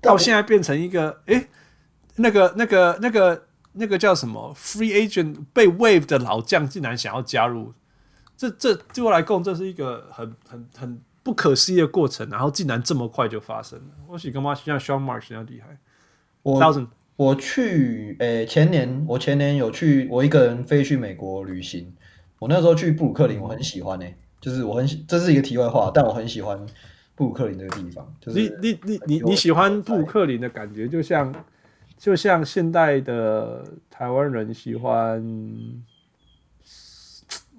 [0.00, 1.48] 到现在变成一个，诶、欸，
[2.16, 7.72] 那个、那个、那个、那个叫什么 free agent 被 waive 的老将竟然想要加入，
[8.36, 13.94] 这、这对我来讲，这是一个很、很、很不可思议的过程，然后竟然这么快就发生了。
[14.08, 15.78] 我许干嘛像 Sean Marks 一样厉害？
[16.42, 21.92] 我 Thousand 我去，诶、欸，前年我前年有去，我一个人飞去美国旅行。
[22.38, 26.58] 我那时候去布鲁克林，我很喜欢诶、欸，就是我很喜，这是一个题外话，但我很喜欢。
[27.14, 31.32] 布鲁克林这个地方，就是你你你你你喜欢布鲁克林的感觉，就像
[32.02, 35.24] 就像现代的台湾人喜欢，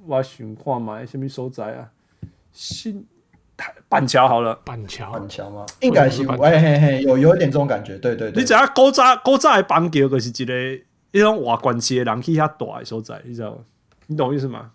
[0.08, 1.90] 挖寻矿嘛，什么所在啊？
[2.52, 3.08] 新
[3.56, 5.66] 台板桥好了，板桥板桥吗？
[5.80, 8.42] 应该是，哎嘿嘿，有有一点这种感觉，对对对。
[8.42, 13.60] 你知影古早古早的板桥，就是一个一种瓦管区的人去遐大的所在，你知道吗？
[14.08, 14.74] 你懂意思吗？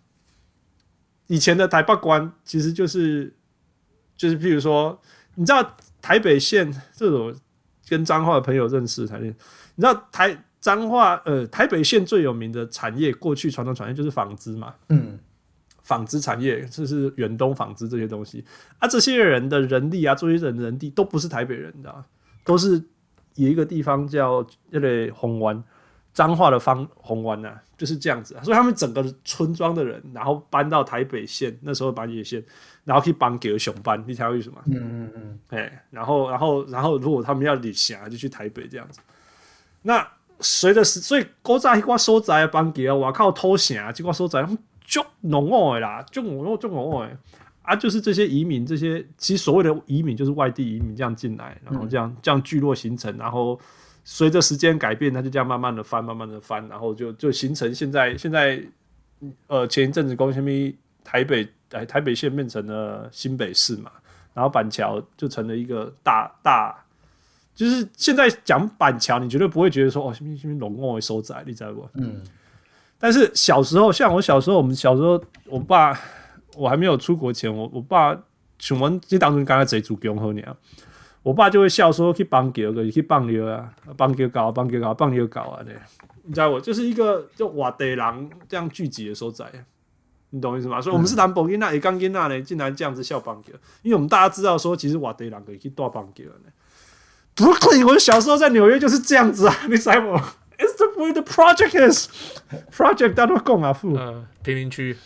[1.27, 3.35] 以前的台北关其实就是。
[4.17, 5.01] 就是譬如说，
[5.37, 7.33] 你知道台北县这种
[7.89, 9.33] 跟彰化的朋友认识台北，
[9.79, 15.17] 你知道台彰化呃台北县最有名的产业，过去传统产业就是纺织嘛，嗯，
[15.85, 18.45] 纺织产业就是远东纺织这些东西
[18.81, 22.05] 啊，这些人的人力啊，这些人的人力都不是台北人的，
[22.45, 22.83] 都是
[23.37, 25.63] 有一个地方叫那个红湾。
[26.15, 32.43] 彰化的方红湾呐，就是这样子，所以他们整个村庄的人，然后搬到台北县，那时候板野县，
[32.83, 34.61] 然后去帮给熊班，你猜为什么？
[34.67, 38.99] 嗯嗯嗯，哎，然后然后然后如果他们要旅行就去台北这样子。
[39.89, 40.07] 那
[40.39, 44.47] 随着是，所以古早一挂所在的帮给啊，我靠偷闲啊，一挂所在
[44.85, 47.11] 就浓厚的啦，就浓厚就浓厚的
[47.63, 53.59] 啊，就是这些移民，这些其实所谓的移民就是外地移民这样进来，然后这样、嗯、这样聚落形成，然后。
[54.11, 58.59] 随着时间改变，它就这样慢慢的翻，慢慢的翻，然后就就形成现在现在，
[59.49, 60.75] 呃，前一阵子光纤维
[61.05, 63.91] 台北哎台北县变成了新北市嘛，
[64.33, 66.75] 然后板桥就成了一个大大，
[67.59, 71.89] 就是现在讲板桥，你绝对不会觉得说哦，什么什么龙王会收窄，你知道不？
[71.95, 72.23] 嗯。
[73.01, 75.93] 但是小时候，像我小时候，我们小时候，我爸
[76.57, 78.17] 我还没有出国前，我我爸
[78.61, 80.41] 请问这当中刚才谁主给我喝呢？
[81.25, 85.65] 我爸就会笑说：“去棒球，去棒球啊，棒球搞，棒球搞，棒球搞啊！”
[86.23, 89.45] 你知道我就是一个就瓦地狼这样聚集的所在，
[90.31, 90.81] 你懂我意思吗？
[90.81, 93.53] 所以，我们是谈博吉纳，也刚吉纳呢，竟然这样子笑棒球，
[93.83, 96.51] 因为我们大家知道说，其实瓦德狼可以去打棒球呢。
[97.39, 100.09] Brooklyn，我小时候在纽约就是这样子啊， 你知道不
[100.59, 102.09] ？It's the way the project is
[102.77, 104.97] project，大家都讲啊，富呃，贫民区。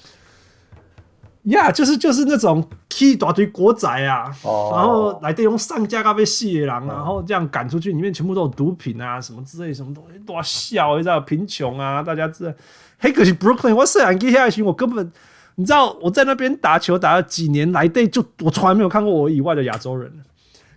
[1.44, 4.72] 呀，yeah, 就是就是那种起一大堆国宅啊，oh.
[4.74, 6.90] 然后来这用上架咖啡系的人，oh.
[6.90, 12.52] 然后这样赶出去，里面全部都有毒品啊，什么之类，什么东西，多笑，你知道贫穷啊，大家知道。
[12.98, 15.12] 很，可是 Brooklyn，我虽然接下来行，我根本
[15.56, 20.10] 你知道我在那边打球打了几年来，对，就我从来没有看过我以外的亚洲人，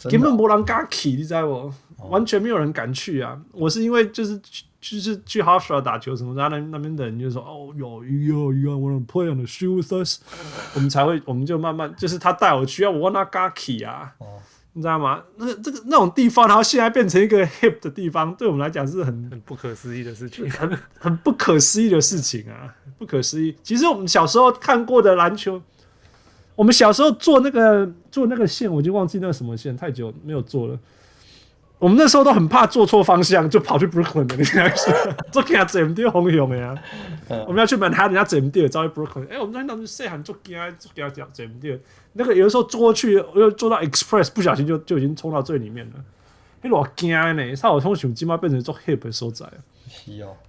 [0.10, 2.10] 根本没人敢去，你知道不？
[2.10, 3.39] 完全没有人敢去啊！
[3.53, 4.39] 我是因为就是。
[4.88, 10.20] 就是去 Hofstra 打球什么，然后那那边的人就说：“哦，有有有，wanna play on the shoe with us？”
[10.76, 14.28] 我们才会，我们就慢慢，就是他带我去啊，我那 Gaki 啊，哦、
[14.74, 15.24] 你知道吗？
[15.38, 23.56] 那这个那种地方，然后现在变成一个 hip 的地方，对我们来讲是很很不可思议的事情， 很很不可思议的事情啊，不可思议。
[23.64, 25.60] 其实我们小时候看过的篮球，
[26.56, 30.80] 我们小时候做那个做那个线，我就忘记那个什么线，太久没有做了。
[31.78, 36.74] 我们那时候都很怕做错方向，就跑去 Brooklyn 的那个，做 给他怎么地红用的呀？
[37.45, 39.28] 我们要去曼哈顿，人家怎么地，找去 Brooklyn。
[39.30, 41.78] 哎，我们那当时谁喊做给他做给他讲怎么地？
[42.14, 45.93] 那个有的时候坐过去又坐到 Express，不小心就就已经冲到最里面了。
[46.62, 49.45] 那老惊呢，差我从熊鸡妈变成做 Hip 的所在。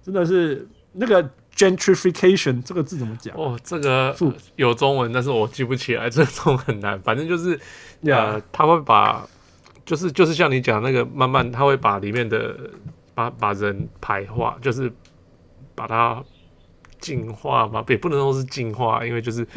[0.01, 3.35] 真的是那个 Gentrification 这个字怎么讲？
[3.35, 4.15] 哦，这个
[4.55, 6.97] 有中文，但是我记不起来，这个中文很难。
[7.01, 7.59] 反正就是，
[8.03, 9.27] 呃，他会把。
[9.85, 12.69] 就是就是像你讲那个，慢慢他会把里面的
[13.15, 14.91] 把把人排化，就是
[15.73, 16.21] 把它
[16.99, 19.47] 净化嘛，也不能说是净化，因为就是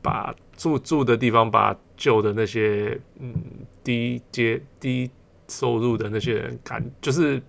[0.00, 3.34] 把住住的地方，把旧的那些嗯
[3.82, 5.10] 低阶低
[5.48, 7.42] 收入的那些人赶，就是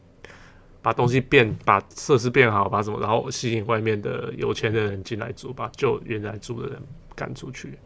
[0.84, 6.79] 把东西变，把设施变好，把什么，然后吸引外面的有钱的人进来住，把旧原来住的人
[7.15, 7.79] 赶出去。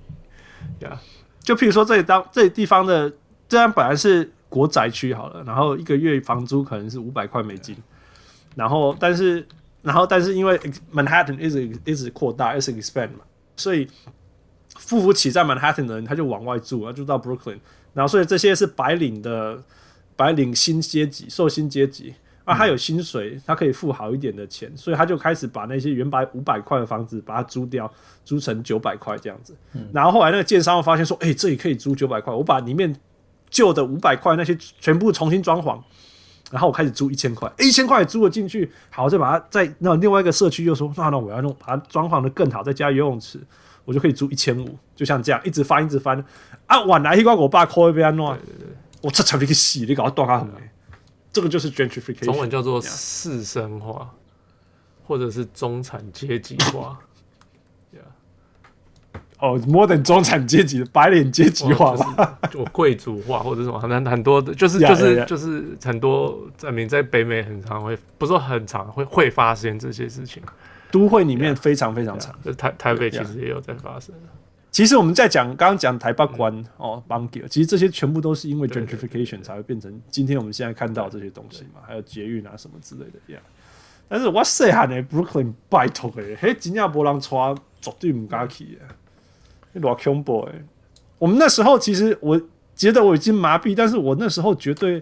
[0.79, 0.99] 呀，
[1.39, 3.13] 就譬如说这里当这里地方的。
[3.49, 7.73] 这样本来是国宅区好了，然后一个月房租可能是五百块美金，
[8.55, 9.47] 然后但是
[9.81, 10.59] 然后但是因为
[10.93, 13.19] Manhattan 一直一直扩大，一直 expand 嘛，
[13.55, 13.87] 所以
[14.75, 17.59] 付不起在 Manhattan 的人他就往外住，他就到 Brooklyn，
[17.93, 19.63] 然后所以这些是白领的
[20.17, 22.13] 白领新阶级、受薪阶级
[22.47, 27.91] 啊，他有薪水，他可以付好一点的钱，所以他就开始把那些原本五百块的房子把它租掉，
[28.23, 29.53] 租成九百块这样子，
[29.91, 32.95] 然后后来那个建商发现说，哎，这里可以租九百块，我把里面
[33.49, 35.77] 旧的五百块那些全部重新装潢，
[36.49, 43.37] 然后我开始租一千块，一千块租了进去，好，再把它在那另外一个社区又说，那那我要弄把它装潢的更好，再加游泳池，
[43.83, 46.23] 我就可以租一千五，就像这样一直翻一直翻
[46.65, 48.33] 啊，晚来一关我爸 call 一边弄，
[49.01, 50.53] 我这才一个洗，你搞到断它很美，
[51.37, 54.11] 这个就是 gentrification，中文叫做士绅化，
[55.05, 56.99] 或者是中产阶级化。
[59.39, 70.41] 哦，more than 中产阶级的白领阶级化吧，就贵族化或者什么很很多的，就是就是就是很多证明在北美很常会，不是说很常会会发生这些事情，
[70.89, 74.15] 都会里面非常非常常，就台台北其实也有在发生。
[74.77, 83.39] 其实我们在讲刚刚讲台北关哦 Bangkok 其实这些全部都是因为 gentrification 才会变成今天我们现在看到这些东西嘛，还有捷运啊什么之类的呀。
[84.07, 88.93] 但是我细汉的 Brooklyn 拜托诶，嘿，真正无人带，绝对唔敢去啊。
[89.81, 90.63] 老恐怖哎！
[91.17, 92.39] 我们那时候其实我
[92.75, 95.01] 觉得我已经麻痹，但是我那时候绝对，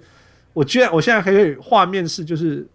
[0.54, 2.66] 我觉得我现在可以画面是就是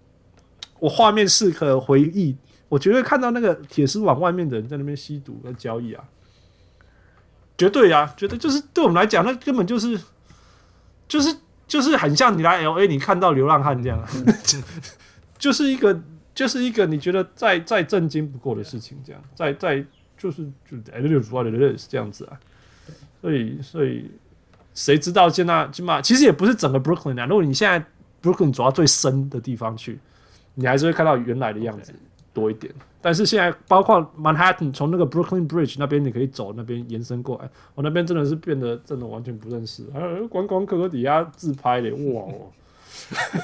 [0.78, 2.36] 我画面是可回忆，
[2.68, 6.05] 我绝对看到那个铁丝网外面的人在那边吸毒和交易啊，
[7.61, 10.00] 绝对啊，绝对就是对我们来讲，那根本就是
[11.06, 11.36] 就是
[11.68, 14.02] 就是很像你来 LA，你看到流浪汉这样，
[15.38, 16.00] 就是一个
[16.34, 19.84] 就是一个你觉得再再震惊不过的事情，这样再再。
[20.20, 22.36] 就是就 L 六主要的是这样子啊，
[23.22, 24.11] 所以所以
[24.74, 27.24] 谁知道现在起码其实也不是整个 Brooklyn 啊。
[27.24, 27.82] 如果你现在
[28.22, 29.98] Brooklyn 走到最深的地方去，
[30.56, 31.94] 你还是会看到原来的样子
[32.34, 32.70] 多一点。
[33.01, 42.51] 但是现在包括 Manhattan 从那个 Brooklyn Bridge 那边你可以走那边延伸过来，我那边真的是变得真的完全不认识，还有观光客底下自拍的哇哦。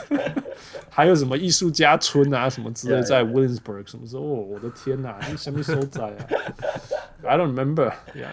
[0.90, 4.22] 还有什么艺术家村啊，什么之类， 在 Williamsburg 什么时候？
[4.22, 6.26] 哦，我的天哪，那什么时候在啊？
[7.24, 7.92] I don't remember。
[8.14, 8.28] Yeah，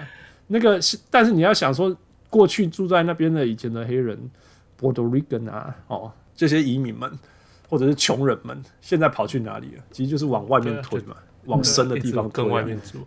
[0.48, 1.96] 那个，但是你要想说，
[2.30, 4.18] 过去住在那边的以前的黑人
[4.80, 7.12] ，Puerto Rican 啊，哦，这些移民们
[7.74, 9.84] 或者是穷人们，现在跑去哪里了？
[9.90, 11.16] 其实就是往外面推嘛，
[11.46, 13.00] 往深的地方更外面住。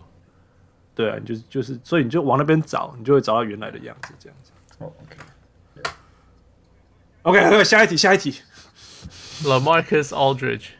[0.93, 4.51] 对啊，你就就是，所以你就往那边找，你就会找到原来的样子，这样子。
[4.79, 4.93] 哦
[7.23, 7.45] ，OK。
[7.45, 8.41] OK，下一题，下一题。
[9.45, 10.71] LaMarcus Aldridge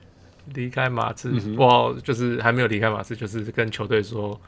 [0.55, 4.41] 离开马刺，哇、嗯，就是还没有离开马刺，就是跟球队说，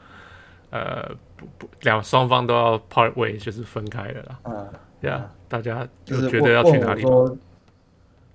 [0.69, 4.39] 呃，不不，两双方都要 part way，就是分开了啦。
[4.43, 4.69] 嗯，
[4.99, 7.05] 对啊，大家就觉得要去哪里？
[7.05, 7.37] 我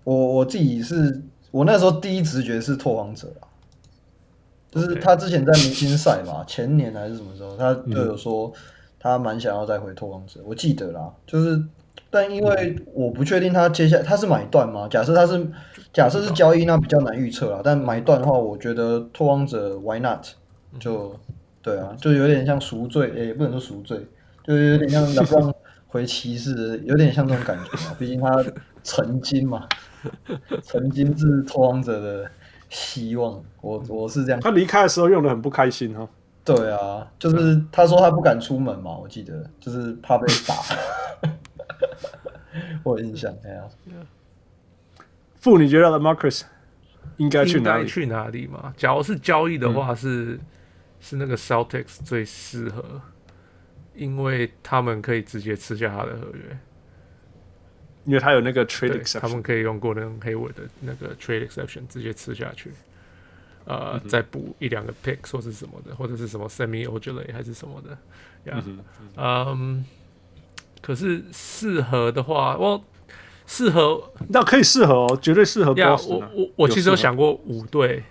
[0.05, 3.49] 我，我自己是我那时候第一直觉是拓荒者啊，
[4.71, 8.53] 就是他之前在明星赛嘛，前年还是什么时候，他就有说
[8.99, 11.63] 他蛮想要再回拓荒者，我记得啦，就是。
[12.11, 14.87] 但因为我不确定他接下来他是买断吗？
[14.89, 15.45] 假设他是
[15.93, 17.61] 假设是交易，那比较难预测啦。
[17.63, 20.25] 但买断的话，我觉得拓荒者 Why not？
[20.79, 21.13] 就
[21.61, 24.07] 对啊，就有点像赎罪，也、欸、不能说赎罪，
[24.45, 25.05] 就有点像
[25.89, 27.97] 回骑士，有点像这种感觉嘛。
[27.99, 28.45] 毕竟他
[28.85, 29.69] 曾经嘛，
[30.63, 32.31] 曾经是拓荒者的
[32.69, 33.43] 希望。
[33.61, 34.41] 我我是这样。
[34.41, 36.09] 他离开的时候用的很不开心哈。
[36.45, 40.55] 对啊，就是他说他不敢出门嘛，我记得就是怕被打。
[42.85, 43.63] 我有印象，哎呀，
[45.41, 46.43] 傅，你觉得 LaMarcus
[47.17, 47.87] 应该去哪里？
[47.87, 48.73] 去哪里嘛？
[48.77, 50.41] 假如是交易的话是，是、嗯、
[51.01, 53.01] 是那个 Celtics 最适合，
[53.95, 56.59] 因为他们可以直接吃下他的合约，
[58.05, 62.71] 因为他有那个 trade exception，他们可以用过那种黑尾的那个 trade exception 直接吃下去，
[63.65, 67.91] 呃，嗯再补一两个 pick 或是什么的，或者是什么 semi Ojeleye 还是什么的，
[68.51, 68.85] 呀、yeah, 嗯
[69.17, 69.85] 嗯，
[70.83, 72.85] 可是适合的话，我
[73.47, 76.31] 适合那可以适合哦，绝对适合呀，我啊。
[76.35, 78.03] 我我其实有想过五队，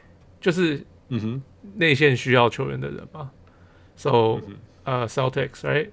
[0.41, 1.41] 就是嗯哼，
[1.75, 3.29] 内线需要球员的人嘛
[3.95, 4.39] ，so、
[4.83, 5.89] 呃 Celtics，right，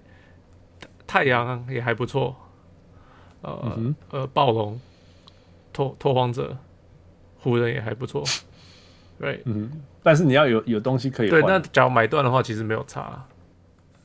[1.07, 2.35] 太阳也还不错，
[3.43, 4.81] 呃、嗯呃暴龙、
[5.73, 6.57] 拓拓荒者、
[7.39, 8.23] 湖人也还不错
[9.21, 9.71] ，right，嗯，
[10.03, 11.41] 但是你要有有东西可以换。
[11.41, 13.27] 对，那假如买断的话，其实没有差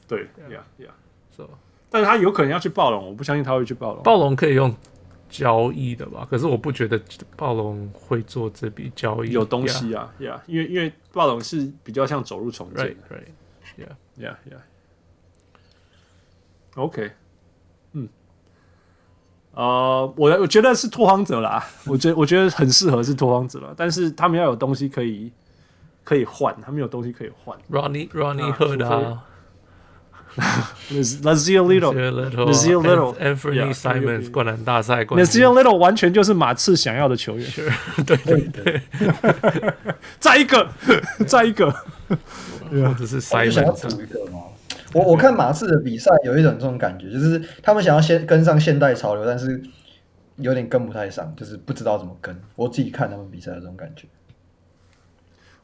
[0.08, 0.88] 对呀呀
[1.36, 1.50] ，，so
[1.90, 4.04] 但是他有可能要去暴龙，我不相信他会去暴龙。
[4.04, 4.74] 暴龙可以用
[5.30, 6.28] 交易的吧？
[6.30, 7.02] 可是我不觉得
[7.36, 12.96] 暴龙会做这笔交易，有东西啊呀因为因为暴龙是比较像走入重建，right
[14.20, 14.36] right，yeah。
[19.56, 25.32] 呃，我我觉得是拓荒者啦， 我觉得我觉得很适合是拓荒者了，但是他们要有东西可以
[26.04, 27.58] 可以换，他们有东西可以换。
[27.72, 29.24] Ronnie Ronnie 啊 Hood 啊
[30.92, 31.94] Let's let's see a little。
[31.94, 37.48] Let's see a little Anthony Simons 灌篮大赛冠 a z i 军 a Little 完全就是马刺想要的球员。
[38.06, 38.82] 对对 对，
[40.20, 40.70] 再一个，
[41.26, 41.74] 再一个。
[42.10, 44.40] 或者是他们就想要 Simons 一个嘛。
[44.96, 49.62] 我我看马刺的比赛有一种这种感觉，就是他们想要先跟上现代潮流，但是
[50.38, 52.34] 有点跟不太上，就是不知道怎么跟。
[52.56, 54.08] 我自己看他们比赛的这种感觉。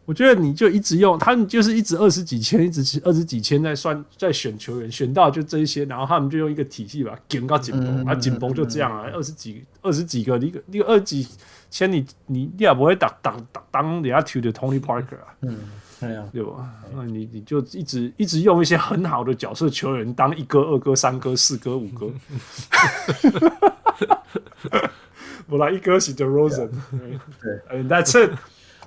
[0.03, 11.25] 我觉得你就一直用，他们就是一直二十几千，一直二十几千在算，在选球员，选到就这一些，然后他们就用一个体系吧，紧到紧绷，啊紧绷就这样啊，二十几二十几个，你个你个二十几
[11.69, 15.59] 千你，你你也不会打打打当人家 to 的 Tony Parker 啊，嗯，
[16.01, 16.67] 对啊，对吧？
[16.95, 22.09] 那你你就一直一直用一些很好的角色球员当一哥、二哥、三哥、四哥、五哥。
[25.47, 26.69] 我来一哥是 The Rosen，
[27.41, 28.31] 对，and that's it。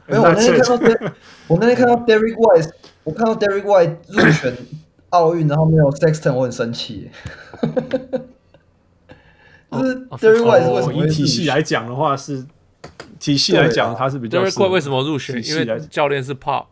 [0.07, 1.13] 没有，我那天看到 Der，
[1.47, 2.71] 我那天看到 Derrick White，
[3.05, 4.57] 我看到 Derrick White 入选
[5.11, 7.11] 奥运，然后没有 Sexton，我很生气。
[9.71, 12.45] 就是 Derrick White 是为什么以体系来讲的话是
[13.21, 15.37] 体系来讲，他是比较 Derrick White 为什么入选？
[15.45, 16.67] 因为教练是 Pop。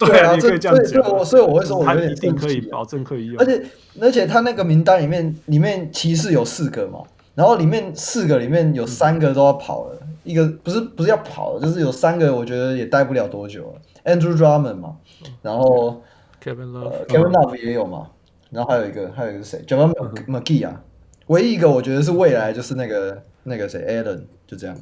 [0.00, 1.24] 对啊，你可以这样讲。
[1.24, 3.38] 所以我会说，他一定可以保证可以用。
[3.38, 3.62] 而且
[4.00, 7.00] 而且他那个名单里面，里面骑士有四个嘛，
[7.34, 9.98] 然后里面四个里面有三个都要跑了。
[10.22, 13.80] 一个不是不是要跑，就是有三个，我觉得也待不了多久了。
[14.04, 14.96] Andrew Drummond 嘛，
[15.42, 16.02] 然后
[16.42, 18.08] Kevin Love，Kevin、呃、Kevin Love 也有嘛，
[18.50, 19.92] 然后还有一个还有一个是谁？Jamal
[20.26, 20.82] McGee 啊，
[21.28, 24.76] 唯一一个我觉得是未来就是那个那个谁 Allen，就这样。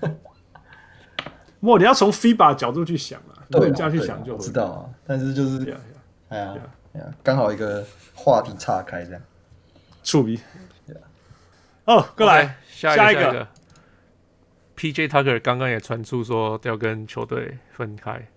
[1.60, 4.90] 莫，你要从 FIBA 角度去想啊，对，这样去想就知道啊。
[5.06, 5.76] 但是就是
[6.28, 6.56] 哎呀
[6.92, 7.84] 哎呀，刚好一个
[8.14, 9.22] 话题岔开这样。
[10.02, 10.40] 触笔。
[11.84, 13.20] 哦，过来、okay, 下一个。
[13.22, 13.48] 下一个
[14.74, 15.08] P.J.
[15.08, 18.28] Tucker 刚刚也传出说要跟球队分开。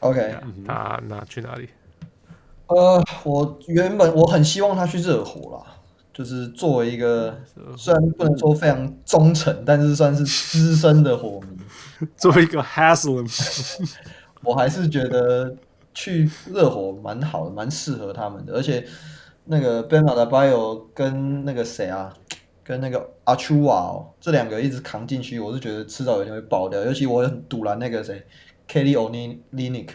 [0.00, 0.34] OK，
[0.66, 1.68] 他那去哪里？
[2.66, 5.66] 呃，我原本我很希望他去热火啦，
[6.12, 7.38] 就是作为一个
[7.76, 12.06] 虽然不能说非常忠诚，但是算是资深的火迷。
[12.16, 13.28] 作为一个 Haslam，
[14.44, 15.54] 我还是觉得
[15.94, 18.54] 去热火蛮好的，蛮适合他们的。
[18.54, 18.84] 而且
[19.44, 22.12] 那个 Ben a d a b a y o 跟那个谁啊？
[22.64, 26.80] 跟那个阿丘瓦哦，这两个一直扛进去，我是觉得迟早有一天会爆掉。
[26.84, 28.24] 尤其我很赌烂那个谁
[28.68, 29.12] Kelly o n
[29.50, 29.88] l i n i c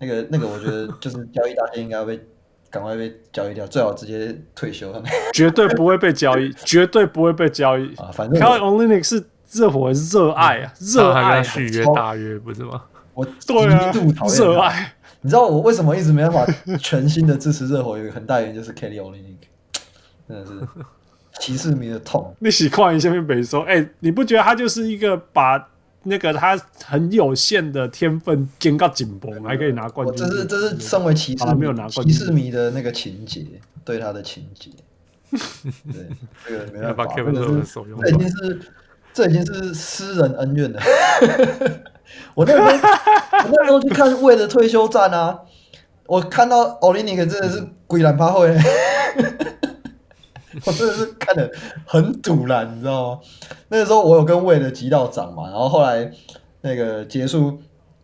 [0.00, 2.26] 那个那个我觉得就是交易大线应该会被
[2.70, 4.92] 赶快被交易掉，最好直接退休。
[5.32, 8.10] 绝对不会被交易， 绝对不会被交易啊！
[8.12, 12.82] 反正 Kelly o l i n i k 是热火热爱啊，热爱续约大约不是吗？
[13.18, 14.94] 我对啊，极度讨厌热爱。
[15.22, 16.46] 你知道我为什么一直没办法
[16.78, 17.98] 全心的支持热火？
[17.98, 19.36] 有一个很大原因就是 Kelly Olynyk，
[20.28, 20.52] 真的是。
[21.40, 25.68] 骑士迷的痛，你喜欢一下面北说，哎、欸，你不觉得他就是一个把
[26.02, 30.16] 那个他很有限的天分跟到紧绷，还可以拿冠军？
[30.16, 33.46] 这是这是身为骑士没有拿冠军，骑士迷的那个情节，
[33.84, 34.70] 对他的情节。
[35.30, 36.08] 对，
[36.44, 37.62] 这个没办法，这个是
[38.02, 38.60] 这已经是
[39.12, 40.80] 这已经是私人恩怨了。
[42.34, 45.40] 我那时候我那时候去看魏的退休战啊，
[46.06, 48.56] 我看到奥利尼克真的是鬼懒趴会。
[50.64, 51.48] 我真的是看的
[51.86, 53.20] 很堵烂，你知道吗？
[53.68, 56.10] 那个时候我有跟魏的击到掌嘛，然后后来
[56.62, 57.60] 那个结束，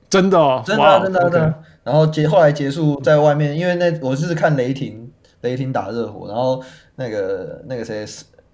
[0.08, 1.54] 真的、哦，真的、啊、真的、啊、真的、啊。
[1.82, 6.62] 然后结后来结束在外面，因为那我是看雷霆，雷霆打热火，然后
[6.96, 8.06] 那个那个谁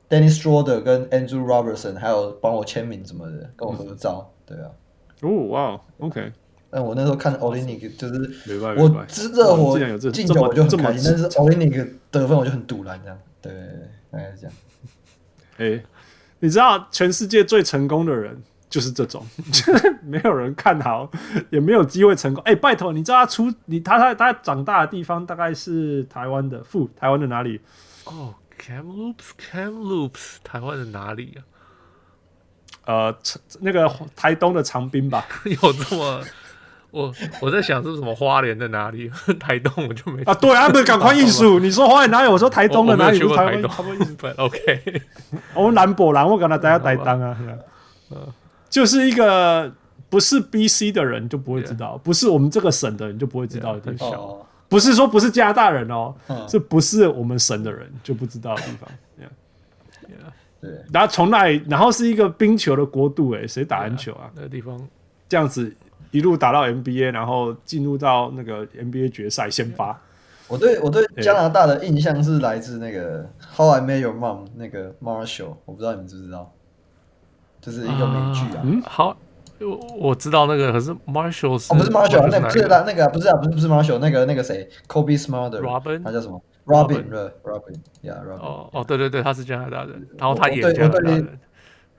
[0.09, 4.71] ，Dennis Schroeder 跟 Andrew Robertson 还有帮我签名什么的，跟我合照，对啊。
[5.23, 6.33] 哦，哇，OK，
[6.71, 9.79] 但我那时候看 Olynyk 就是没办法我知热火
[10.11, 13.19] 进球我就很这么开心，但是 Olynyk 得分我就很堵然这样。
[13.43, 13.53] 对，
[14.11, 14.53] 大概是这样。
[15.57, 15.85] 哎、欸，
[16.39, 19.27] 你知道全世界最成功的人就是这种，
[20.03, 21.11] 没有人看好，
[21.51, 22.43] 也没有机会成功。
[22.45, 27.61] 哎、欸，拜托，你知道他出你他他他长大的地方大概是台湾的富，台湾的哪里？
[28.05, 31.45] 哦，Kamloops，Kamloops，台湾的哪里啊？
[32.91, 33.15] 呃，
[33.61, 36.21] 那个台东的长滨吧， 有这么？
[36.91, 39.09] 我我在想是什么花莲在哪里？
[39.39, 42.29] 台东我就没啊，对啊，不是赶快艺术，你说花莲哪里？
[42.29, 43.21] 我说台东的哪里？
[43.37, 43.71] 台东，
[44.39, 45.03] OK。
[45.55, 47.37] 我们南博兰，我跟他大家台东啊，
[48.69, 49.73] 就是一个
[50.09, 54.11] 不是 BC 的人就不会知道，不是我们这个省的人就不会知道的地方。
[54.69, 56.13] 不是说不是加拿大人哦，
[56.49, 58.91] 是不是我们省的人就不知道的地方。
[60.61, 64.31] 对，然后从那里，然后是一个冰球的国度，哎，谁打篮球啊？
[64.35, 64.79] 那个地方。
[65.29, 65.73] 这样子
[66.11, 69.97] 一路打到 NBA，然后进入到那个 NBA 决赛先发。
[70.49, 73.23] 我对我对加拿大的印象是来自那个
[73.57, 76.53] 《How I Met Your Mom》那个 Marshall，我不知道你们知不知道，
[77.61, 78.61] 就是一个美剧啊。
[78.65, 79.17] 嗯，好，
[79.61, 88.39] 我我知道那个，可是 Marshall 是哦，不是 Marshall，那不是那那个不是啊，不是不是 Marshall，那个那个谁，Kobe Smulders，他叫什么？Robin，Robin，Yeah，Robin。
[88.39, 91.39] 哦哦，对对对，他是加拿大人，然后他也加拿大人。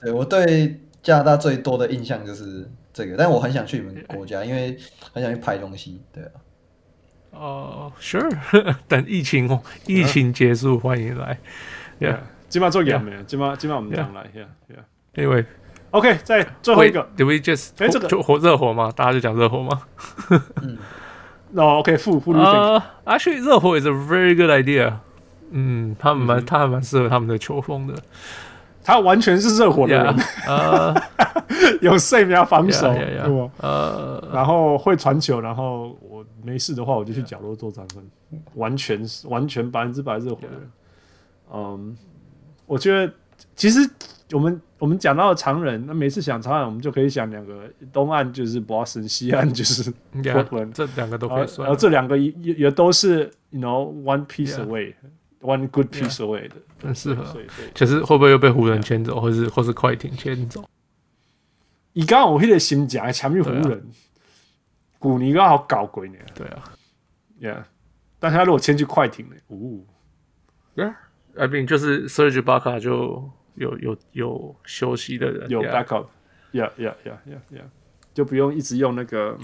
[0.02, 4.78] 对，我对加拿大最多的印象就是这个，但我很想去你们国家， 因为
[5.14, 6.02] 很想去拍东西。
[6.14, 6.32] 对啊。
[7.32, 8.30] 哦，Sure，
[8.90, 11.40] 等疫情疫情结束，欢迎来。
[12.00, 12.18] Yeah，
[12.50, 13.24] 今晚做演没有？
[13.24, 14.84] 今晚今晚我们讲来，Yeah，Yeah。
[15.16, 17.72] Anyway，OK，再最后一个，Do we just？
[17.78, 18.92] 哎，这个就火热火吗？
[18.94, 19.82] 大家就讲热火吗？
[20.62, 20.78] 嗯。
[21.54, 22.40] 哦，OK，负负率。
[22.40, 24.94] 呃，Actually，热火 is a very good idea。
[25.52, 27.94] 嗯，他们蛮，他还蛮适合他们的球风的。
[28.84, 30.16] 他完全是热火的人。
[30.48, 30.96] 呃，
[31.82, 32.92] 有射瞄防守，
[33.58, 38.04] 呃，然后会传球，然后我没事的话，我就去角落做三分。
[38.56, 40.72] 完全是完全百分之百热火的人。
[41.54, 41.98] 嗯，
[42.66, 43.14] 我觉得
[43.56, 43.80] 其实
[44.34, 44.62] 我们。
[44.82, 51.68] 我们讲到常人，那每次想常人，我们就可以想两个，东岸就是 Boston，西岸 就是 Portland，这两个都可以算。
[51.68, 57.24] 然后这两个也也都是，you know one piece away，one good piece away 的，很适合。
[57.76, 60.68] 可是会不会又被湖人牵走，或是或是快艇牵走？
[61.94, 63.86] 以刚刚我那个心讲，强于湖人，
[64.98, 66.16] 古尼刚好搞鬼呢。
[66.34, 66.64] 对啊
[67.40, 67.64] ，Yeah，
[68.18, 69.36] 但他如果牵去快艇呢？
[69.50, 69.86] 呜
[70.76, 73.30] ，Yeah，I mean 就是 Serge Ibaka 就。
[73.56, 77.64] 有有有休息的人，有 backup，yeah yeah yeah yeah yeah，
[78.14, 79.38] 就不用一直用那个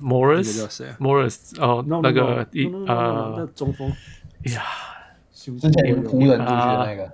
[0.00, 3.88] Morris，Morris 哦，那个一呃中锋，
[4.52, 4.62] 呀，
[5.32, 7.12] 之前湖人进去的那个，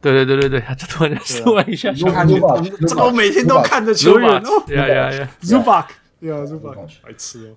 [0.00, 7.56] 对对对对对，他就突然说一下，这个我每天都看着球员哦，呀呀呀，Zubac，yeah，Zubac，白痴哦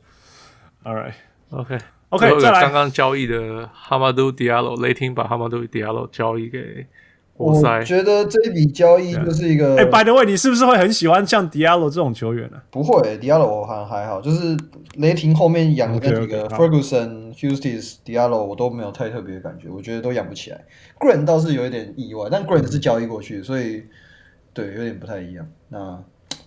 [0.83, 1.77] ，All right，OK。
[2.11, 6.85] OK，再来，刚刚交易的 Hamidou Diallo，雷霆把 Hamidou Diallo 交易给。
[7.41, 9.75] 我觉得这一笔交易就是一个。
[9.77, 12.61] 哎，By the way，你是不是会很喜欢像 Diallo 这种球员呢？
[12.69, 14.55] 不会，Diallo 我还还好，就是
[14.95, 20.63] 雷霆后面养的那几个 Ferguson、Huerter、Diallo 我都没有太特别的感觉，我觉得都养不起来。
[20.99, 23.83] Grant 倒是有一点意外，但 Grant 是交易过去，所以
[24.53, 25.47] 对有点不太一样。
[25.69, 26.03] 那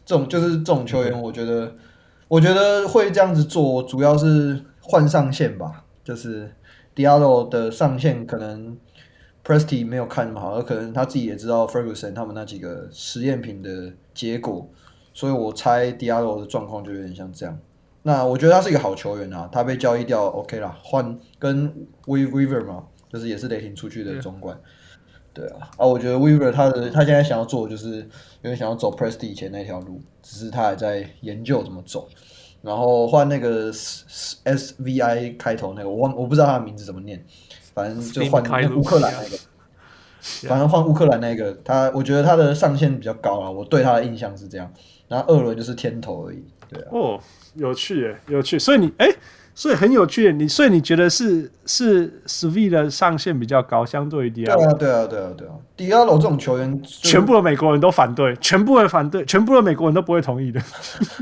[0.06, 1.74] 这种就是这种球员，我觉得
[2.28, 6.52] 我觉得会这样子做，主要是换上限吧，就是
[6.94, 8.76] Diallo 的上限可能。
[9.44, 14.66] Presti 没有看那么好，而可能他自己也知道 Ferguson 他们那几个实验品的结果，
[15.12, 17.58] 所以我猜 Diallo 的状况就有点像这样。
[18.02, 21.70] 那我觉得他是一个好球员啊，他被交易掉 OK 啦，换跟
[22.06, 24.58] Weaver 嘛，就是也是雷霆出去的中管。
[25.32, 32.08] 对，啊，啊，我觉得 Weaver 他的他现在想要做就是有点想要走 Presty 以前那条路，只是他还在研究怎么走。
[32.62, 37.22] 然后换那个 SVI 开头那个，我忘我不知道他的名字怎么念。
[37.74, 38.42] 反正就换
[38.74, 39.38] 乌克兰那个，
[40.48, 44.72] 反正换乌克兰那个，他我觉得他的上限比较高啊，我对他的印象是这样。
[45.06, 46.88] 然后二轮就是天头而已，对啊。
[46.92, 47.20] 哦，
[47.54, 48.58] 有趣耶，有趣。
[48.58, 49.06] 所以你哎，
[49.54, 50.32] 所以很有趣耶。
[50.32, 54.56] 你所以你觉得是是 Svi 的上限比较高，相对于 Diallo？
[54.56, 55.54] 对啊，对啊，对啊，对啊。
[55.76, 60.60] Diallo 这种球员，全部的美国人都反对，全部的反对，全部的美国人都不会同意的。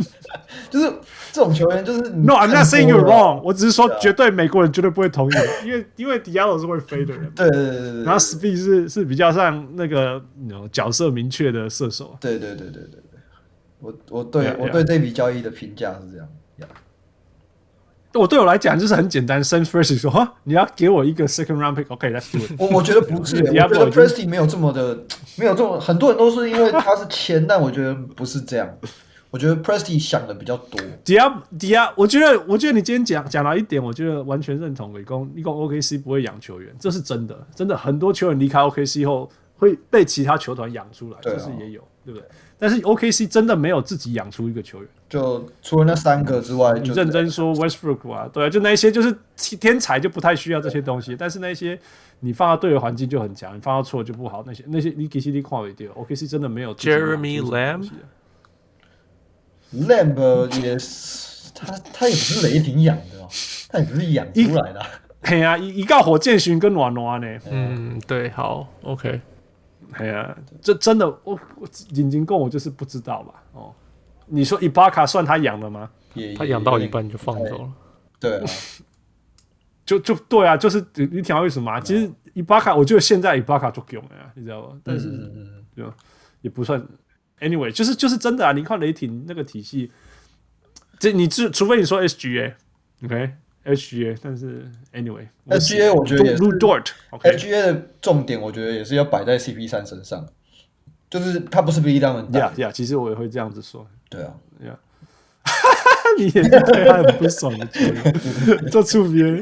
[0.70, 0.92] 就是。
[1.32, 3.40] 这种球员就是 No，I'm not saying you're wrong。
[3.42, 5.34] 我只是说，绝对美国人绝对不会同意，
[5.64, 7.32] 因为因为 Diallo 是会飞的人。
[7.34, 8.02] 对对对对。
[8.02, 10.22] 然后 Speed 是是比较像那个
[10.70, 12.14] 角色明确的射手。
[12.20, 13.20] 对对对对对对。
[13.80, 16.28] 我我对我对这笔交易的评价是这样。
[18.14, 22.54] 我对我来讲就是很简单，Sam Presti 说哈，你要给我一个 second round pick，OK，Let's do it。
[22.58, 24.98] 我我觉得不是， 我觉得 Presti 没有这么的，
[25.36, 28.68] 没有这么很多人都是因为他是签，但我觉得不是这样。
[29.30, 30.78] 我觉得 Presti 想的比较多。
[31.02, 34.92] 底下底下，我觉得我觉得你今天讲讲到一点，我觉得完全认同。
[34.92, 42.28] 你讲你讲 OKC 不会养球员，这是真的，真的很多球员离开 OKC 后会被其他球团养出来，这是也有，对不对？
[42.58, 49.14] 但是 OKC 真的没有自己养出一个球员，就除了那三个之外，你认真说 Westbrook 啊，对啊，就那些就是
[49.60, 51.78] 天才就不太需要这些东西，但是那些
[52.20, 54.42] 你放到对的环境就很强，你放到错就不好。
[54.46, 57.42] 那些那些你给 C D 看一点，OKC 真的没有 Jeremy
[59.74, 63.28] Lamb，Lamb 也是他他也不是雷霆养的，
[63.68, 64.80] 他也不是养出来的。
[65.24, 69.20] 嘿啊，一一个火箭群跟暖暖呢，嗯，对，好，OK。
[69.92, 73.34] 哎呀，这真的，我我眼睛够，我就是不知道吧？
[73.52, 73.74] 哦，
[74.32, 75.90] 你说伊巴卡算他养的吗？
[76.36, 77.72] 他养到一半就放走了。
[78.18, 78.44] 对啊，
[79.84, 81.78] 就就对啊，就是你听到为什么？
[81.80, 84.80] 其实伊巴卡，我觉得现在伊巴卡足够了呀，你知道吗？
[84.82, 85.10] 但是
[85.76, 85.92] 就
[86.40, 86.82] 也不算。
[87.40, 88.52] Anyway，就是就是真的啊！
[88.52, 89.90] 你看雷霆那个体系，
[90.98, 93.34] 这你除除非你说 SGA，OK。
[93.64, 100.26] HGA，但是 anyway，HGA 我觉得也是 Dort，HGA、okay、的重点，我觉得也是要摆在 CP 三身上，
[101.08, 104.34] 就是他不是 B 当门呀呀，其实我也会这样子说，对啊，
[104.66, 104.78] 呀，
[106.18, 107.66] 你也是对他很不爽的，
[108.70, 109.40] 做出别人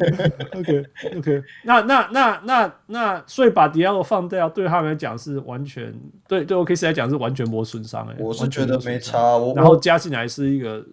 [0.55, 0.85] ，OK
[1.19, 5.95] OK，那那那那那，所以把 Diallo 放掉，对他们来讲是完全，
[6.29, 9.19] 对对 OKC 来讲是完全没损伤哎，我是觉得没差，
[9.57, 10.85] 然后加进来是一个。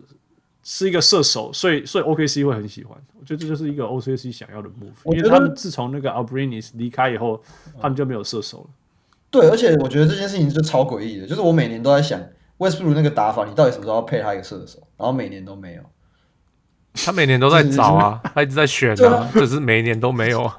[0.70, 2.98] 是一个射手，所以所以 OKC 会很喜欢。
[3.18, 7.42] 我觉得这就是一个 OKC 想要的 move，因为他们自从那个 Abrines 离开以后，
[7.80, 8.66] 他们就没有射手了。
[9.32, 12.20] 对，而且我觉得这件事情就超诡异的，就是我每年都在想
[12.58, 14.80] ，Westbrook 那个打法，你到底什么时候要配他一个射手？
[14.98, 15.84] 然后每年都没有。
[16.94, 20.52] 他每年都在找啊，他一直在选啊， 只是每一年都没有。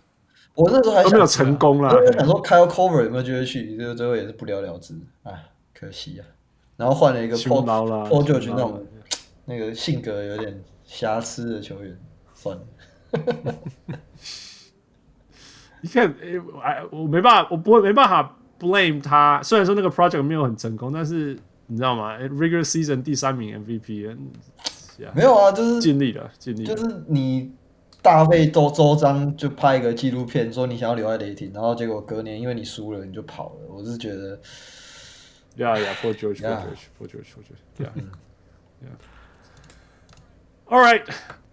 [0.54, 1.90] 我那时候还都没有成功啦。
[1.92, 4.94] 我想说 Kyle Korver 有没有机会去，就最后也是不了了之。
[5.22, 6.24] 哎，可惜啊。
[6.76, 8.86] 然后换了一个 Paul Paul George 那种。
[9.48, 11.96] 那个性格有点瑕疵的球员，
[12.34, 12.64] 算了。
[15.80, 19.40] 你看，哎，我没办法，我不会没办法 blame 他。
[19.44, 24.16] 虽然说那个 project 没有很成功，但是你知道吗？Regular season 第三名 MVP，
[25.14, 26.74] 没有啊，就是尽力了，尽力了。
[26.74, 27.52] 就是你
[28.02, 33.56] 大费周周章就拍一个纪录片，说你想要留在雷霆，然后结果隔年因为你输了，你就跑了。
[33.68, 34.38] 我是觉得，
[35.56, 37.92] 呀呀，Paul George，Paul George，Paul George，呀，
[38.82, 38.88] 呀。
[40.68, 41.02] All right，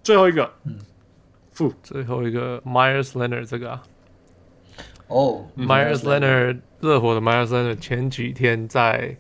[0.04, 0.78] 最后一个，嗯，
[1.52, 3.84] 负最后一个 Myers Leonard 这个啊，
[5.08, 9.18] 哦、oh, Myers Leonard 热火的 Myers Leonard 前几天在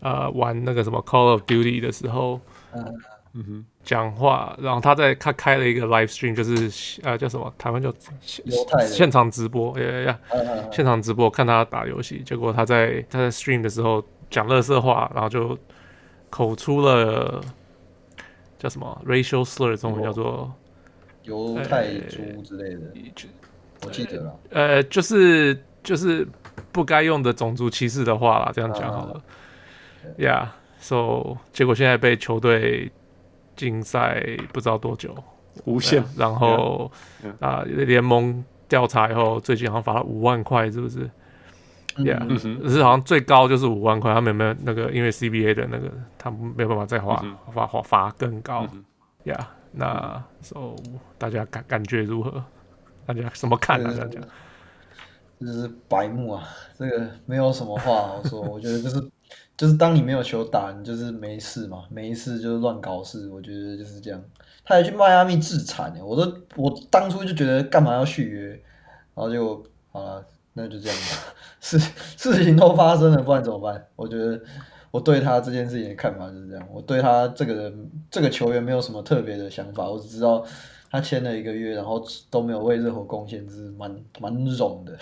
[0.00, 2.40] 呃玩那个什么 Call of Duty 的时候，
[2.74, 7.92] 嗯哼，讲话，然后他在他开了一个 live stream，就是呃叫什么台湾叫
[8.86, 10.18] 现场直播，呀呀呀，
[10.72, 15.58] 现场直播看他打游戏，结果他在他在 stream 的时候讲乐色话，然后就
[16.30, 17.40] 口出了。
[18.58, 19.76] 叫什么 racial slur？
[19.76, 20.50] 中文叫做
[21.24, 23.12] 犹太猪之类的，欸、
[23.84, 24.40] 我记得了。
[24.48, 26.26] 呃，就是就是
[26.72, 29.22] 不该用的种族歧视的话啦，这样讲好了。
[30.18, 32.90] Yeah，so 结果现在被球队
[33.54, 34.22] 禁赛
[34.52, 35.14] 不知道多久，
[35.64, 36.04] 无限。
[36.16, 36.90] 然后
[37.40, 41.10] 啊，联盟调查以后，最近好像罚了五万块，是不是
[41.96, 42.38] ？Yeah，
[42.68, 44.90] 是好像最高就是五万块，他们有没有那个？
[44.90, 47.22] 因为 CBA 的那个，他们没有办法再罚
[47.52, 48.66] 罚罚罚更高。
[49.24, 49.40] Yeah，
[49.72, 50.76] 那 so
[51.18, 52.44] 大家感感觉如何？
[53.06, 53.92] 大家怎么看啊？
[53.94, 54.22] 这样讲，
[55.40, 56.42] 这是白目啊！
[56.76, 58.40] 这个没有什么话好说。
[58.40, 59.00] 我觉得就是
[59.56, 63.28] 就是当你没有球打，你就是没事嘛，没事就是乱搞事。
[63.28, 64.22] 我觉得就是这样。
[64.64, 68.48] 他还去迈阿密自残呢，我都我当初就觉得干嘛要续约，
[69.14, 70.24] 然后就好了。
[70.58, 71.78] 那就这样吧，事
[72.16, 73.86] 事情都发生了，不然怎么办？
[73.94, 74.40] 我觉得
[74.90, 76.66] 我对他这件事情的看法就是这样。
[76.72, 80.42] 我对他这个人，这个球员没有什么特别的想法，我只知道
[80.90, 84.96] 他签了一个月，然后都没有为热火贡献，是蛮蛮冗的。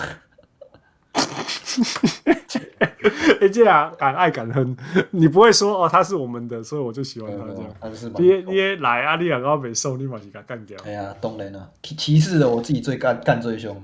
[3.41, 4.77] 哎，这样敢爱敢恨，
[5.11, 7.75] 你不会说哦，他是我们的，所以我就喜欢他这样。
[7.81, 10.79] 他是你你来啊，你两个没送，你马上给他干掉。
[10.85, 13.83] 哎呀，当然了，骑士的我自己最干干最凶。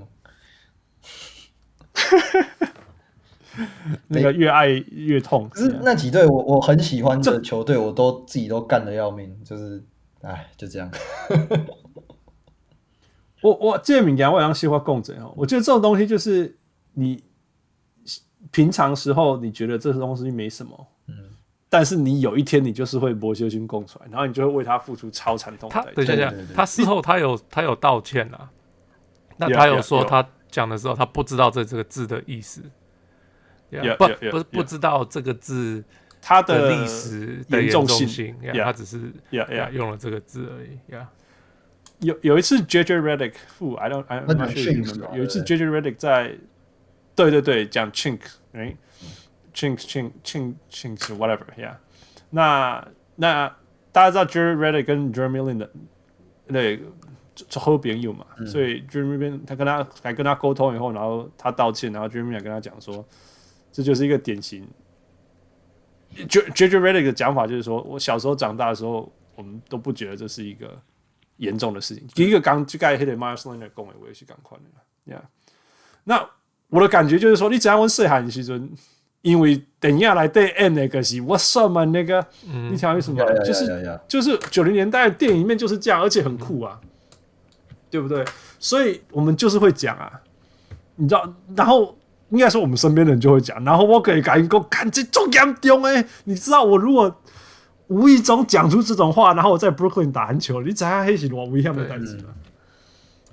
[4.07, 5.47] 那个越爱越痛。
[5.49, 9.83] 可是那几队我我很喜欢的球队，我都自己都干的要命，就是，
[10.21, 10.89] 哎，就这样。
[13.41, 16.57] 我我这名言我让西花共振哦，我觉得这种东西就是
[16.93, 17.23] 你
[18.51, 21.15] 平常时候你觉得这东西没什么，嗯，
[21.69, 25.69] 但是你有一天你就是会博修心供出来，然后你就会为他付出超惨痛。
[25.69, 28.49] 他等一下，他事后他有他有道歉啊，
[29.37, 30.27] 那他有说他。
[30.51, 32.61] 讲的时候，他不知道这这个字的意思
[33.71, 35.81] ，yeah, yeah, 不 yeah, 不是不知道这个字
[36.21, 39.71] 它的历史的严严重性重性，Yeah 他只是 Yeah, yeah.
[39.71, 41.09] 用了这个字而已呀。
[41.99, 46.35] 有有一次 JJ Redick，负 I don't I not sure 有一次 JJ Redick 在，
[47.21, 48.19] 对对对，讲 chink，
[48.53, 48.75] 哎
[49.53, 51.75] ，chink chink chink chink whatever，yeah。
[52.31, 53.47] 那那
[53.91, 55.69] 大家知道 Jerry Redick 跟 Jeremy Lin 的
[56.47, 56.75] 那
[57.35, 63.05] 就好朋友嘛，所以 Jeremy Lin 他跟他还跟他沟通以后，然后他道歉，然后 Jeremy 也跟他讲说，
[63.71, 64.67] 这就是一个典型。
[66.27, 70.77] J J J Reddick 的讲法就是说，我小时候长大的时候，我们都不觉得这是一个
[71.37, 72.07] 严重的事情。
[72.07, 75.21] 第一个刚就盖黑的 Myers Leonard 讲的，我也是赶快的，Yeah。
[76.03, 76.27] 那
[76.71, 78.67] 我的感觉就是说，你只要问细汉的时阵，
[79.21, 82.25] 因为电影来对 N 那个是我算嘛那个，
[82.71, 83.31] 你晓得为什么吗？
[83.45, 86.79] 就是就是九零年代的电影里面就是这样，而且很酷啊，
[87.91, 88.25] 对不对？
[88.57, 90.11] 所以我们就是会讲啊，
[90.95, 91.95] 你知道，然后。
[92.31, 97.13] 应该说我们身边的人就会讲，然后我可以感觉看这重严重哎，你知道我如果
[97.87, 102.29] 无意中讲出这种话，然后我在 Brooklyn 打篮球，你知道黑是多危险的代志吗？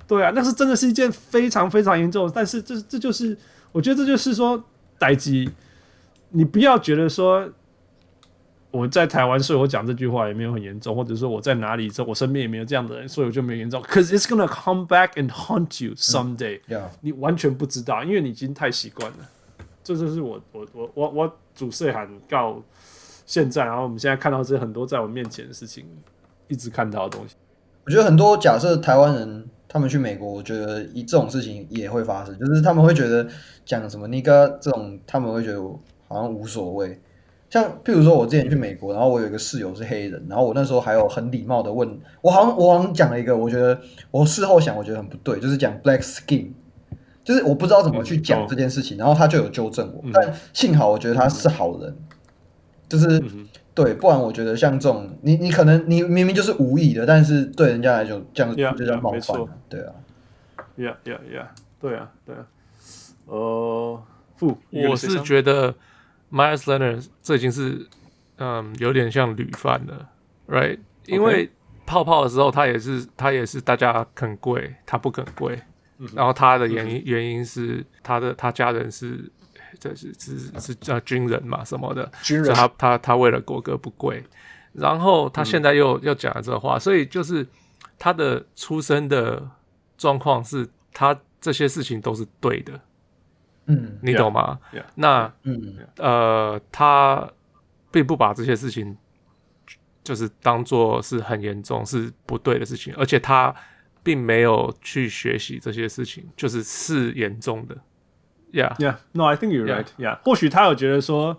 [0.09, 3.37] 对啊，那是真的是一件非常非常严重，但是这这就是
[3.71, 4.65] 我觉得这就是说
[4.99, 5.47] 代志，
[6.31, 7.47] 你不要觉得说
[8.71, 13.83] 我在台湾，所以我讲这句话也没有很严重，或者说我在哪里，这我身边也没有这样的人，所以我就没有严重。
[13.83, 16.85] Cause it's gonna come back and haunt you someday、嗯 yeah.
[17.03, 19.19] 你完全不知道，因为你已经太习惯了。
[19.85, 22.63] 这就是我我我我我主岁喊告
[23.25, 25.85] 现在，然后我们现在看到这很多在我面前的事情，
[26.47, 27.35] 一直看到的东西。
[27.87, 33.29] 我觉得很多假设台湾人他们去美国，我觉得一这种事情也会发生，就是他们会觉得
[33.67, 35.61] 讲什么尼哥这种，他们会觉得
[36.09, 36.99] 好像无所谓。
[37.51, 43.79] 像譬如说，我之前去美国，然后我有一个室友是黑人，然后我那时候还有很礼貌的问我，好像我好像讲了一个，我觉得
[44.11, 46.49] 我事后想，我觉得很不对，就是讲 black skin，
[47.25, 51.97] 就是我不知道怎么去讲这件事情，然后他就有纠正我，但幸好我觉得他是好人，
[52.87, 53.23] 就是
[53.85, 59.93] 对，不然我觉得像这种，你你可能你明明就是无意的，但是对人家来讲这样就叫冒犯，对啊
[60.77, 61.47] ，Yeah Yeah Yeah，
[61.81, 62.47] 对啊对啊，
[63.27, 64.03] 呃，
[64.39, 65.75] 不，我是觉得。
[66.31, 67.87] Myers Leonard 这已经是
[68.37, 70.11] 嗯有点像屡犯了
[70.47, 70.79] ，right？
[71.07, 71.51] 因为
[71.87, 75.59] 泡泡的时候他也是他也是大家肯跪，他不肯跪，
[76.15, 79.33] 然后他的原因原因是他的他家人是
[79.79, 84.23] 这是是是叫军人嘛什么的，军人，他他他为了国歌不跪，
[84.73, 87.47] 然后他现在又又讲了这话，所以就是
[87.99, 89.49] 他的出生的
[89.97, 92.81] 状况是他这些事情都是对的。
[93.67, 95.77] 嗯，你懂吗？Yeah, yeah, 那嗯。
[95.97, 97.31] 呃，他
[97.91, 98.97] 并不把这些事情
[100.03, 103.55] 就是当做是很严重、是不对的事情，而且他
[104.03, 107.77] 并没有去学习这些事情，就是是严重的。
[108.53, 108.97] Yeah, yeah.
[109.13, 109.87] No, I think you're right.
[109.97, 110.15] Yeah.
[110.15, 110.19] yeah.
[110.25, 111.37] 或许他有觉得说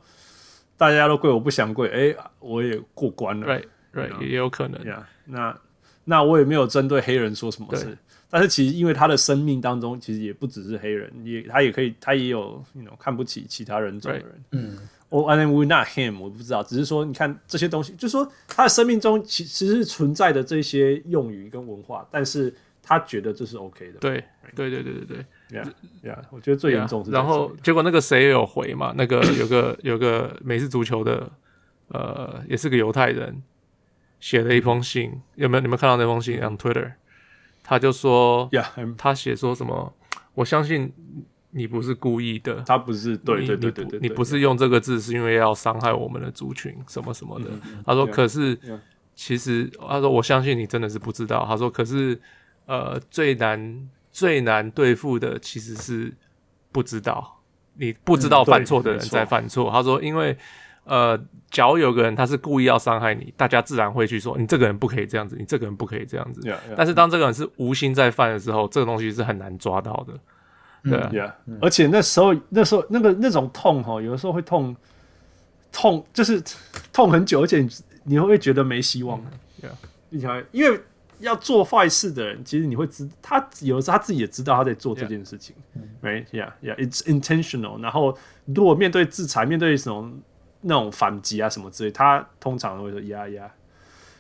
[0.78, 3.48] 大家都跪，我不想跪，哎、欸，我也过关了。
[3.48, 4.22] Right, right，、know?
[4.22, 4.80] 也有可能。
[4.84, 5.04] Yeah.
[5.26, 5.58] 那
[6.06, 7.98] 那我也没有针对黑人说什么事。
[8.32, 14.44] 但是其实，因为他的生命当中，其实也不只是黑人，也他也可以，他也有那种 you know, 看不起其他人种的人。
[14.52, 14.78] 嗯，
[15.10, 22.54] 我 I mean we not him，我不知道，只是说，你看这些东西，就是说他的生命中其其实是存在的这些用语跟文化，但是
[22.90, 24.00] 他觉得这是 OK 的。
[24.00, 24.24] 对，
[24.56, 25.26] 对对对对对
[25.62, 25.72] ，Yeah
[26.04, 27.12] Yeah，我觉得最严重是。
[27.12, 31.32] 然后结果那个谁也有回嘛，那个 有个有个美式足球的，
[31.90, 33.44] 呃，也是个犹太人，
[34.20, 35.62] 写了一封信，有没有？
[35.62, 36.94] 你们看到那封信？On Twitter。
[37.62, 39.94] 他就说，Yeah, 他写说什么？
[40.34, 40.92] 我相信
[41.52, 47.52] 你不是故意的，他不是对对对对对，你不是用这个字是因为要伤害我们的族群什么什么的。
[47.86, 48.58] 他说，可是
[49.14, 51.46] 其实他说我相信你真的是不知道。
[51.48, 52.20] 他说，可是
[52.70, 56.14] 呃最难最难对付的其实是
[56.72, 57.42] 不知道，
[57.74, 59.70] 你不知道犯错的人在犯错。
[59.72, 60.38] 他说，因为。
[60.86, 61.16] 呃，
[61.52, 66.42] 假如有个人他是故意要伤害你，大家自然会去说你这个人不可以这样子，你这个人不可以这样子。
[66.42, 66.74] Yeah, yeah.
[66.76, 70.90] 但是当这个人是无心在犯的时候，这个东西是很难抓到的。
[70.90, 71.32] 对啊，yeah.
[71.62, 74.76] 而且那时候那时候那个那种痛哈，有的时候会痛
[75.72, 76.42] 痛，就是
[76.92, 77.64] 痛很久，而且
[78.04, 79.22] 你会觉得没希望。
[79.62, 79.78] 对啊，
[80.10, 80.82] 你想，因为
[81.20, 85.56] 要做坏事的人，其实你会知他有的时候他自己也知道他在做这件事情。
[86.02, 87.82] ，right？Yeah，yeah，it's intentional。
[87.82, 90.12] 然后如果面对制裁，面对什么？
[90.62, 93.50] 那种反击啊什么之类，他通常会说呀呀，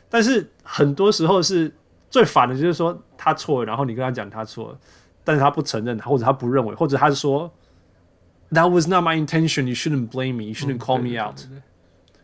[0.07, 1.69] 但是很多时候是
[2.09, 4.79] 最烦的，就是说他错了，然后你跟他讲他错了，
[5.25, 7.51] 但是他不承认，或者他不认为，或者他是说
[8.51, 11.41] That was not my intention, you shouldn't blame me, you shouldn't call me out。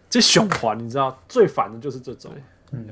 [0.10, 2.32] 这循环你知道最烦的就是这种。
[2.72, 2.88] 嗯。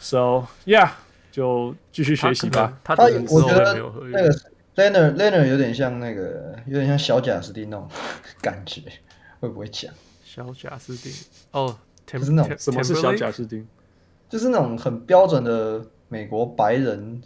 [0.00, 0.90] So yeah，
[1.30, 2.76] 就继续学习吧。
[2.82, 3.74] 他我觉得
[4.10, 4.32] 那个
[4.74, 7.88] Leonard Leonard 有点像那个，有点像小贾斯汀那种
[8.42, 8.82] 感觉。
[9.40, 9.90] 会不会讲
[10.22, 11.10] 小贾斯汀
[11.52, 11.74] 哦，
[12.06, 13.66] 就是那种什么是小贾斯汀？
[14.28, 17.22] 就是那种很标准的美国白人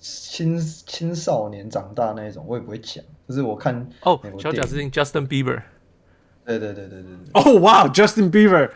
[0.00, 3.04] 青青少年长大那一种，我也不会讲。
[3.28, 5.62] 就是我看哦，小贾斯汀 Justin Bieber，
[6.44, 7.30] 对对对对对对。
[7.34, 8.68] 哦，哇，Justin Bieber，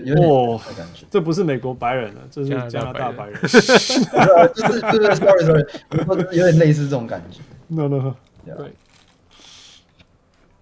[0.00, 3.40] 有有点感觉，这不是美国白人了，这是加拿大白人。
[3.42, 7.40] 就是就是 sorry sorry，有点类似这种感觉。
[7.68, 8.14] No no，
[8.44, 8.72] 对。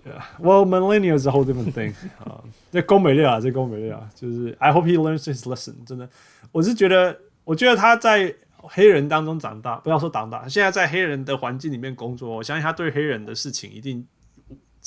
[0.02, 1.92] Yeah, well, millennial is a whole different thing
[2.24, 2.42] 啊。
[2.72, 5.74] 这攻美丽啊，这攻美丽啊，就是 I hope he learns his lesson。
[5.84, 6.08] 真的，
[6.52, 14.06] 我是觉得，我觉得他在黑人当中长大，不要说长大，现在在黑人的环境里面工作，我相信他对黑人的事情一定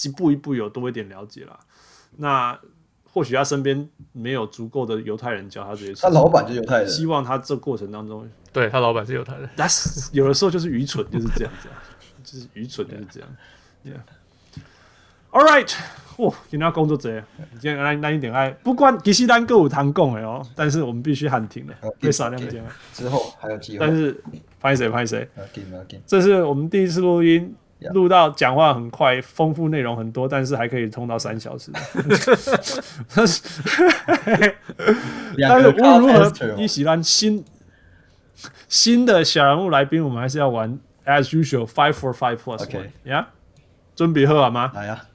[0.03, 1.59] 一步一步有多一点了解了。
[2.17, 2.59] 那
[3.13, 6.01] 或许他身边没有足够的犹太人教他这些事情。
[6.01, 9.47] 他老板就犹太人，希望他这过程当中，对他老板是犹太人。
[9.55, 11.69] 但是 有的时候就是愚蠢，就是这样子，
[12.23, 13.29] 就是愚蠢就是这样。
[13.85, 14.01] Yeah.
[15.31, 15.71] All right，
[16.17, 17.25] 哇，今天要工作这样，
[17.59, 22.63] 今天来来一点爱，不管其实咱各有谈讲的哦，但是我们必须喊停了，被少量讲。
[22.93, 23.79] 之后还有机会。
[23.79, 24.23] 但是
[24.59, 25.27] 拍谁拍谁，
[26.05, 27.55] 这是我们第一次录音，
[27.93, 31.71] 录到讲话很快，丰富内容很多，但是还可以通到三小时。
[33.13, 33.41] 但是，
[35.37, 37.43] 但是无论如何，一喜欢新
[38.67, 43.29] 新的小人物来宾，我们还是要玩 as usual five four five plus one，呀，
[43.95, 44.71] 准备好了吗？
[44.73, 45.05] 来呀。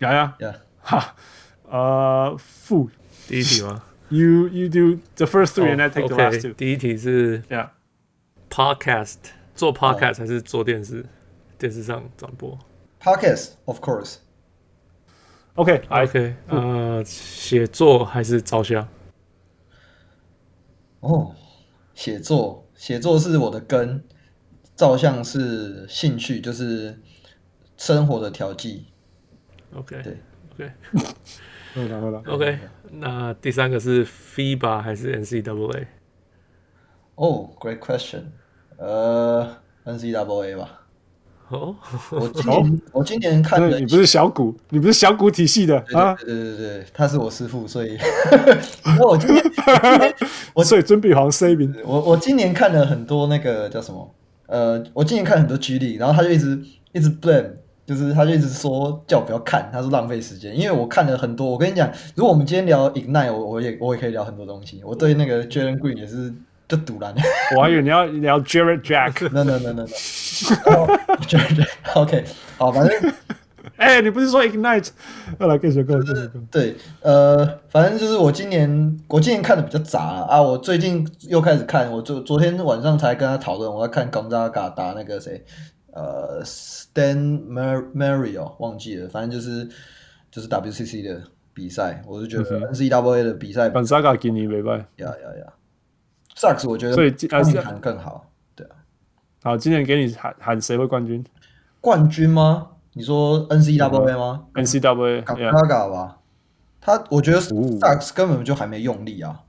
[0.00, 0.36] 来呀，
[0.80, 1.16] 哈，
[1.68, 2.88] 呃，负
[3.26, 6.52] 第一题吗？You you do the first three and I take the last two。
[6.52, 9.16] 第一题是，Yeah，Podcast
[9.58, 11.04] 做 Podcast 还是做电视？
[11.58, 12.56] 电视上转播
[13.02, 14.18] ？Podcast of course。
[15.54, 18.86] OK OK，呃，写作还是照相？
[21.00, 21.34] 哦，
[21.92, 24.04] 写作，写作是我的根，
[24.76, 26.96] 照相是兴趣，就是
[27.76, 28.86] 生活的调剂。
[29.74, 30.00] OK，
[30.56, 30.72] 对
[31.74, 32.58] ，OK，好了，OK，
[32.92, 35.86] 那第三个是 FIBA 还是 NCAA？
[37.16, 38.26] 哦，Great question，
[38.78, 39.46] 呃
[39.84, 40.80] ，N C W A 吧。
[41.48, 41.74] 哦，
[42.10, 46.14] 我今年我今年看的，你不是小股，你不是小股体系的啊？
[46.14, 47.96] 对对对对，他是我师傅，所以，
[48.84, 49.44] 那我今年
[50.54, 51.74] 我所以尊比好 C 名。
[51.84, 54.14] 我我今年看了很多那个叫什么？
[54.46, 57.50] 呃，我今年看很多 G League，然后他就一直一直 blame。
[57.86, 61.48] 就是他就一直说叫我不要看，他说浪费时间，因为我看了很多。
[61.50, 64.82] 我跟你讲，如果我们今天聊 Ignite，我我也我也可以聊很多东西。
[64.84, 66.30] 我对那个 Jalen Green 也是
[66.68, 67.14] 就赌烂。
[67.56, 69.28] 我还以为你要聊 Jarrett Jack。
[69.32, 69.86] No no no no no。
[71.26, 72.24] Jarrett Jack，OK，
[72.56, 73.12] 好，反正，
[73.76, 74.90] 哎、欸，你不是说 Ignite？
[76.50, 80.40] 对，呃，反正就是我今年我今年看的比较杂啊。
[80.42, 85.44] 我最近又开始看，我昨昨天晚上才跟他讨论，我要看 Gonzaga 打那个谁。
[85.92, 89.68] 呃，Stan Mario 忘记了，反正就是
[90.30, 91.20] 就是 WCC 的
[91.52, 95.52] 比赛，我是觉得 NCAA 的比赛，本萨卡今年没败，呀呀呀
[96.38, 98.76] ，Sucks 我觉得所以今年喊更好，对啊，
[99.42, 101.24] 好，今年给你喊喊谁会冠军？
[101.80, 102.68] 冠军吗？
[102.94, 106.18] 你说 N C W A 吗？NCAA Gonzaga 吧，
[106.80, 109.40] 他我觉得 Sucks 根本就还没用力啊。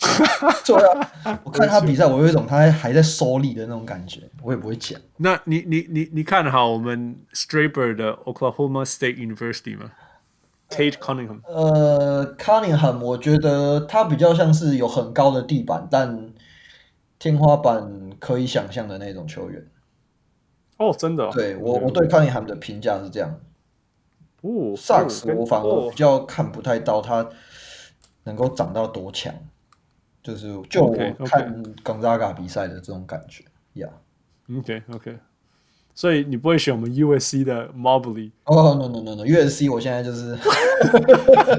[0.64, 0.76] 对
[1.24, 5.00] 啊，我看他比赛，我有一种他还在收力的那种感觉，我也不会讲。
[5.16, 9.90] 那你你你你看好我们 Straber 的 Oklahoma State University 吗
[10.68, 11.40] ？Cade Cunningham。
[11.46, 16.32] 呃，Cunningham，我觉得他比较像是有很高的地板，但
[17.18, 19.66] 天花板可以想象的那种球员。
[20.76, 21.28] 哦，真的？
[21.32, 23.40] 对我我对 Cunningham 的评价是这样。
[24.42, 27.28] 哦，Sucks，我反而比较看不太到他
[28.24, 29.34] 能够长到多强。
[30.22, 33.88] 就是就我看 Gonzaga 比赛的这种感觉呀。
[34.58, 35.18] OK OK，
[36.00, 38.30] 所以你不会选我们 USC 的 Mobley？
[38.44, 40.38] 哦 No No No No，USC 我现在就是，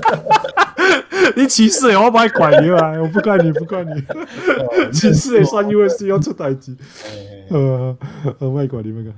[1.36, 2.92] 你歧视我不爱管你啊！
[3.02, 4.02] 我不怪你，不怪你，
[4.94, 6.74] 歧视也算 USC 要出代志。
[7.50, 7.94] 呃，
[8.40, 9.12] 我不爱管你们个。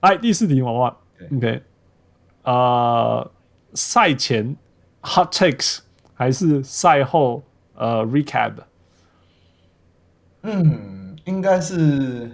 [0.00, 0.94] 哎第四题，娃娃
[1.34, 1.62] OK，
[2.42, 3.26] 啊，
[3.72, 4.54] 赛前
[5.00, 5.78] Hot Takes
[6.12, 7.42] 还是赛后
[7.74, 8.52] 呃 Recap？
[10.42, 12.30] 嗯，应该是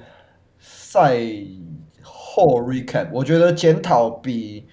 [0.59, 1.17] 赛
[2.35, 3.09] 后 recap。
[3.13, 4.67] 我觉得检讨比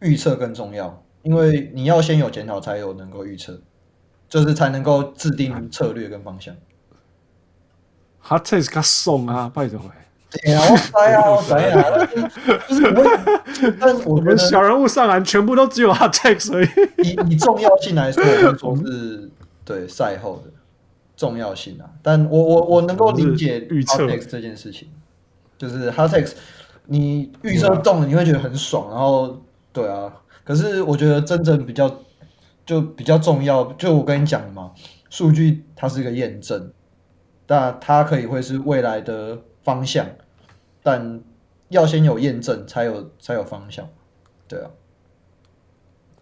[0.00, 3.60] 预测更重要，因为你要先有检讨，才有能够预测，
[4.28, 6.54] 就是才能够制定策略跟方向。
[8.22, 9.80] 他这是个送啊，拜托。
[10.30, 11.82] 对啊，我猜啊， 我猜啊。
[13.80, 16.66] 但我们小人物上篮全部都只有他 take，所以
[17.04, 19.30] 以以重要性来说，我们说是
[19.64, 20.50] 对赛后的。
[21.16, 24.88] 重要性啊，但我我我能够理解预测这件事情，
[25.56, 26.32] 就是 hot takes，
[26.86, 29.42] 你预测中了你会觉得很爽，然后
[29.72, 30.12] 对啊，
[30.44, 31.90] 可是我觉得真正比较
[32.66, 34.72] 就比较重要，就我跟你讲的嘛，
[35.08, 36.72] 数据它是一个验证，
[37.46, 40.06] 但它可以会是未来的方向，
[40.82, 41.20] 但
[41.68, 43.88] 要先有验证才有才有方向，
[44.46, 44.70] 对啊。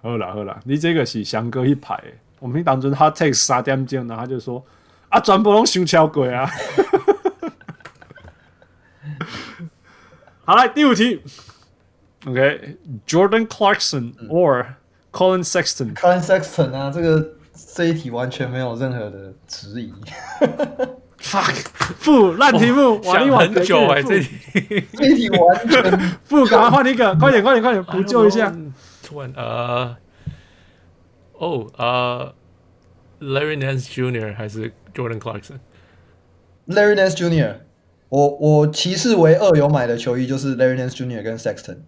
[0.00, 2.00] 好啦好啦，你这个是翔哥一排，
[2.40, 4.64] 我们当中他 take 三点钟，然后他就说
[5.08, 6.48] 啊，全部拢收超过啊。
[10.45, 11.21] 好，来第五题，
[12.25, 14.65] OK，Jordan、okay, Clarkson or
[15.11, 17.33] Colin Sexton？Colin、嗯、Sexton 啊，这个
[17.75, 19.93] 这一题完全没有任何的质疑。
[21.19, 24.37] Fuck，负烂题目，玩一玩很久哎，这题
[24.93, 28.55] 这一题完全负，赶快换一个，快点快点快点补救一下。
[29.03, 29.97] 突然呃，
[31.33, 32.33] 哦呃，
[33.19, 34.35] Larry Nance Jr.
[34.35, 37.55] 还是 Jordan Clarkson？Larry Nance Jr.
[38.12, 41.22] 我我骑士唯二有买的球衣就是 Larry Nance Jr.
[41.22, 41.78] 跟 Sexton，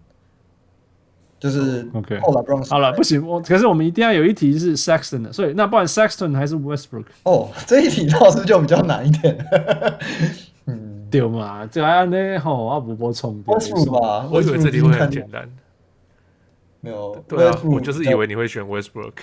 [1.39, 2.19] 就是 OK。
[2.21, 7.05] 后来 Bronze 好了，不行，我可是我们一定要有一题是 Sexton 的，所以那不然 Sexton 还是 Westbrook？
[7.25, 9.37] 哦，这一题倒是就比较难一点。
[10.65, 13.43] 嗯，对嘛，这样呢，吼，我补补充。
[13.45, 15.47] Westbrook 吧，我以为这题会很简单。
[16.81, 19.13] 没有，对啊，我就是以为你会选 Westbrook。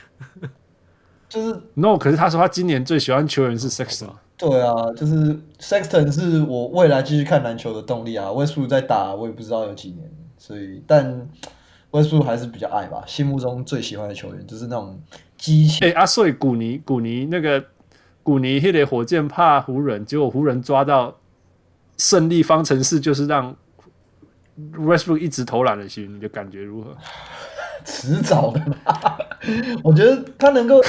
[1.28, 4.10] 就是 No，可是他说他今年最喜欢球员是 Sexton。
[4.50, 8.26] 对啊，就是 Sexton 是我未来继续看篮球的动力啊。
[8.28, 11.28] Westbrook 在打，我也不知道有几年，所以但
[11.92, 13.04] Westbrook 还是比较爱吧。
[13.06, 15.00] 心目中最喜欢的球员就是那种
[15.38, 15.86] 激情。
[15.86, 17.64] 哎，阿帅古尼，古尼那个
[18.24, 21.16] 古尼，那个火箭怕湖人，结果湖人抓到
[21.96, 23.54] 胜利方程式，就是让
[24.74, 26.96] Westbrook 一直投篮的心，你的感觉如何？
[27.84, 29.18] 迟早的吧，
[29.82, 30.80] 我觉得他能够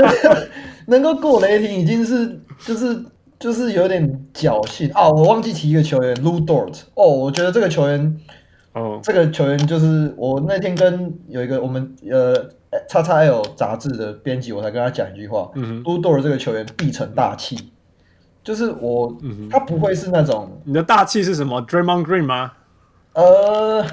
[0.84, 3.04] 能够过雷霆已经是就是
[3.38, 5.08] 就是有点侥幸啊！
[5.08, 8.20] 我忘记提一个球员 Lu Dort 哦，我觉得这个球员
[8.72, 12.34] 哦，这个球员就是我那天跟有一个我们呃
[12.88, 17.72] 叉叉 L 杂志的编辑，我才跟他讲一句话，嗯，Lu Dort 这个球员必成大器，
[18.44, 22.52] 就是我，嗯，他不会是那种你的大器是什么？Draymond Green 吗？
[23.14, 23.84] 呃，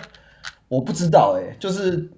[0.68, 2.10] 我不知道哎、欸，就是。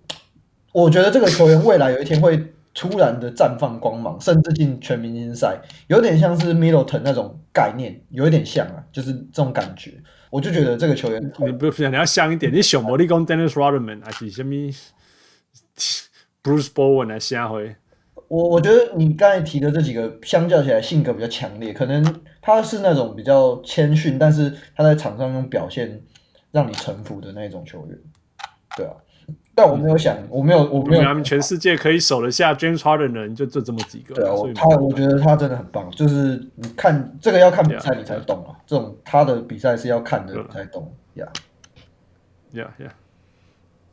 [0.72, 9.94] 我觉得这个球员未来有一天会突然的绽放光芒，甚至进全明星赛，有点像是 Middleton 那种概念，有一点像啊，就是这种感觉。
[10.30, 14.54] 我就觉得这个球员，你不是你要像一点，你小魔力攻 Dennis Rodman 还是什么
[16.44, 17.76] Bruce Bowen 来下回？
[18.28, 26.00] 我我觉得你刚才提的这几个，相较起来性格比较强烈，可能他是那种比较谦逊，但是他在场上用表现
[26.52, 27.98] 让你臣服的那种球员，
[28.78, 28.94] 对啊。
[29.62, 31.04] 但我没有想，我没有，我没有。
[31.04, 34.16] 他们全世界可以守得下 James Harden 的人，就就这么几个。
[34.16, 35.92] 对啊，他我觉得他真的很棒。
[35.92, 40.90] 就是你看这个要看比赛你才懂啊，这种他的比赛是要看的才懂。
[41.16, 41.28] 呀
[42.54, 42.88] 呀呀！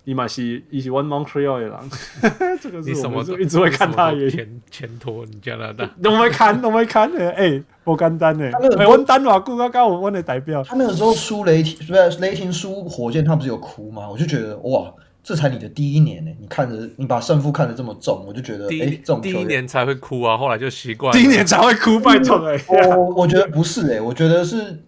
[0.05, 1.90] 伊马西伊西 One Montreal 的狼，
[2.62, 3.24] 这个是什么？
[3.40, 7.28] 一直会看他的前前托，你加拿大 都没看都没看的。
[7.32, 8.47] 哎，不简单的。
[8.78, 14.09] 哎，我丹瓦固刚刚我问的代表，他那个时候输雷霆，不是雷霆输火箭，他不是有哭吗？
[14.09, 14.94] 我就觉得哇。
[15.27, 21.12] 这才你的第一年呢，你看着你把胜负看得这么重，我就觉得，哎，这种第一年才会哭啊，后来就习惯。
[21.12, 22.57] 第一年才会哭，拜托哎，
[22.97, 24.81] 我我觉得不是哎，我觉得是，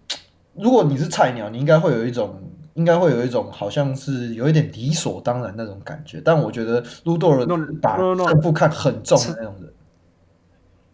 [0.53, 2.41] 如果你是菜鸟，你应该会有一种，
[2.75, 6.21] 应该会有一种，好像是有一点理所当然那种感觉。
[6.23, 7.45] 但我觉得卢多尔
[7.81, 9.69] 把胜负看很重的那种人，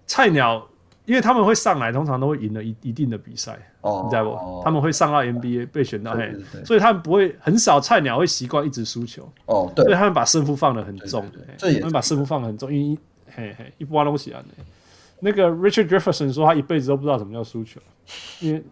[0.08, 0.68] 菜鸟。
[1.06, 9.24] 因为他们会上来，通常都会赢了一一定的比赛，oh, 你知道不？Oh, 他们会上到 NBA 被选到，嘿，所以他们不会很少菜鸟会习惯一直输球。
[9.46, 11.24] 哦，oh, 对，所以他们把胜负放的很重，
[11.60, 12.98] 他们把胜负放得很重，因为
[13.36, 14.44] 嘿嘿，一波东西啊。
[15.20, 17.80] 那个 Richard Jefferson 说他一辈子都不知道什么叫输球，
[18.40, 18.64] 因为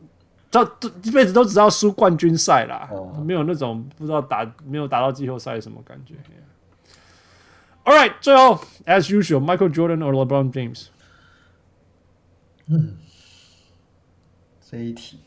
[0.52, 3.16] 他这一辈子都只知道输冠军赛啦，oh.
[3.20, 6.16] 没有那种不知道打没有打到季后赛什么感觉。
[7.86, 10.86] All right，最后 as usual，Michael Jordan or LeBron James。
[12.68, 12.98] 嗯，
[14.70, 15.20] 这一题，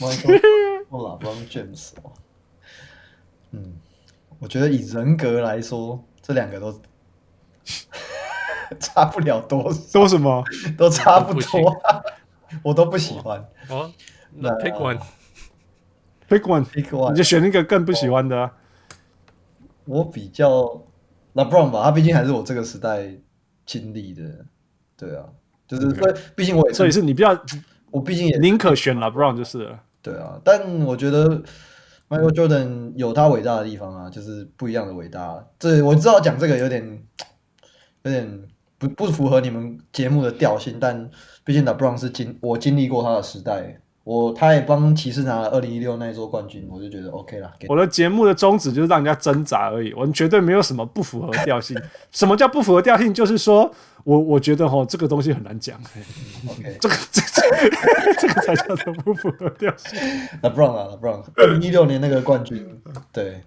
[0.00, 0.30] 我说
[0.88, 2.12] 我老帮 James 哦，
[3.50, 3.74] 嗯，
[4.38, 6.80] 我觉得以人格来说，这两个都
[8.78, 10.44] 差不了多，都什么？
[10.78, 12.00] 都差不多，啊，
[12.62, 13.44] 我都不喜欢。
[13.68, 13.92] 哦，
[14.30, 18.52] 那 pick one，pick one，pick one，你就选一个更不喜欢的，啊。
[19.84, 20.80] 我比较
[21.34, 23.12] LeBron 吧，他毕竟还是我这个时代
[23.66, 24.46] 经历的。
[24.96, 25.24] 对啊，
[25.66, 27.36] 就是所以，毕竟我也是，所以是你比较，
[27.90, 29.80] 我毕竟也宁可选 LeBron 就是了。
[30.00, 31.42] 对啊，但我觉得
[32.08, 35.46] Michael Jordan 有他伟大的地方啊，就是不一样的伟大。
[35.58, 37.02] 这我知道讲这个有点
[38.02, 38.42] 有点
[38.78, 41.10] 不不符合你们节目的调性，但
[41.44, 47.52] 毕竟 LeBron 是经我经历过他的时代，我他也帮骑士拿了二零一六那一座冠军，我就觉得 OK 了。
[47.68, 51.80] 我的节目的宗旨就是让人家挣扎而已，我们绝对没有什么不符合调性。
[52.10, 53.14] 什么叫不符合调性？
[53.14, 53.70] 就是说
[54.02, 55.78] 我我觉得哈，这个东西很难讲。
[56.48, 57.76] OK，这个这个、
[58.18, 59.98] 这个才叫做不符合调性。
[60.42, 62.66] LeBron 啊，LeBron，二零一六年那个冠军，
[63.12, 63.40] 对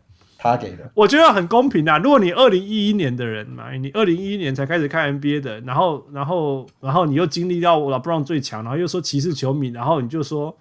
[0.52, 0.90] 他给的。
[0.94, 1.98] 我觉得很公平啊。
[1.98, 10.56] 如果你二零一一年的人嘛，你二零一一年才开始看 NBA 的，然后然后然后你又经历到 LeBron 最强，然后又说骑士球迷，然后你就说。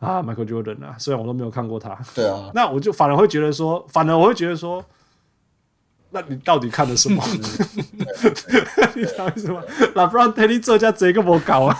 [0.00, 4.80] 啊，Michael Jordan 啊，虽然我都没有看过他，对啊，那我就反而会觉得说，反而我会觉得说，
[6.10, 7.20] 那你到底看了什么？
[8.94, 9.60] 你到底什么？
[9.96, 11.76] 那不然 Teddy 这家贼跟我搞啊？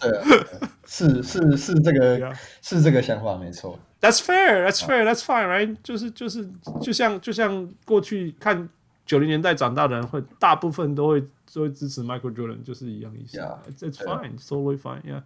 [0.00, 0.24] 对啊，
[0.86, 2.32] 是是是这个
[2.62, 3.78] 是这个想法没错。
[4.00, 5.76] That's fair, that's fair, that's fine, right？
[5.82, 6.48] 就是就是
[6.80, 8.68] 就像就像过去看
[9.04, 11.20] 九零年代长大的人会，大部分都会
[11.52, 13.38] 都会支持 Michael Jordan，就是一样意思。
[13.84, 15.22] It's fine, totally fine, yeah.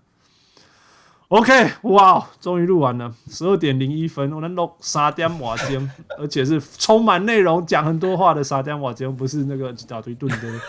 [1.28, 10.60] OK，哇，终于录完了，十二点零一分，我能录三点瓦钟， 而且是充满内容、讲很多话的三点瓦钟，不是那个一大堆顿的。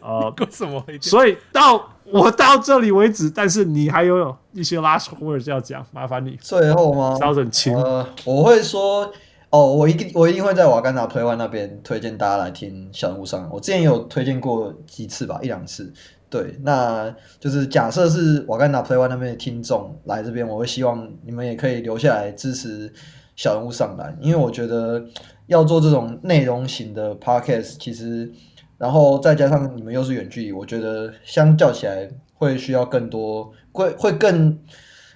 [0.00, 0.82] 呃， 为什么？
[1.00, 6.36] 所以到我到这里为止，但是你还有一些 last words 要讲，麻烦你。
[6.40, 7.16] 最后吗？
[7.20, 7.76] 稍等，请。
[7.76, 9.10] 呃，我会说，
[9.50, 13.48] 哦，我一定我一定会在瓦甘达 Play One 那边推荐大家来听小人物上。
[13.52, 15.92] 我之前有推荐过几次吧，一两次。
[16.30, 22.92] 对，那就是假设是瓦甘达 Play One 那边的听众来这边，我会希望你们也可以留下来支持
[23.34, 25.02] 小人物上篮，因为我觉得
[25.46, 28.30] 要做这种内容型的 Podcast，其实，
[28.78, 34.58] 然后再加上你们又是远距离，我觉得相较起来会需要更多，会会更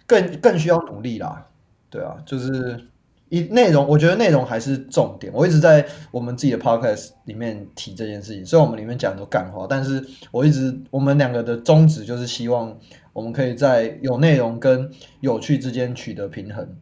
[0.07, 1.47] 更更需要努力啦。
[1.89, 2.79] 对啊，就是。
[3.33, 5.33] 一内容，我觉得内容还是重点。
[5.35, 12.79] 我一直在我们自己的 podcast 里面提这件事情，虽然我们里面讲的都干话，但是我一直我们两个的宗旨就是希望
[13.15, 14.91] 我们可以在有内容跟
[15.21, 16.77] 有趣之间取得平衡。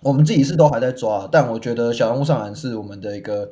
[0.00, 3.50] 我们自己是都还在抓，但我觉得小人物上篮是我们的一个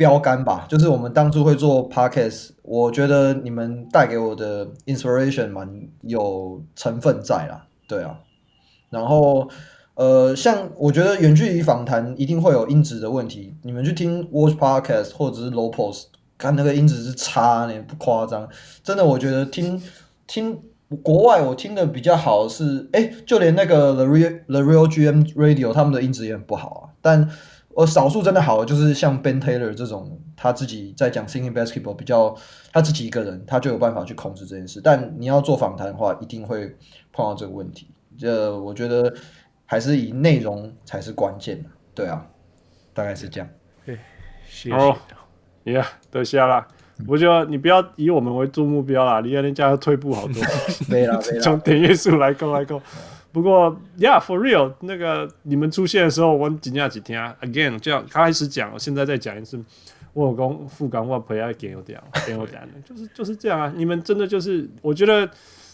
[0.00, 0.64] 标杆吧。
[0.66, 5.68] 就是我们当初会做 podcast，我觉得你们带给我的 inspiration 蛮
[6.00, 8.18] 有成分在啦，对啊，
[8.88, 9.46] 然后。
[9.96, 13.54] 呃，像我觉得远距离访谈一定会有音质的问题。
[13.64, 16.04] 你们去听 Watch Podcast 或者是 Low Post，
[16.38, 18.48] 看那个音质是差呢，不夸张。
[18.82, 19.82] 真的，我觉得听
[20.26, 20.58] 听
[21.02, 26.82] 国外我听的比较好是，哎，就连那个 The Real The Real GM Radio 他们的音质也很不好啊。
[27.02, 27.28] 但
[27.80, 32.36] 我少数真的好就是像 Ben Taylor 这种，他自己在讲 Thinking Basketball 比较
[32.72, 34.80] 他自己一个人，他就有办法去控制这件事。
[34.82, 36.66] 但你要做访谈的话，一定会
[37.12, 37.90] 碰到这个问题。
[38.18, 39.14] 这我觉得。
[39.72, 42.26] 还是以内容才是关键，对啊，
[42.92, 43.48] 大概是这样。
[43.86, 43.96] 对，
[44.48, 44.74] 谢谢。
[44.74, 44.96] 哦
[45.64, 46.66] ，Yeah，得下了。
[47.06, 50.42] 我觉得你不要以我们为做目标啦，你看人家退步好多。
[50.90, 51.40] 没啦，没了。
[51.40, 52.82] 从点阅数来够来够。
[53.32, 59.62] 不过，Yeah，for real，那个你们出现的时候，我几天几天啊？Again，这样开始讲，现在再讲一次。
[60.12, 63.72] 我有讲副岗，我陪他给我点，给我点，就是就是这样啊。
[63.76, 65.30] 你们真的就是，我觉得。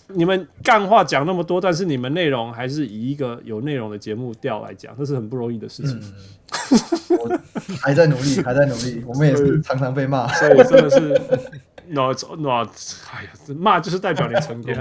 [0.08, 6.00] 你们干话讲那么多，但是你们内容还是以一个有内容的节目调来讲，这是很不容易的事情。
[6.00, 7.40] 嗯、我
[7.82, 11.20] 还在努力，还在努力， 我们也是常常被骂，所以真的是
[11.90, 12.68] not not，
[13.12, 14.72] 哎呀，骂就是代表你成功，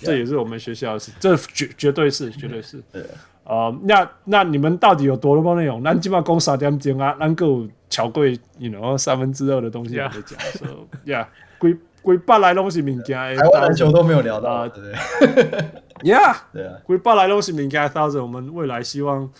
[0.00, 2.82] 这也是我们学校的事，这绝绝对是，绝对是。
[2.92, 3.02] 对
[3.44, 5.82] 啊、呃，那那你们到底有多多内容？
[5.82, 10.66] 咱起码讲三点钟啊，咱够巧贵，you know 三分之二的东西来讲，so
[11.06, 11.26] yeah，
[11.58, 11.76] 归。
[12.02, 15.64] 规百来拢是物件，台湾篮球都没有聊到，对不对？
[16.02, 19.30] Yeah， 对啊，鬼八来拢是物件，thousand，我们未来希望，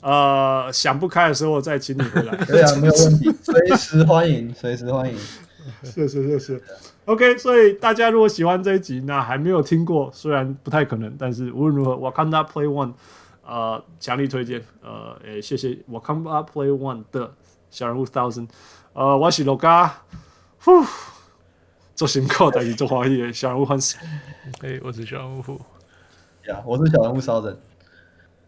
[0.00, 2.32] 呃，想不开的时候再请你回来。
[2.46, 5.18] 对啊，没有问题，随时欢迎，随时欢迎。
[5.82, 6.62] 是是是是
[7.06, 7.36] ，OK。
[7.38, 12.92] 所以大家如果喜欢这一集，那还没有听过，虽然不太可能，但是无论如何，Wakanda Play One，
[13.44, 14.62] 呃，强力推荐。
[14.82, 17.32] 呃，也，谢谢 Wakanda Play One 的
[17.70, 18.48] 小人物 thousand。
[18.92, 20.02] 呃，我是罗嘎，
[20.60, 20.84] 呼。
[22.02, 23.96] 做辛苦，但是做欢喜的小人物欢喜。
[24.60, 25.60] 哎，我是小人物。
[26.48, 27.56] 呀，我是小人物骚人。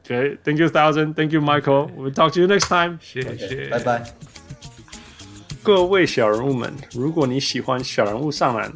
[0.05, 1.89] OK，Thank you thousand，Thank you Michael。
[1.97, 2.99] We'll talk to you next time。
[3.01, 4.13] 谢谢，拜拜。
[5.63, 8.73] 各位小人物们，如果你喜欢小人物上篮，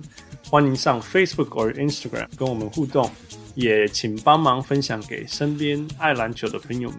[0.48, 3.10] 欢迎上 Facebook 或 Instagram 跟我们互动，
[3.56, 6.98] 也请帮忙分享给身边爱篮球的朋友们。